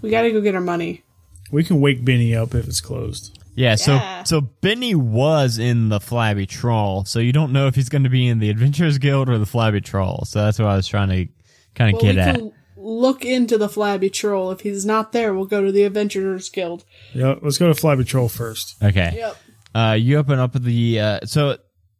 We 0.00 0.10
gotta 0.10 0.30
go 0.30 0.40
get 0.40 0.54
our 0.54 0.60
money. 0.60 1.02
We 1.50 1.64
can 1.64 1.80
wake 1.80 2.04
Benny 2.04 2.34
up 2.34 2.54
if 2.54 2.66
it's 2.66 2.80
closed. 2.80 3.38
Yeah, 3.56 3.74
so 3.76 3.94
Yeah. 3.94 4.24
so 4.24 4.40
Benny 4.40 4.94
was 4.94 5.58
in 5.58 5.88
the 5.88 6.00
Flabby 6.00 6.46
Troll, 6.46 7.04
so 7.04 7.18
you 7.20 7.32
don't 7.32 7.52
know 7.52 7.66
if 7.68 7.74
he's 7.74 7.88
going 7.88 8.04
to 8.04 8.10
be 8.10 8.26
in 8.26 8.38
the 8.40 8.50
Adventurers 8.50 8.98
Guild 8.98 9.28
or 9.28 9.38
the 9.38 9.46
Flabby 9.46 9.80
Troll. 9.80 10.24
So 10.26 10.44
that's 10.44 10.58
what 10.58 10.68
I 10.68 10.76
was 10.76 10.88
trying 10.88 11.08
to 11.10 11.28
kind 11.74 11.94
of 11.94 12.02
Well, 12.02 12.10
we 12.10 12.16
get 12.16 12.28
at. 12.28 12.34
can 12.36 12.52
look 12.76 13.24
into 13.24 13.56
the 13.56 13.68
Flabby 13.68 14.10
Troll. 14.10 14.50
If 14.50 14.60
he's 14.60 14.84
not 14.84 15.12
there, 15.12 15.32
we'll 15.34 15.46
go 15.46 15.64
to 15.64 15.70
the 15.72 15.84
Adventurers 15.84 16.48
Guild. 16.50 16.84
Yeah, 17.12 17.34
let's 17.42 17.58
go 17.58 17.68
to 17.68 17.74
Flabby 17.74 18.04
Troll 18.04 18.28
first. 18.28 18.74
Okay. 18.82 19.14
Yep. 19.16 19.36
Uh, 19.74 19.92
you 19.98 20.18
open 20.18 20.38
up 20.38 20.52
the 20.52 21.00
uh, 21.00 21.20
so 21.24 21.56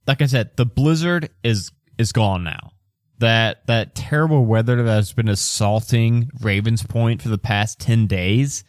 like 0.06 0.22
I 0.22 0.26
said, 0.26 0.50
the 0.56 0.66
blizzard 0.66 1.30
is 1.42 1.70
is 1.98 2.12
gone 2.12 2.44
now. 2.44 2.72
That 3.20 3.66
that 3.68 3.94
terrible 3.94 4.44
weather 4.44 4.82
that 4.82 4.90
has 4.92 5.12
been 5.12 5.28
assaulting 5.28 6.30
Ravens 6.40 6.82
Point 6.82 7.22
for 7.22 7.28
the 7.28 7.38
past 7.38 7.78
ten 7.80 8.06
days 8.06 8.64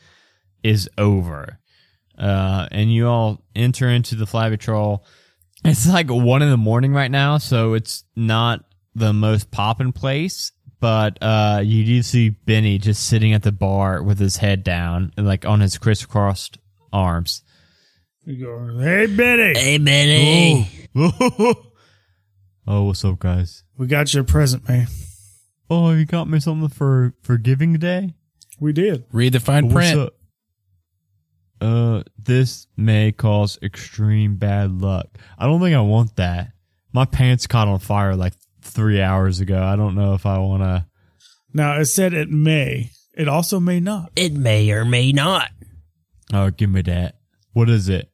is 0.64 0.88
over. 0.98 1.60
Uh, 2.18 2.68
and 2.72 2.94
you 2.94 3.08
all 3.08 3.44
enter 3.56 3.90
into 3.90 4.16
the 4.16 4.26
fly 4.26 4.50
patrol. 4.50 5.06
It's 5.64 5.88
like 5.88 6.10
one 6.10 6.42
in 6.42 6.50
the 6.50 6.58
morning 6.58 6.94
right 6.94 7.10
now, 7.12 7.38
so 7.40 7.74
it's 7.74 8.04
not 8.16 8.62
the 8.94 9.14
most 9.14 9.52
poppin' 9.52 9.92
place. 9.94 10.52
But 10.80 11.18
uh, 11.22 11.62
you 11.64 11.84
do 11.86 12.04
see 12.04 12.30
Benny 12.30 12.78
just 12.78 13.08
sitting 13.08 13.34
at 13.34 13.44
the 13.44 13.52
bar 13.52 14.04
with 14.04 14.20
his 14.20 14.38
head 14.38 14.64
down, 14.64 15.12
like 15.18 15.46
on 15.46 15.60
his 15.62 15.78
crisscrossed 15.78 16.58
arms. 16.94 17.42
We 18.28 18.38
go, 18.38 18.78
hey 18.80 19.06
Benny, 19.08 19.58
Hey, 19.58 19.78
Benny. 19.78 20.70
oh, 22.68 22.84
what's 22.84 23.04
up, 23.06 23.20
guys? 23.20 23.64
we 23.78 23.88
got 23.88 24.14
you 24.14 24.22
a 24.22 24.24
present, 24.24 24.68
man. 24.68 24.88
Oh, 25.70 25.92
you 25.92 26.06
got 26.06 26.30
me 26.30 26.40
something 26.40 26.70
for 26.70 27.16
for 27.24 27.38
Giving 27.38 27.74
Day. 27.74 28.14
We 28.60 28.72
did. 28.74 29.06
Read 29.12 29.34
the 29.34 29.40
fine 29.40 29.70
What's 29.70 29.92
print. 29.92 30.14
Up? 31.62 31.68
Uh, 31.68 32.04
this 32.18 32.68
may 32.78 33.12
cause 33.12 33.58
extreme 33.62 34.36
bad 34.36 34.82
luck. 34.82 35.08
I 35.38 35.46
don't 35.46 35.62
think 35.62 35.76
I 35.76 35.82
want 35.82 36.16
that. 36.18 36.52
My 36.94 37.06
pants 37.06 37.48
caught 37.48 37.68
on 37.68 37.80
fire 37.80 38.16
like 38.16 38.34
three 38.62 39.02
hours 39.02 39.40
ago. 39.40 39.62
I 39.62 39.76
don't 39.76 39.96
know 39.96 40.14
if 40.14 40.26
I 40.26 40.38
want 40.40 40.64
to. 40.64 40.86
Now 41.54 41.80
it 41.80 41.86
said 41.86 42.14
it 42.14 42.30
may. 42.30 42.92
It 43.14 43.28
also 43.28 43.60
may 43.60 43.80
not. 43.80 44.12
It 44.16 44.34
may 44.34 44.72
or 44.72 44.86
may 44.86 45.12
not. 45.12 45.50
Oh, 46.34 46.50
give 46.50 46.70
me 46.70 46.82
that. 46.84 47.16
What 47.54 47.70
is 47.70 47.88
it? 47.90 48.10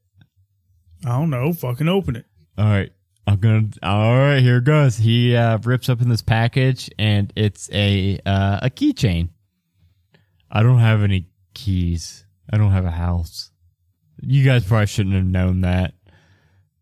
I 1.06 1.10
don't 1.10 1.30
know. 1.30 1.54
Fucking 1.54 1.88
open 1.88 2.16
it. 2.16 2.26
All 2.58 2.66
right. 2.66 2.92
I'm 3.28 3.38
gonna. 3.38 3.68
All 3.84 4.18
right, 4.18 4.40
here 4.40 4.58
it 4.58 4.64
goes. 4.64 4.98
He 4.98 5.36
uh, 5.36 5.60
rips 5.64 5.90
up 5.90 6.02
in 6.02 6.10
this 6.10 6.24
package, 6.24 6.90
and 6.98 7.32
it's 7.36 7.70
a 7.72 8.20
uh, 8.26 8.60
a 8.64 8.70
keychain. 8.70 9.30
I 10.50 10.64
don't 10.64 10.80
have 10.80 11.04
any 11.04 11.28
keys. 11.54 12.26
I 12.52 12.58
don't 12.58 12.72
have 12.72 12.86
a 12.86 12.92
house. 12.92 13.52
You 14.22 14.44
guys 14.44 14.66
probably 14.66 14.88
shouldn't 14.88 15.16
have 15.16 15.26
known 15.26 15.62
that, 15.62 15.94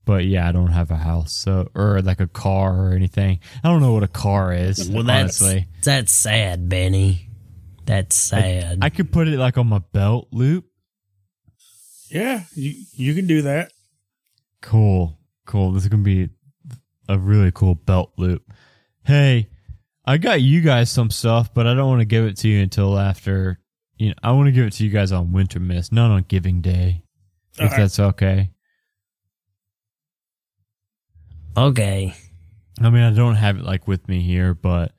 but 0.05 0.25
yeah, 0.25 0.47
I 0.47 0.51
don't 0.51 0.71
have 0.71 0.91
a 0.91 0.97
house, 0.97 1.33
so 1.33 1.69
or 1.73 2.01
like 2.01 2.19
a 2.19 2.27
car 2.27 2.87
or 2.87 2.93
anything. 2.93 3.39
I 3.63 3.69
don't 3.69 3.81
know 3.81 3.93
what 3.93 4.03
a 4.03 4.07
car 4.07 4.53
is. 4.53 4.89
Well, 4.89 5.03
that's 5.03 5.41
honestly, 5.41 5.67
that's 5.83 6.11
sad, 6.11 6.67
Benny. 6.67 7.29
That's 7.85 8.15
sad. 8.15 8.79
I 8.81 8.89
could 8.89 9.11
put 9.11 9.27
it 9.27 9.39
like 9.39 9.57
on 9.57 9.67
my 9.67 9.79
belt 9.79 10.27
loop. 10.31 10.65
Yeah, 12.09 12.43
you 12.55 12.73
you 12.93 13.15
can 13.15 13.27
do 13.27 13.43
that. 13.43 13.71
Cool. 14.61 15.17
Cool. 15.45 15.71
This 15.71 15.83
is 15.83 15.89
going 15.89 16.03
to 16.03 16.27
be 16.27 16.29
a 17.07 17.17
really 17.17 17.51
cool 17.51 17.75
belt 17.75 18.11
loop. 18.17 18.43
Hey, 19.03 19.49
I 20.05 20.17
got 20.17 20.41
you 20.41 20.61
guys 20.61 20.91
some 20.91 21.09
stuff, 21.09 21.53
but 21.53 21.65
I 21.65 21.73
don't 21.73 21.89
want 21.89 22.01
to 22.01 22.05
give 22.05 22.25
it 22.25 22.37
to 22.37 22.47
you 22.47 22.61
until 22.61 22.99
after, 22.99 23.59
you 23.99 24.09
know, 24.09 24.15
I 24.23 24.31
want 24.31 24.47
to 24.47 24.51
give 24.51 24.65
it 24.65 24.73
to 24.73 24.83
you 24.83 24.89
guys 24.89 25.11
on 25.11 25.27
Wintermas, 25.27 25.91
not 25.91 26.09
on 26.09 26.25
Giving 26.27 26.61
Day. 26.61 27.03
If 27.53 27.59
Alright. 27.59 27.77
that's 27.77 27.99
okay. 27.99 28.49
okay. 31.57 32.13
I 32.81 32.89
mean, 32.89 33.03
I 33.03 33.11
don't 33.11 33.35
have 33.35 33.57
it 33.57 33.63
like 33.63 33.87
with 33.87 34.07
me 34.07 34.21
here, 34.21 34.53
but 34.53 34.93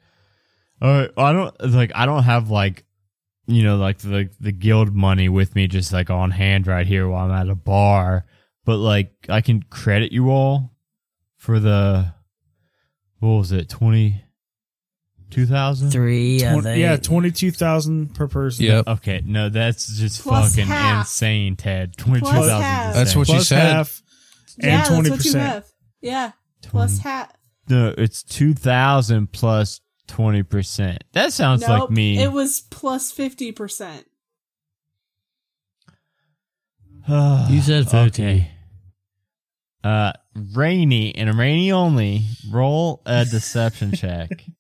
all 0.83 0.91
right, 0.91 1.11
I 1.17 1.33
don't 1.33 1.55
like 1.73 1.93
I 1.95 2.05
don't 2.05 2.25
have 2.25 2.51
like 2.51 2.85
you 3.47 3.63
know 3.63 3.77
like 3.77 3.99
the 3.99 4.29
the 4.39 4.53
guild 4.53 4.95
money 4.95 5.31
with 5.31 5.55
me 5.55 5.67
just 5.67 5.93
like 5.93 6.11
on 6.11 6.31
hand 6.31 6.67
right 6.67 6.87
here 6.87 7.09
while 7.09 7.31
I'm 7.31 7.33
at 7.33 7.49
a 7.49 7.55
bar, 7.55 8.27
but 8.67 8.77
like 8.77 9.13
I 9.31 9.41
can 9.41 9.63
credit 9.63 10.13
you 10.13 10.31
all 10.31 10.75
for 11.39 11.59
the 11.59 12.13
what 13.21 13.31
was 13.31 13.53
it 13.53 13.71
twenty 13.71 14.23
two 15.31 15.47
thousand? 15.47 15.91
Three, 15.91 16.45
I 16.45 16.61
think. 16.61 16.79
yeah, 16.81 16.97
twenty 16.97 17.31
two 17.31 17.51
thousand 17.51 18.15
per 18.15 18.29
person. 18.29 18.65
Yep. 18.67 18.89
Okay, 18.89 19.23
no, 19.25 19.49
that's 19.49 19.87
just 19.99 20.23
Plus 20.23 20.51
fucking 20.55 20.67
half. 20.69 21.07
insane, 21.07 21.57
Ted. 21.57 21.97
Twenty 21.97 22.21
two 22.21 22.27
Plus 22.27 22.47
thousand. 22.47 22.63
half. 22.63 22.95
That's 22.95 23.17
what 23.17 23.29
you 23.29 23.35
Plus 23.35 23.49
said. 23.49 23.73
half 23.73 24.03
yeah, 24.59 24.65
and 24.67 24.81
that's 24.81 24.91
what 24.91 25.07
you 25.07 25.13
percent. 25.17 25.43
have. 25.49 25.65
Yeah, 26.03 26.33
plus 26.63 26.99
half. 26.99 27.33
no, 27.69 27.95
it's 27.97 28.23
two 28.23 28.55
thousand 28.55 29.33
plus 29.33 29.81
twenty 30.09 30.43
percent. 30.43 31.05
That 31.13 31.33
sounds 31.33 31.63
like 31.63 31.79
Nope, 31.81 31.91
me. 31.91 32.21
It 32.23 32.33
was 32.33 32.61
plus 32.71 33.11
fifty 33.13 33.53
percent. 33.53 34.07
You 37.09 37.61
said 37.61 37.89
50. 37.91 38.23
Okay. 38.23 38.51
Uh, 39.83 40.13
rainy 40.55 41.15
and 41.17 41.37
rainy 41.37 41.73
only. 41.73 42.23
Roll 42.53 43.03
a 43.07 43.25
deception 43.25 43.93
check. 43.93 44.29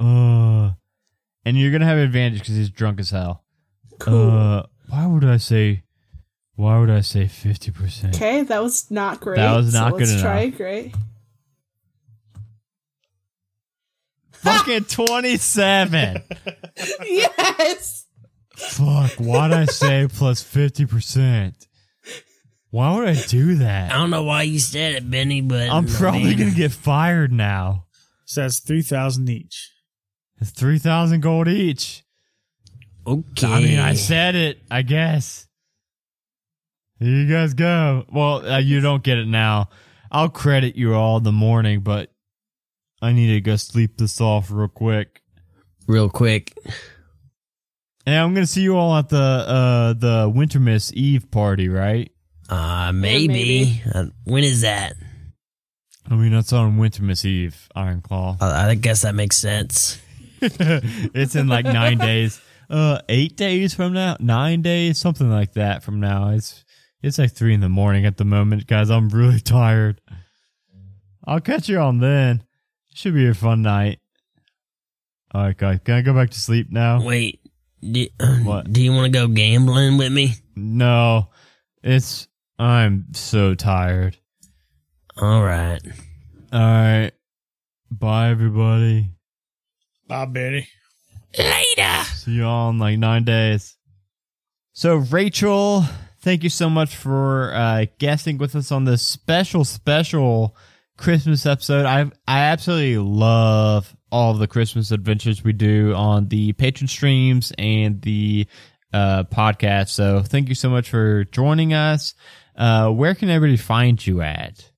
Uh, 0.00 0.72
and 1.44 1.56
you're 1.58 1.70
gonna 1.72 1.84
have 1.86 1.98
advantage 1.98 2.40
because 2.40 2.56
he's 2.56 2.70
drunk 2.70 3.00
as 3.00 3.10
hell. 3.10 3.44
Cool. 3.98 4.30
Uh, 4.30 4.62
why 4.88 5.06
would 5.06 5.24
I 5.24 5.36
say? 5.38 5.82
Why 6.56 6.78
would 6.78 6.90
I 6.90 7.00
say 7.00 7.26
fifty 7.26 7.70
percent? 7.70 8.14
okay, 8.16 8.42
that 8.42 8.62
was 8.62 8.90
not 8.90 9.20
great. 9.20 9.36
That 9.36 9.56
was 9.56 9.72
so 9.72 9.78
not 9.80 9.94
let's 9.94 10.12
good 10.12 10.20
try 10.20 10.40
enough. 10.42 10.56
great. 10.56 10.94
Fucking 14.32 14.84
twenty-seven. 14.84 16.22
yes. 17.04 18.06
Fuck. 18.56 19.12
Why'd 19.12 19.52
I 19.52 19.64
say 19.64 20.06
plus 20.12 20.42
fifty 20.42 20.86
percent? 20.86 21.66
Why 22.70 22.96
would 22.96 23.08
I 23.08 23.14
do 23.14 23.56
that? 23.56 23.92
I 23.92 23.98
don't 23.98 24.10
know 24.10 24.24
why 24.24 24.42
you 24.42 24.58
said 24.58 24.94
it, 24.96 25.08
Benny, 25.08 25.40
but 25.40 25.68
I'm 25.70 25.86
I 25.86 25.90
probably 25.90 26.24
mean, 26.24 26.38
gonna 26.38 26.50
get 26.50 26.72
fired 26.72 27.32
now. 27.32 27.86
So 28.24 28.42
that's 28.42 28.58
three 28.60 28.82
thousand 28.82 29.28
each. 29.28 29.70
It's 30.40 30.50
three 30.50 30.78
thousand 30.78 31.20
gold 31.20 31.48
each. 31.48 32.04
Okay. 33.06 33.46
I 33.46 33.60
mean, 33.60 33.78
I 33.78 33.94
said 33.94 34.34
it. 34.34 34.60
I 34.70 34.82
guess. 34.82 35.46
Here 36.98 37.08
you 37.08 37.32
guys 37.32 37.54
go. 37.54 38.04
Well, 38.10 38.46
uh, 38.48 38.58
you 38.58 38.80
don't 38.80 39.02
get 39.02 39.18
it 39.18 39.26
now. 39.26 39.68
I'll 40.10 40.28
credit 40.28 40.76
you 40.76 40.94
all 40.94 41.16
in 41.18 41.22
the 41.24 41.32
morning, 41.32 41.80
but 41.80 42.10
I 43.02 43.12
need 43.12 43.34
to 43.34 43.40
go 43.40 43.56
sleep 43.56 43.98
this 43.98 44.20
off 44.20 44.50
real 44.50 44.68
quick. 44.68 45.22
real 45.86 46.08
quick. 46.08 46.56
And 48.06 48.16
I'm 48.16 48.34
gonna 48.34 48.46
see 48.46 48.62
you 48.62 48.76
all 48.76 48.96
at 48.96 49.08
the 49.08 49.16
uh 49.16 49.92
the 49.94 50.30
Wintermas 50.30 50.92
Eve 50.92 51.30
party, 51.30 51.68
right? 51.68 52.10
Uh, 52.48 52.92
maybe. 52.92 53.28
maybe. 53.28 53.82
Uh, 53.92 54.04
when 54.24 54.44
is 54.44 54.60
that? 54.60 54.94
I 56.08 56.14
mean, 56.14 56.32
that's 56.32 56.52
on 56.52 56.76
Wintermas 56.76 57.24
Eve, 57.24 57.68
Ironclaw. 57.74 58.36
I, 58.42 58.70
I 58.70 58.74
guess 58.74 59.02
that 59.02 59.14
makes 59.14 59.36
sense. 59.38 59.98
it's 61.14 61.34
in 61.34 61.48
like 61.48 61.64
nine 61.64 61.98
days. 61.98 62.40
Uh, 62.68 63.00
eight 63.08 63.36
days 63.36 63.74
from 63.74 63.92
now, 63.92 64.16
nine 64.20 64.62
days, 64.62 64.98
something 64.98 65.30
like 65.30 65.52
that 65.52 65.82
from 65.82 66.00
now. 66.00 66.30
It's 66.30 66.64
it's 67.02 67.18
like 67.18 67.32
three 67.32 67.54
in 67.54 67.60
the 67.60 67.68
morning 67.68 68.06
at 68.06 68.16
the 68.16 68.24
moment, 68.24 68.66
guys. 68.66 68.90
I'm 68.90 69.08
really 69.08 69.40
tired. 69.58 70.00
I'll 71.26 71.40
catch 71.40 71.68
you 71.68 71.78
on 71.78 71.98
then. 72.00 72.44
Should 72.94 73.14
be 73.14 73.28
a 73.28 73.34
fun 73.34 73.62
night. 73.62 74.00
All 75.34 75.42
right, 75.42 75.56
guys. 75.56 75.80
Can 75.84 75.94
I 75.94 76.02
go 76.02 76.14
back 76.14 76.30
to 76.30 76.40
sleep 76.40 76.68
now? 76.70 77.02
Wait. 77.02 77.40
Do, 77.80 78.06
What? 78.44 78.72
do 78.72 78.82
you 78.82 78.92
want 78.92 79.12
to 79.12 79.18
go 79.18 79.28
gambling 79.28 79.98
with 79.98 80.12
me? 80.12 80.34
No, 80.56 81.30
it's. 81.82 82.28
I'm 82.58 83.06
so 83.12 83.54
tired. 83.54 84.16
All 85.16 85.42
right. 85.42 85.80
All 86.52 86.60
right. 86.60 87.10
Bye, 87.90 88.30
everybody. 88.30 89.10
Bob 90.06 90.34
Benny. 90.34 90.68
Later. 91.38 92.04
See 92.14 92.32
you 92.32 92.44
all 92.44 92.70
in 92.70 92.78
like 92.78 92.98
nine 92.98 93.24
days. 93.24 93.76
So, 94.72 94.96
Rachel, 94.96 95.84
thank 96.20 96.42
you 96.42 96.50
so 96.50 96.68
much 96.68 96.96
for 96.96 97.52
uh, 97.54 97.86
guesting 97.98 98.38
with 98.38 98.54
us 98.56 98.72
on 98.72 98.84
this 98.84 99.02
special, 99.02 99.64
special 99.64 100.56
Christmas 100.96 101.46
episode. 101.46 101.86
I 101.86 102.10
I 102.26 102.40
absolutely 102.40 102.98
love 102.98 103.94
all 104.10 104.34
the 104.34 104.46
Christmas 104.46 104.90
adventures 104.90 105.42
we 105.42 105.52
do 105.52 105.92
on 105.94 106.28
the 106.28 106.52
patron 106.52 106.88
streams 106.88 107.52
and 107.58 108.00
the 108.02 108.46
uh, 108.92 109.24
podcast. 109.24 109.88
So, 109.88 110.22
thank 110.22 110.48
you 110.48 110.54
so 110.54 110.70
much 110.70 110.90
for 110.90 111.24
joining 111.24 111.72
us. 111.72 112.14
Uh, 112.56 112.90
where 112.90 113.14
can 113.14 113.30
everybody 113.30 113.56
find 113.56 114.04
you 114.04 114.20
at? 114.20 114.70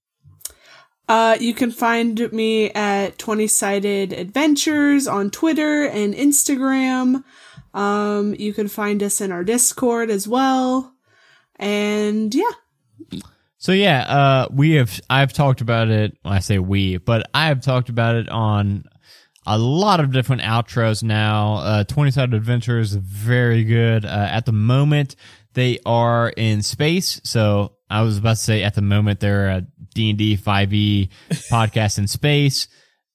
Uh, 1.09 1.37
you 1.41 1.55
can 1.55 1.71
find 1.71 2.33
me 2.33 2.71
at 2.71 3.17
20 3.19 3.47
Sided 3.47 4.13
Adventures 4.13 5.07
on 5.07 5.31
Twitter 5.31 5.85
and 5.85 6.15
Instagram. 6.15 7.23
Um, 7.75 8.35
you 8.35 8.53
can 8.53 8.69
find 8.69 9.03
us 9.03 9.21
in 9.21 9.31
our 9.31 9.45
Discord 9.45 10.11
as 10.11 10.27
well. 10.27 10.93
And 11.57 12.35
yeah, 12.35 13.21
So 13.59 13.73
yeah, 13.73 14.01
uh, 14.01 14.49
we 14.51 14.73
have. 14.73 15.01
I've 15.09 15.33
talked 15.33 15.61
about 15.61 15.89
it. 15.89 16.17
I 16.25 16.41
say 16.41 16.59
we, 16.59 16.99
but 16.99 17.29
I 17.33 17.47
have 17.47 17.61
talked 17.61 17.89
about 17.89 18.17
it 18.17 18.29
on 18.29 18.85
a 19.47 19.57
lot 19.59 20.01
of 20.01 20.13
different 20.13 20.43
outros 20.43 21.03
now. 21.03 21.55
Uh, 21.57 21.85
Twenty 21.85 22.11
Sided 22.11 22.35
Adventures 22.35 22.93
very 22.93 23.65
good. 23.65 24.05
Uh, 24.05 24.29
at 24.31 24.45
the 24.45 24.53
moment, 24.53 25.17
they 25.55 25.79
are 25.87 26.29
in 26.31 26.63
space. 26.63 27.21
So 27.25 27.76
I 27.89 28.03
was 28.03 28.19
about 28.19 28.37
to 28.37 28.43
say 28.43 28.63
at 28.63 28.75
the 28.75 28.83
moment 28.83 29.21
they're 29.21 29.49
a 29.49 29.67
D 29.95 30.11
and 30.11 30.19
D 30.19 30.37
five 30.37 30.73
E 30.73 31.11
podcast 31.31 31.99
in 31.99 32.07
space. 32.07 32.69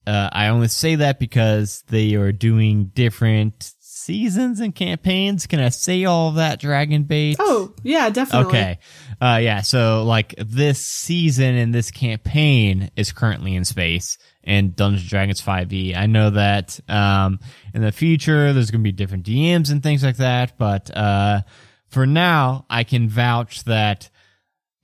Uh, 0.07 0.29
I 0.31 0.47
only 0.47 0.67
say 0.67 0.95
that 0.95 1.19
because 1.19 1.83
they 1.87 2.15
are 2.15 2.31
doing 2.31 2.85
different 2.93 3.71
seasons 3.79 4.59
and 4.59 4.73
campaigns. 4.73 5.45
Can 5.45 5.59
I 5.59 5.69
say 5.69 6.05
all 6.05 6.31
that, 6.31 6.59
Dragon 6.59 7.03
Bait? 7.03 7.35
oh, 7.39 7.73
yeah, 7.83 8.09
definitely. 8.09 8.47
Okay. 8.49 8.79
Uh, 9.21 9.39
yeah. 9.41 9.61
So 9.61 10.03
like 10.03 10.33
this 10.37 10.85
season 10.85 11.55
and 11.55 11.73
this 11.73 11.91
campaign 11.91 12.89
is 12.95 13.11
currently 13.11 13.55
in 13.55 13.63
space 13.63 14.17
and 14.43 14.75
Dungeons 14.75 15.03
and 15.03 15.09
Dragons 15.09 15.41
5e. 15.41 15.95
I 15.95 16.07
know 16.07 16.31
that, 16.31 16.79
um, 16.89 17.39
in 17.75 17.83
the 17.83 17.91
future 17.91 18.53
there's 18.53 18.71
going 18.71 18.81
to 18.81 18.83
be 18.83 18.91
different 18.91 19.25
DMs 19.25 19.71
and 19.71 19.83
things 19.83 20.03
like 20.03 20.17
that. 20.17 20.57
But, 20.57 20.89
uh, 20.97 21.41
for 21.89 22.07
now, 22.07 22.65
I 22.69 22.83
can 22.83 23.07
vouch 23.07 23.65
that 23.65 24.09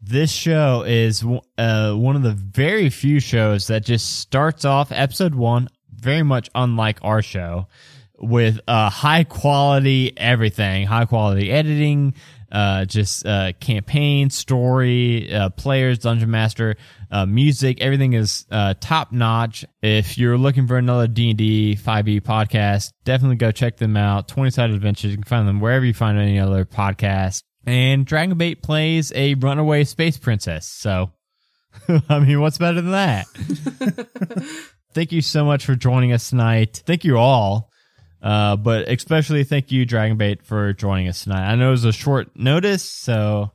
this 0.01 0.31
show 0.31 0.83
is 0.85 1.23
uh, 1.57 1.93
one 1.93 2.15
of 2.15 2.23
the 2.23 2.31
very 2.31 2.89
few 2.89 3.19
shows 3.19 3.67
that 3.67 3.83
just 3.83 4.19
starts 4.19 4.65
off 4.65 4.91
episode 4.91 5.35
one, 5.35 5.69
very 5.93 6.23
much 6.23 6.49
unlike 6.55 6.99
our 7.01 7.21
show, 7.21 7.67
with 8.19 8.59
uh, 8.67 8.89
high 8.89 9.23
quality 9.23 10.13
everything, 10.17 10.85
high 10.85 11.05
quality 11.05 11.51
editing, 11.51 12.13
uh, 12.51 12.85
just 12.85 13.25
uh, 13.25 13.51
campaign, 13.59 14.29
story, 14.29 15.33
uh, 15.33 15.49
players, 15.49 15.99
dungeon 15.99 16.31
master, 16.31 16.75
uh, 17.11 17.25
music. 17.25 17.81
Everything 17.81 18.13
is 18.13 18.45
uh, 18.51 18.73
top 18.79 19.11
notch. 19.11 19.65
If 19.81 20.17
you're 20.17 20.37
looking 20.37 20.67
for 20.67 20.77
another 20.77 21.07
D 21.07 21.29
and 21.29 21.37
D 21.37 21.75
5e 21.75 22.21
podcast, 22.21 22.93
definitely 23.03 23.35
go 23.37 23.51
check 23.51 23.77
them 23.77 23.97
out. 23.97 24.27
Twenty 24.27 24.51
Sided 24.51 24.75
Adventures. 24.75 25.11
You 25.11 25.17
can 25.17 25.23
find 25.23 25.47
them 25.47 25.59
wherever 25.59 25.85
you 25.85 25.93
find 25.93 26.17
any 26.17 26.39
other 26.39 26.65
podcast. 26.65 27.43
And 27.67 28.05
Dragon 28.05 28.37
Bait 28.37 28.63
plays 28.63 29.11
a 29.13 29.33
runaway 29.33 29.83
space 29.83 30.17
princess. 30.17 30.65
So, 30.65 31.11
I 32.09 32.19
mean, 32.19 32.39
what's 32.39 32.57
better 32.57 32.81
than 32.81 32.91
that? 32.91 33.27
thank 34.93 35.11
you 35.11 35.21
so 35.21 35.43
much 35.43 35.65
for 35.65 35.75
joining 35.75 36.13
us 36.13 36.29
tonight. 36.29 36.81
Thank 36.85 37.03
you 37.03 37.17
all. 37.17 37.69
Uh, 38.21 38.55
but 38.55 38.89
especially 38.89 39.43
thank 39.43 39.71
you, 39.71 39.85
Dragon 39.85 40.15
Bait, 40.17 40.43
for 40.43 40.71
joining 40.71 41.09
us 41.09 41.23
tonight. 41.23 41.45
I 41.45 41.55
know 41.55 41.67
it 41.67 41.71
was 41.71 41.85
a 41.85 41.91
short 41.91 42.29
notice, 42.35 42.89
so 42.89 43.51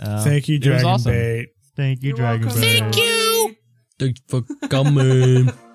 uh, 0.00 0.24
Thank 0.24 0.48
you, 0.48 0.56
it 0.56 0.60
was 0.60 0.66
Dragon 0.66 0.86
awesome. 0.86 1.12
Bait. 1.12 1.48
Thank 1.76 2.02
you, 2.02 2.08
You're 2.08 2.16
Dragon 2.16 2.46
welcome, 2.46 2.62
Bait. 2.62 2.80
Thank 2.80 2.96
you. 2.96 3.56
Thanks 3.98 4.20
for 4.26 4.42
coming. 4.68 5.52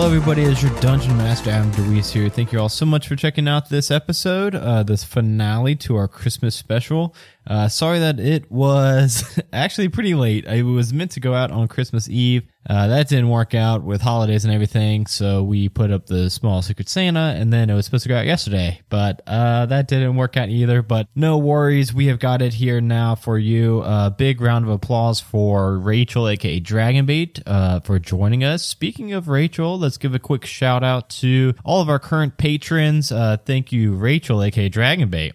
Hello, 0.00 0.14
everybody. 0.14 0.44
It's 0.44 0.62
your 0.62 0.74
Dungeon 0.80 1.14
Master, 1.18 1.50
Adam 1.50 1.70
DeWeese 1.72 2.10
here. 2.10 2.30
Thank 2.30 2.52
you 2.52 2.58
all 2.58 2.70
so 2.70 2.86
much 2.86 3.06
for 3.06 3.16
checking 3.16 3.46
out 3.46 3.68
this 3.68 3.90
episode, 3.90 4.54
uh, 4.54 4.82
this 4.82 5.04
finale 5.04 5.76
to 5.76 5.96
our 5.96 6.08
Christmas 6.08 6.54
special. 6.54 7.14
Uh, 7.46 7.68
sorry 7.68 7.98
that 7.98 8.18
it 8.18 8.50
was 8.50 9.38
actually 9.52 9.90
pretty 9.90 10.14
late. 10.14 10.46
It 10.46 10.62
was 10.62 10.94
meant 10.94 11.10
to 11.10 11.20
go 11.20 11.34
out 11.34 11.50
on 11.50 11.68
Christmas 11.68 12.08
Eve. 12.08 12.44
Uh, 12.68 12.88
that 12.88 13.08
didn't 13.08 13.30
work 13.30 13.54
out 13.54 13.82
with 13.82 14.02
holidays 14.02 14.44
and 14.44 14.52
everything, 14.52 15.06
so 15.06 15.42
we 15.42 15.68
put 15.68 15.90
up 15.90 16.06
the 16.06 16.28
small 16.28 16.60
Secret 16.60 16.90
Santa, 16.90 17.34
and 17.38 17.50
then 17.50 17.70
it 17.70 17.74
was 17.74 17.86
supposed 17.86 18.02
to 18.02 18.10
go 18.10 18.16
out 18.16 18.26
yesterday, 18.26 18.80
but 18.90 19.22
uh, 19.26 19.64
that 19.66 19.88
didn't 19.88 20.16
work 20.16 20.36
out 20.36 20.50
either. 20.50 20.82
But 20.82 21.08
no 21.14 21.38
worries, 21.38 21.94
we 21.94 22.06
have 22.06 22.18
got 22.18 22.42
it 22.42 22.52
here 22.52 22.80
now 22.82 23.14
for 23.14 23.38
you. 23.38 23.80
A 23.82 24.14
big 24.16 24.42
round 24.42 24.66
of 24.66 24.70
applause 24.70 25.20
for 25.20 25.78
Rachel, 25.78 26.28
aka 26.28 26.60
Dragonbait, 26.60 27.42
uh, 27.46 27.80
for 27.80 27.98
joining 27.98 28.44
us. 28.44 28.64
Speaking 28.64 29.14
of 29.14 29.28
Rachel, 29.28 29.78
let's 29.78 29.96
give 29.96 30.14
a 30.14 30.18
quick 30.18 30.44
shout 30.44 30.84
out 30.84 31.08
to 31.10 31.54
all 31.64 31.80
of 31.80 31.88
our 31.88 31.98
current 31.98 32.36
patrons. 32.36 33.10
Uh, 33.10 33.38
thank 33.38 33.72
you, 33.72 33.94
Rachel, 33.94 34.42
aka 34.42 34.68
Dragonbait, 34.68 35.32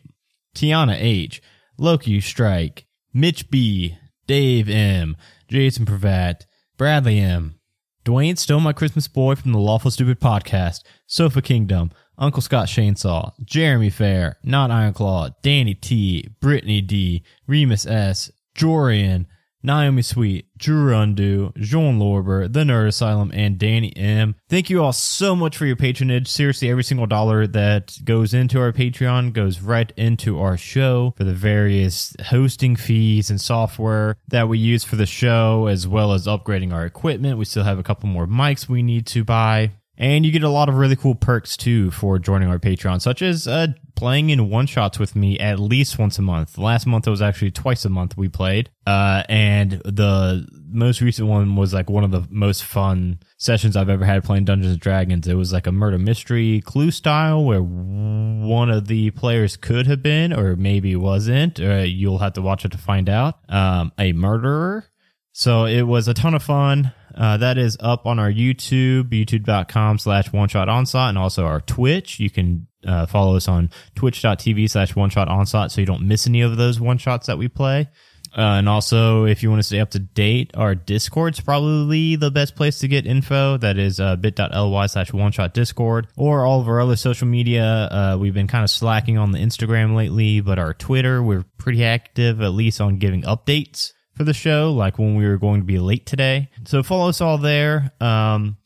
Tiana 0.55 0.95
H. 0.97 1.41
Loki 1.77 2.21
Strike, 2.21 2.85
Mitch 3.13 3.49
B, 3.49 3.97
Dave 4.27 4.69
M, 4.69 5.17
Jason 5.47 5.85
Pravat, 5.85 6.45
Bradley 6.77 7.19
M, 7.19 7.55
Dwayne 8.03 8.37
Stole 8.37 8.59
My 8.59 8.73
Christmas 8.73 9.07
Boy 9.07 9.35
from 9.35 9.53
the 9.53 9.59
Lawful 9.59 9.91
Stupid 9.91 10.19
Podcast, 10.19 10.83
Sofa 11.07 11.41
Kingdom, 11.41 11.89
Uncle 12.17 12.41
Scott 12.41 12.67
Chainsaw, 12.67 13.31
Jeremy 13.45 13.89
Fair, 13.89 14.37
Not 14.43 14.71
Ironclaw, 14.71 15.35
Danny 15.41 15.73
T, 15.73 16.27
Brittany 16.41 16.81
D, 16.81 17.23
Remus 17.47 17.85
S, 17.85 18.29
Jorian, 18.57 19.25
Naomi 19.65 20.01
Sweet, 20.01 20.47
Drew 20.57 20.95
Undo, 20.95 21.51
Jean 21.57 21.99
Lorber, 21.99 22.51
The 22.51 22.61
Nerd 22.61 22.87
Asylum, 22.87 23.31
and 23.33 23.57
Danny 23.57 23.95
M. 23.97 24.35
Thank 24.47 24.69
you 24.69 24.83
all 24.83 24.93
so 24.93 25.35
much 25.35 25.57
for 25.57 25.65
your 25.65 25.75
patronage. 25.75 26.27
Seriously, 26.27 26.69
every 26.69 26.83
single 26.83 27.07
dollar 27.07 27.47
that 27.47 27.97
goes 28.03 28.33
into 28.33 28.59
our 28.59 28.71
Patreon 28.71 29.33
goes 29.33 29.59
right 29.59 29.91
into 29.97 30.39
our 30.39 30.57
show 30.57 31.13
for 31.17 31.23
the 31.23 31.33
various 31.33 32.15
hosting 32.27 32.75
fees 32.75 33.29
and 33.29 33.41
software 33.41 34.17
that 34.27 34.47
we 34.47 34.57
use 34.57 34.83
for 34.83 34.95
the 34.95 35.05
show, 35.05 35.67
as 35.67 35.87
well 35.87 36.13
as 36.13 36.27
upgrading 36.27 36.73
our 36.73 36.85
equipment. 36.85 37.37
We 37.37 37.45
still 37.45 37.63
have 37.63 37.79
a 37.79 37.83
couple 37.83 38.07
more 38.07 38.27
mics 38.27 38.69
we 38.69 38.83
need 38.83 39.07
to 39.07 39.23
buy. 39.23 39.71
And 39.97 40.25
you 40.25 40.31
get 40.31 40.43
a 40.43 40.49
lot 40.49 40.69
of 40.69 40.75
really 40.75 40.95
cool 40.95 41.15
perks 41.15 41.55
too 41.55 41.91
for 41.91 42.19
joining 42.19 42.49
our 42.49 42.59
Patreon, 42.59 43.01
such 43.01 43.21
as 43.21 43.47
uh, 43.47 43.67
playing 43.95 44.29
in 44.29 44.49
one 44.49 44.67
shots 44.67 44.99
with 44.99 45.15
me 45.15 45.39
at 45.39 45.59
least 45.59 45.97
once 45.97 46.19
a 46.19 46.21
month. 46.21 46.57
Last 46.57 46.85
month 46.85 47.07
it 47.07 47.11
was 47.11 47.21
actually 47.21 47.51
twice 47.51 47.85
a 47.85 47.89
month 47.89 48.17
we 48.17 48.27
played. 48.27 48.69
Uh, 48.85 49.23
and 49.29 49.81
the 49.85 50.45
most 50.67 50.99
recent 50.99 51.29
one 51.29 51.55
was 51.55 51.73
like 51.73 51.89
one 51.89 52.03
of 52.03 52.11
the 52.11 52.27
most 52.29 52.65
fun 52.65 53.19
sessions 53.37 53.77
I've 53.77 53.89
ever 53.89 54.03
had 54.03 54.23
playing 54.23 54.45
Dungeons 54.45 54.73
and 54.73 54.81
Dragons. 54.81 55.27
It 55.27 55.35
was 55.35 55.53
like 55.53 55.67
a 55.67 55.71
murder 55.71 55.97
mystery 55.97 56.61
clue 56.65 56.91
style 56.91 57.45
where 57.45 57.61
one 57.63 58.69
of 58.69 58.87
the 58.87 59.11
players 59.11 59.55
could 59.55 59.87
have 59.87 60.03
been, 60.03 60.33
or 60.33 60.57
maybe 60.57 60.95
wasn't, 60.97 61.59
or 61.59 61.85
you'll 61.85 62.17
have 62.17 62.33
to 62.33 62.41
watch 62.41 62.65
it 62.65 62.73
to 62.73 62.77
find 62.77 63.09
out, 63.09 63.39
um, 63.49 63.93
a 63.97 64.11
murderer. 64.11 64.85
So 65.31 65.65
it 65.65 65.83
was 65.83 66.07
a 66.07 66.13
ton 66.13 66.33
of 66.33 66.43
fun. 66.43 66.93
Uh, 67.15 67.37
that 67.37 67.57
is 67.57 67.77
up 67.79 68.05
on 68.05 68.19
our 68.19 68.31
YouTube, 68.31 69.09
youtube.com 69.09 69.97
slash 69.97 70.31
one 70.31 70.49
shot 70.49 70.69
onslaught, 70.69 71.09
and 71.09 71.17
also 71.17 71.45
our 71.45 71.61
Twitch. 71.61 72.19
You 72.19 72.29
can 72.29 72.67
uh, 72.85 73.05
follow 73.05 73.35
us 73.35 73.47
on 73.47 73.69
twitch.tv 73.95 74.69
slash 74.69 74.95
one 74.95 75.09
shot 75.09 75.27
onslaught 75.27 75.71
so 75.71 75.81
you 75.81 75.87
don't 75.87 76.07
miss 76.07 76.27
any 76.27 76.41
of 76.41 76.57
those 76.57 76.79
one 76.79 76.97
shots 76.97 77.27
that 77.27 77.37
we 77.37 77.47
play. 77.47 77.89
Uh, 78.37 78.59
and 78.59 78.67
also, 78.67 79.23
if 79.23 79.41
you 79.41 79.49
want 79.49 79.59
to 79.59 79.63
stay 79.63 79.79
up 79.79 79.91
to 79.91 79.99
date, 79.99 80.51
our 80.55 80.75
Discord's 80.75 81.39
probably 81.39 82.17
the 82.17 82.29
best 82.29 82.57
place 82.57 82.79
to 82.79 82.89
get 82.89 83.07
info. 83.07 83.55
That 83.55 83.77
is 83.77 84.01
uh, 84.01 84.17
bit.ly 84.17 84.87
slash 84.87 85.13
one 85.13 85.31
shot 85.31 85.53
Discord 85.53 86.07
or 86.17 86.45
all 86.45 86.59
of 86.59 86.67
our 86.67 86.81
other 86.81 86.97
social 86.97 87.27
media. 87.27 87.63
Uh, 87.63 88.17
we've 88.19 88.33
been 88.33 88.47
kind 88.47 88.65
of 88.65 88.69
slacking 88.69 89.17
on 89.17 89.31
the 89.31 89.39
Instagram 89.39 89.95
lately, 89.95 90.41
but 90.41 90.59
our 90.59 90.73
Twitter, 90.73 91.23
we're 91.23 91.45
pretty 91.57 91.85
active, 91.85 92.41
at 92.41 92.49
least 92.49 92.81
on 92.81 92.97
giving 92.97 93.21
updates 93.21 93.93
for 94.15 94.23
the 94.23 94.33
show, 94.33 94.71
like 94.71 94.97
when 94.97 95.15
we 95.15 95.27
were 95.27 95.37
going 95.37 95.61
to 95.61 95.65
be 95.65 95.79
late 95.79 96.05
today. 96.05 96.49
So 96.65 96.83
follow 96.83 97.09
us 97.09 97.21
all 97.21 97.37
there. 97.37 97.91
Um, 97.99 98.57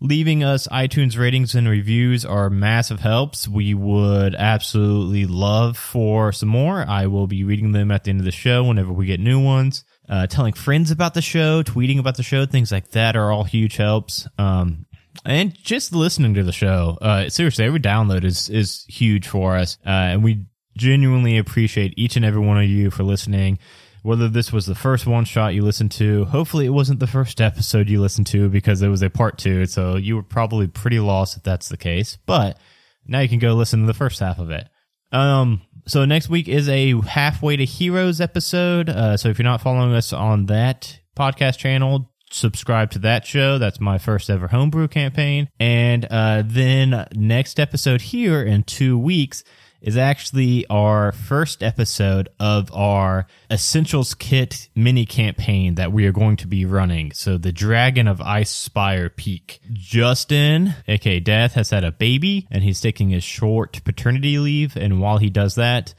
leaving 0.00 0.44
us 0.44 0.68
iTunes 0.68 1.18
ratings 1.18 1.54
and 1.54 1.68
reviews 1.68 2.24
are 2.24 2.50
massive 2.50 3.00
helps. 3.00 3.48
We 3.48 3.74
would 3.74 4.34
absolutely 4.34 5.26
love 5.26 5.76
for 5.76 6.32
some 6.32 6.48
more. 6.48 6.84
I 6.86 7.06
will 7.06 7.26
be 7.26 7.42
reading 7.44 7.72
them 7.72 7.90
at 7.90 8.04
the 8.04 8.10
end 8.10 8.20
of 8.20 8.26
the 8.26 8.32
show 8.32 8.64
whenever 8.64 8.92
we 8.92 9.06
get 9.06 9.20
new 9.20 9.42
ones. 9.42 9.84
Uh, 10.06 10.26
telling 10.26 10.52
friends 10.52 10.90
about 10.90 11.14
the 11.14 11.22
show, 11.22 11.62
tweeting 11.62 11.98
about 11.98 12.16
the 12.16 12.22
show, 12.22 12.44
things 12.44 12.70
like 12.70 12.90
that 12.90 13.16
are 13.16 13.32
all 13.32 13.44
huge 13.44 13.76
helps. 13.76 14.28
Um, 14.36 14.84
and 15.24 15.54
just 15.54 15.94
listening 15.94 16.34
to 16.34 16.42
the 16.42 16.52
show, 16.52 16.98
uh, 17.00 17.30
seriously, 17.30 17.64
every 17.64 17.80
download 17.80 18.24
is 18.24 18.50
is 18.50 18.84
huge 18.88 19.26
for 19.26 19.56
us, 19.56 19.78
uh, 19.86 19.88
and 19.88 20.22
we 20.22 20.44
genuinely 20.76 21.38
appreciate 21.38 21.94
each 21.96 22.16
and 22.16 22.24
every 22.24 22.44
one 22.44 22.58
of 22.58 22.68
you 22.68 22.90
for 22.90 23.04
listening 23.04 23.58
whether 24.04 24.28
this 24.28 24.52
was 24.52 24.66
the 24.66 24.74
first 24.74 25.06
one 25.06 25.24
shot 25.24 25.54
you 25.54 25.62
listened 25.62 25.90
to. 25.90 26.26
Hopefully, 26.26 26.66
it 26.66 26.74
wasn't 26.74 27.00
the 27.00 27.06
first 27.06 27.40
episode 27.40 27.88
you 27.88 28.02
listened 28.02 28.26
to 28.26 28.50
because 28.50 28.82
it 28.82 28.88
was 28.88 29.00
a 29.00 29.08
part 29.08 29.38
two. 29.38 29.64
So 29.64 29.96
you 29.96 30.14
were 30.14 30.22
probably 30.22 30.66
pretty 30.66 31.00
lost 31.00 31.38
if 31.38 31.42
that's 31.42 31.70
the 31.70 31.78
case. 31.78 32.18
But 32.26 32.58
now 33.06 33.20
you 33.20 33.30
can 33.30 33.38
go 33.38 33.54
listen 33.54 33.80
to 33.80 33.86
the 33.86 33.94
first 33.94 34.20
half 34.20 34.38
of 34.38 34.50
it. 34.50 34.68
Um, 35.10 35.62
so 35.86 36.04
next 36.04 36.28
week 36.28 36.48
is 36.48 36.68
a 36.68 37.00
halfway 37.00 37.56
to 37.56 37.64
heroes 37.64 38.20
episode. 38.20 38.90
Uh, 38.90 39.16
so 39.16 39.30
if 39.30 39.38
you're 39.38 39.44
not 39.44 39.62
following 39.62 39.94
us 39.94 40.12
on 40.12 40.46
that 40.46 41.00
podcast 41.16 41.56
channel, 41.56 42.12
subscribe 42.30 42.90
to 42.90 42.98
that 42.98 43.26
show. 43.26 43.56
That's 43.56 43.80
my 43.80 43.96
first 43.96 44.28
ever 44.28 44.48
homebrew 44.48 44.88
campaign. 44.88 45.48
And 45.58 46.04
uh, 46.10 46.42
then 46.44 47.06
next 47.14 47.58
episode 47.58 48.02
here 48.02 48.42
in 48.42 48.64
two 48.64 48.98
weeks 48.98 49.44
is 49.84 49.98
actually 49.98 50.66
our 50.68 51.12
first 51.12 51.62
episode 51.62 52.30
of 52.40 52.72
our 52.72 53.26
Essentials 53.50 54.14
Kit 54.14 54.70
mini 54.74 55.04
campaign 55.04 55.74
that 55.74 55.92
we 55.92 56.06
are 56.06 56.12
going 56.12 56.36
to 56.38 56.46
be 56.46 56.64
running. 56.64 57.12
So 57.12 57.36
the 57.36 57.52
Dragon 57.52 58.08
of 58.08 58.18
Icespire 58.18 59.14
Peak. 59.14 59.60
Justin, 59.72 60.74
aka 60.88 61.20
Death, 61.20 61.52
has 61.52 61.68
had 61.68 61.84
a 61.84 61.92
baby 61.92 62.48
and 62.50 62.64
he's 62.64 62.80
taking 62.80 63.14
a 63.14 63.20
short 63.20 63.84
paternity 63.84 64.38
leave. 64.38 64.74
And 64.74 65.02
while 65.02 65.18
he 65.18 65.28
does 65.28 65.56
that, 65.56 65.92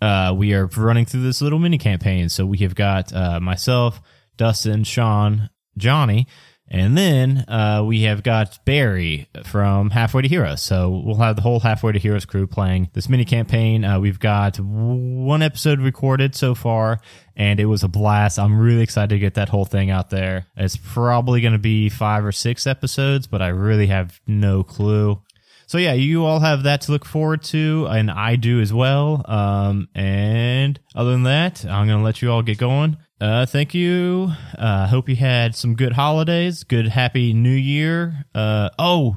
uh, 0.00 0.34
we 0.34 0.54
are 0.54 0.66
running 0.74 1.04
through 1.04 1.22
this 1.22 1.42
little 1.42 1.58
mini 1.58 1.76
campaign. 1.76 2.30
So 2.30 2.46
we 2.46 2.58
have 2.58 2.74
got 2.74 3.12
uh, 3.12 3.38
myself, 3.38 4.00
Dustin, 4.38 4.84
Sean, 4.84 5.50
Johnny, 5.76 6.26
and 6.68 6.98
then 6.98 7.44
uh, 7.48 7.82
we 7.84 8.02
have 8.02 8.22
got 8.22 8.58
Barry 8.64 9.28
from 9.44 9.90
Halfway 9.90 10.22
to 10.22 10.28
Heroes. 10.28 10.62
So 10.62 11.02
we'll 11.04 11.16
have 11.16 11.36
the 11.36 11.42
whole 11.42 11.60
Halfway 11.60 11.92
to 11.92 11.98
Heroes 11.98 12.24
crew 12.24 12.46
playing 12.46 12.90
this 12.92 13.08
mini 13.08 13.24
campaign. 13.24 13.84
Uh, 13.84 14.00
we've 14.00 14.18
got 14.18 14.58
one 14.58 15.42
episode 15.42 15.80
recorded 15.80 16.34
so 16.34 16.54
far, 16.54 17.00
and 17.36 17.60
it 17.60 17.66
was 17.66 17.84
a 17.84 17.88
blast. 17.88 18.38
I'm 18.38 18.58
really 18.58 18.82
excited 18.82 19.10
to 19.10 19.18
get 19.18 19.34
that 19.34 19.48
whole 19.48 19.64
thing 19.64 19.90
out 19.90 20.10
there. 20.10 20.46
It's 20.56 20.76
probably 20.76 21.40
going 21.40 21.52
to 21.52 21.58
be 21.58 21.88
five 21.88 22.24
or 22.24 22.32
six 22.32 22.66
episodes, 22.66 23.26
but 23.26 23.40
I 23.40 23.48
really 23.48 23.86
have 23.86 24.20
no 24.26 24.64
clue. 24.64 25.22
So 25.68 25.78
yeah, 25.78 25.94
you 25.94 26.24
all 26.24 26.40
have 26.40 26.62
that 26.62 26.82
to 26.82 26.92
look 26.92 27.04
forward 27.04 27.42
to, 27.44 27.86
and 27.90 28.10
I 28.10 28.36
do 28.36 28.60
as 28.60 28.72
well. 28.72 29.24
Um, 29.28 29.88
and 29.94 30.78
other 30.94 31.10
than 31.10 31.24
that, 31.24 31.64
I'm 31.64 31.86
going 31.86 31.98
to 31.98 32.04
let 32.04 32.22
you 32.22 32.30
all 32.30 32.42
get 32.42 32.58
going. 32.58 32.96
Uh, 33.20 33.46
thank 33.46 33.74
you. 33.74 34.30
Uh, 34.58 34.86
hope 34.86 35.08
you 35.08 35.16
had 35.16 35.54
some 35.54 35.74
good 35.74 35.92
holidays, 35.92 36.64
good 36.64 36.86
happy 36.88 37.32
new 37.32 37.48
year. 37.50 38.24
Uh, 38.34 38.68
oh, 38.78 39.16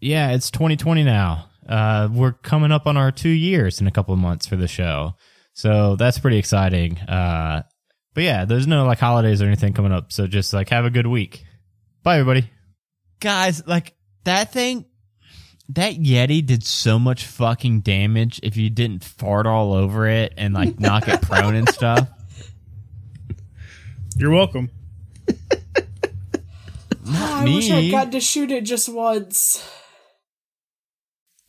yeah, 0.00 0.32
it's 0.32 0.50
2020 0.50 1.02
now. 1.04 1.48
Uh, 1.66 2.08
we're 2.12 2.32
coming 2.32 2.72
up 2.72 2.86
on 2.86 2.96
our 2.96 3.10
two 3.10 3.28
years 3.28 3.80
in 3.80 3.86
a 3.86 3.90
couple 3.90 4.12
of 4.12 4.20
months 4.20 4.46
for 4.46 4.56
the 4.56 4.68
show. 4.68 5.14
So 5.54 5.96
that's 5.96 6.18
pretty 6.18 6.38
exciting. 6.38 6.98
Uh, 6.98 7.62
but 8.14 8.24
yeah, 8.24 8.44
there's 8.44 8.66
no 8.66 8.84
like 8.84 8.98
holidays 8.98 9.40
or 9.42 9.46
anything 9.46 9.72
coming 9.72 9.92
up. 9.92 10.12
So 10.12 10.26
just 10.26 10.52
like 10.52 10.68
have 10.68 10.84
a 10.84 10.90
good 10.90 11.06
week. 11.06 11.44
Bye, 12.02 12.18
everybody. 12.18 12.50
Guys, 13.20 13.66
like 13.66 13.94
that 14.24 14.52
thing, 14.52 14.84
that 15.70 15.94
Yeti 15.94 16.44
did 16.44 16.64
so 16.64 16.98
much 16.98 17.26
fucking 17.26 17.80
damage 17.80 18.40
if 18.42 18.56
you 18.56 18.70
didn't 18.70 19.04
fart 19.04 19.46
all 19.46 19.72
over 19.72 20.06
it 20.06 20.32
and 20.36 20.54
like 20.54 20.78
knock 20.80 21.08
it 21.08 21.20
prone 21.22 21.54
and 21.54 21.68
stuff. 21.72 22.08
You're 24.18 24.32
welcome. 24.32 24.68
I 27.06 27.44
me. 27.44 27.54
wish 27.54 27.70
I 27.70 27.88
got 27.88 28.10
to 28.10 28.18
shoot 28.18 28.50
it 28.50 28.64
just 28.64 28.88
once. 28.88 29.64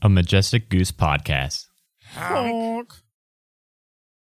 A 0.03 0.07
Majestic 0.07 0.70
Goose 0.70 0.91
podcast. 0.91 1.65
Honk. 2.13 2.93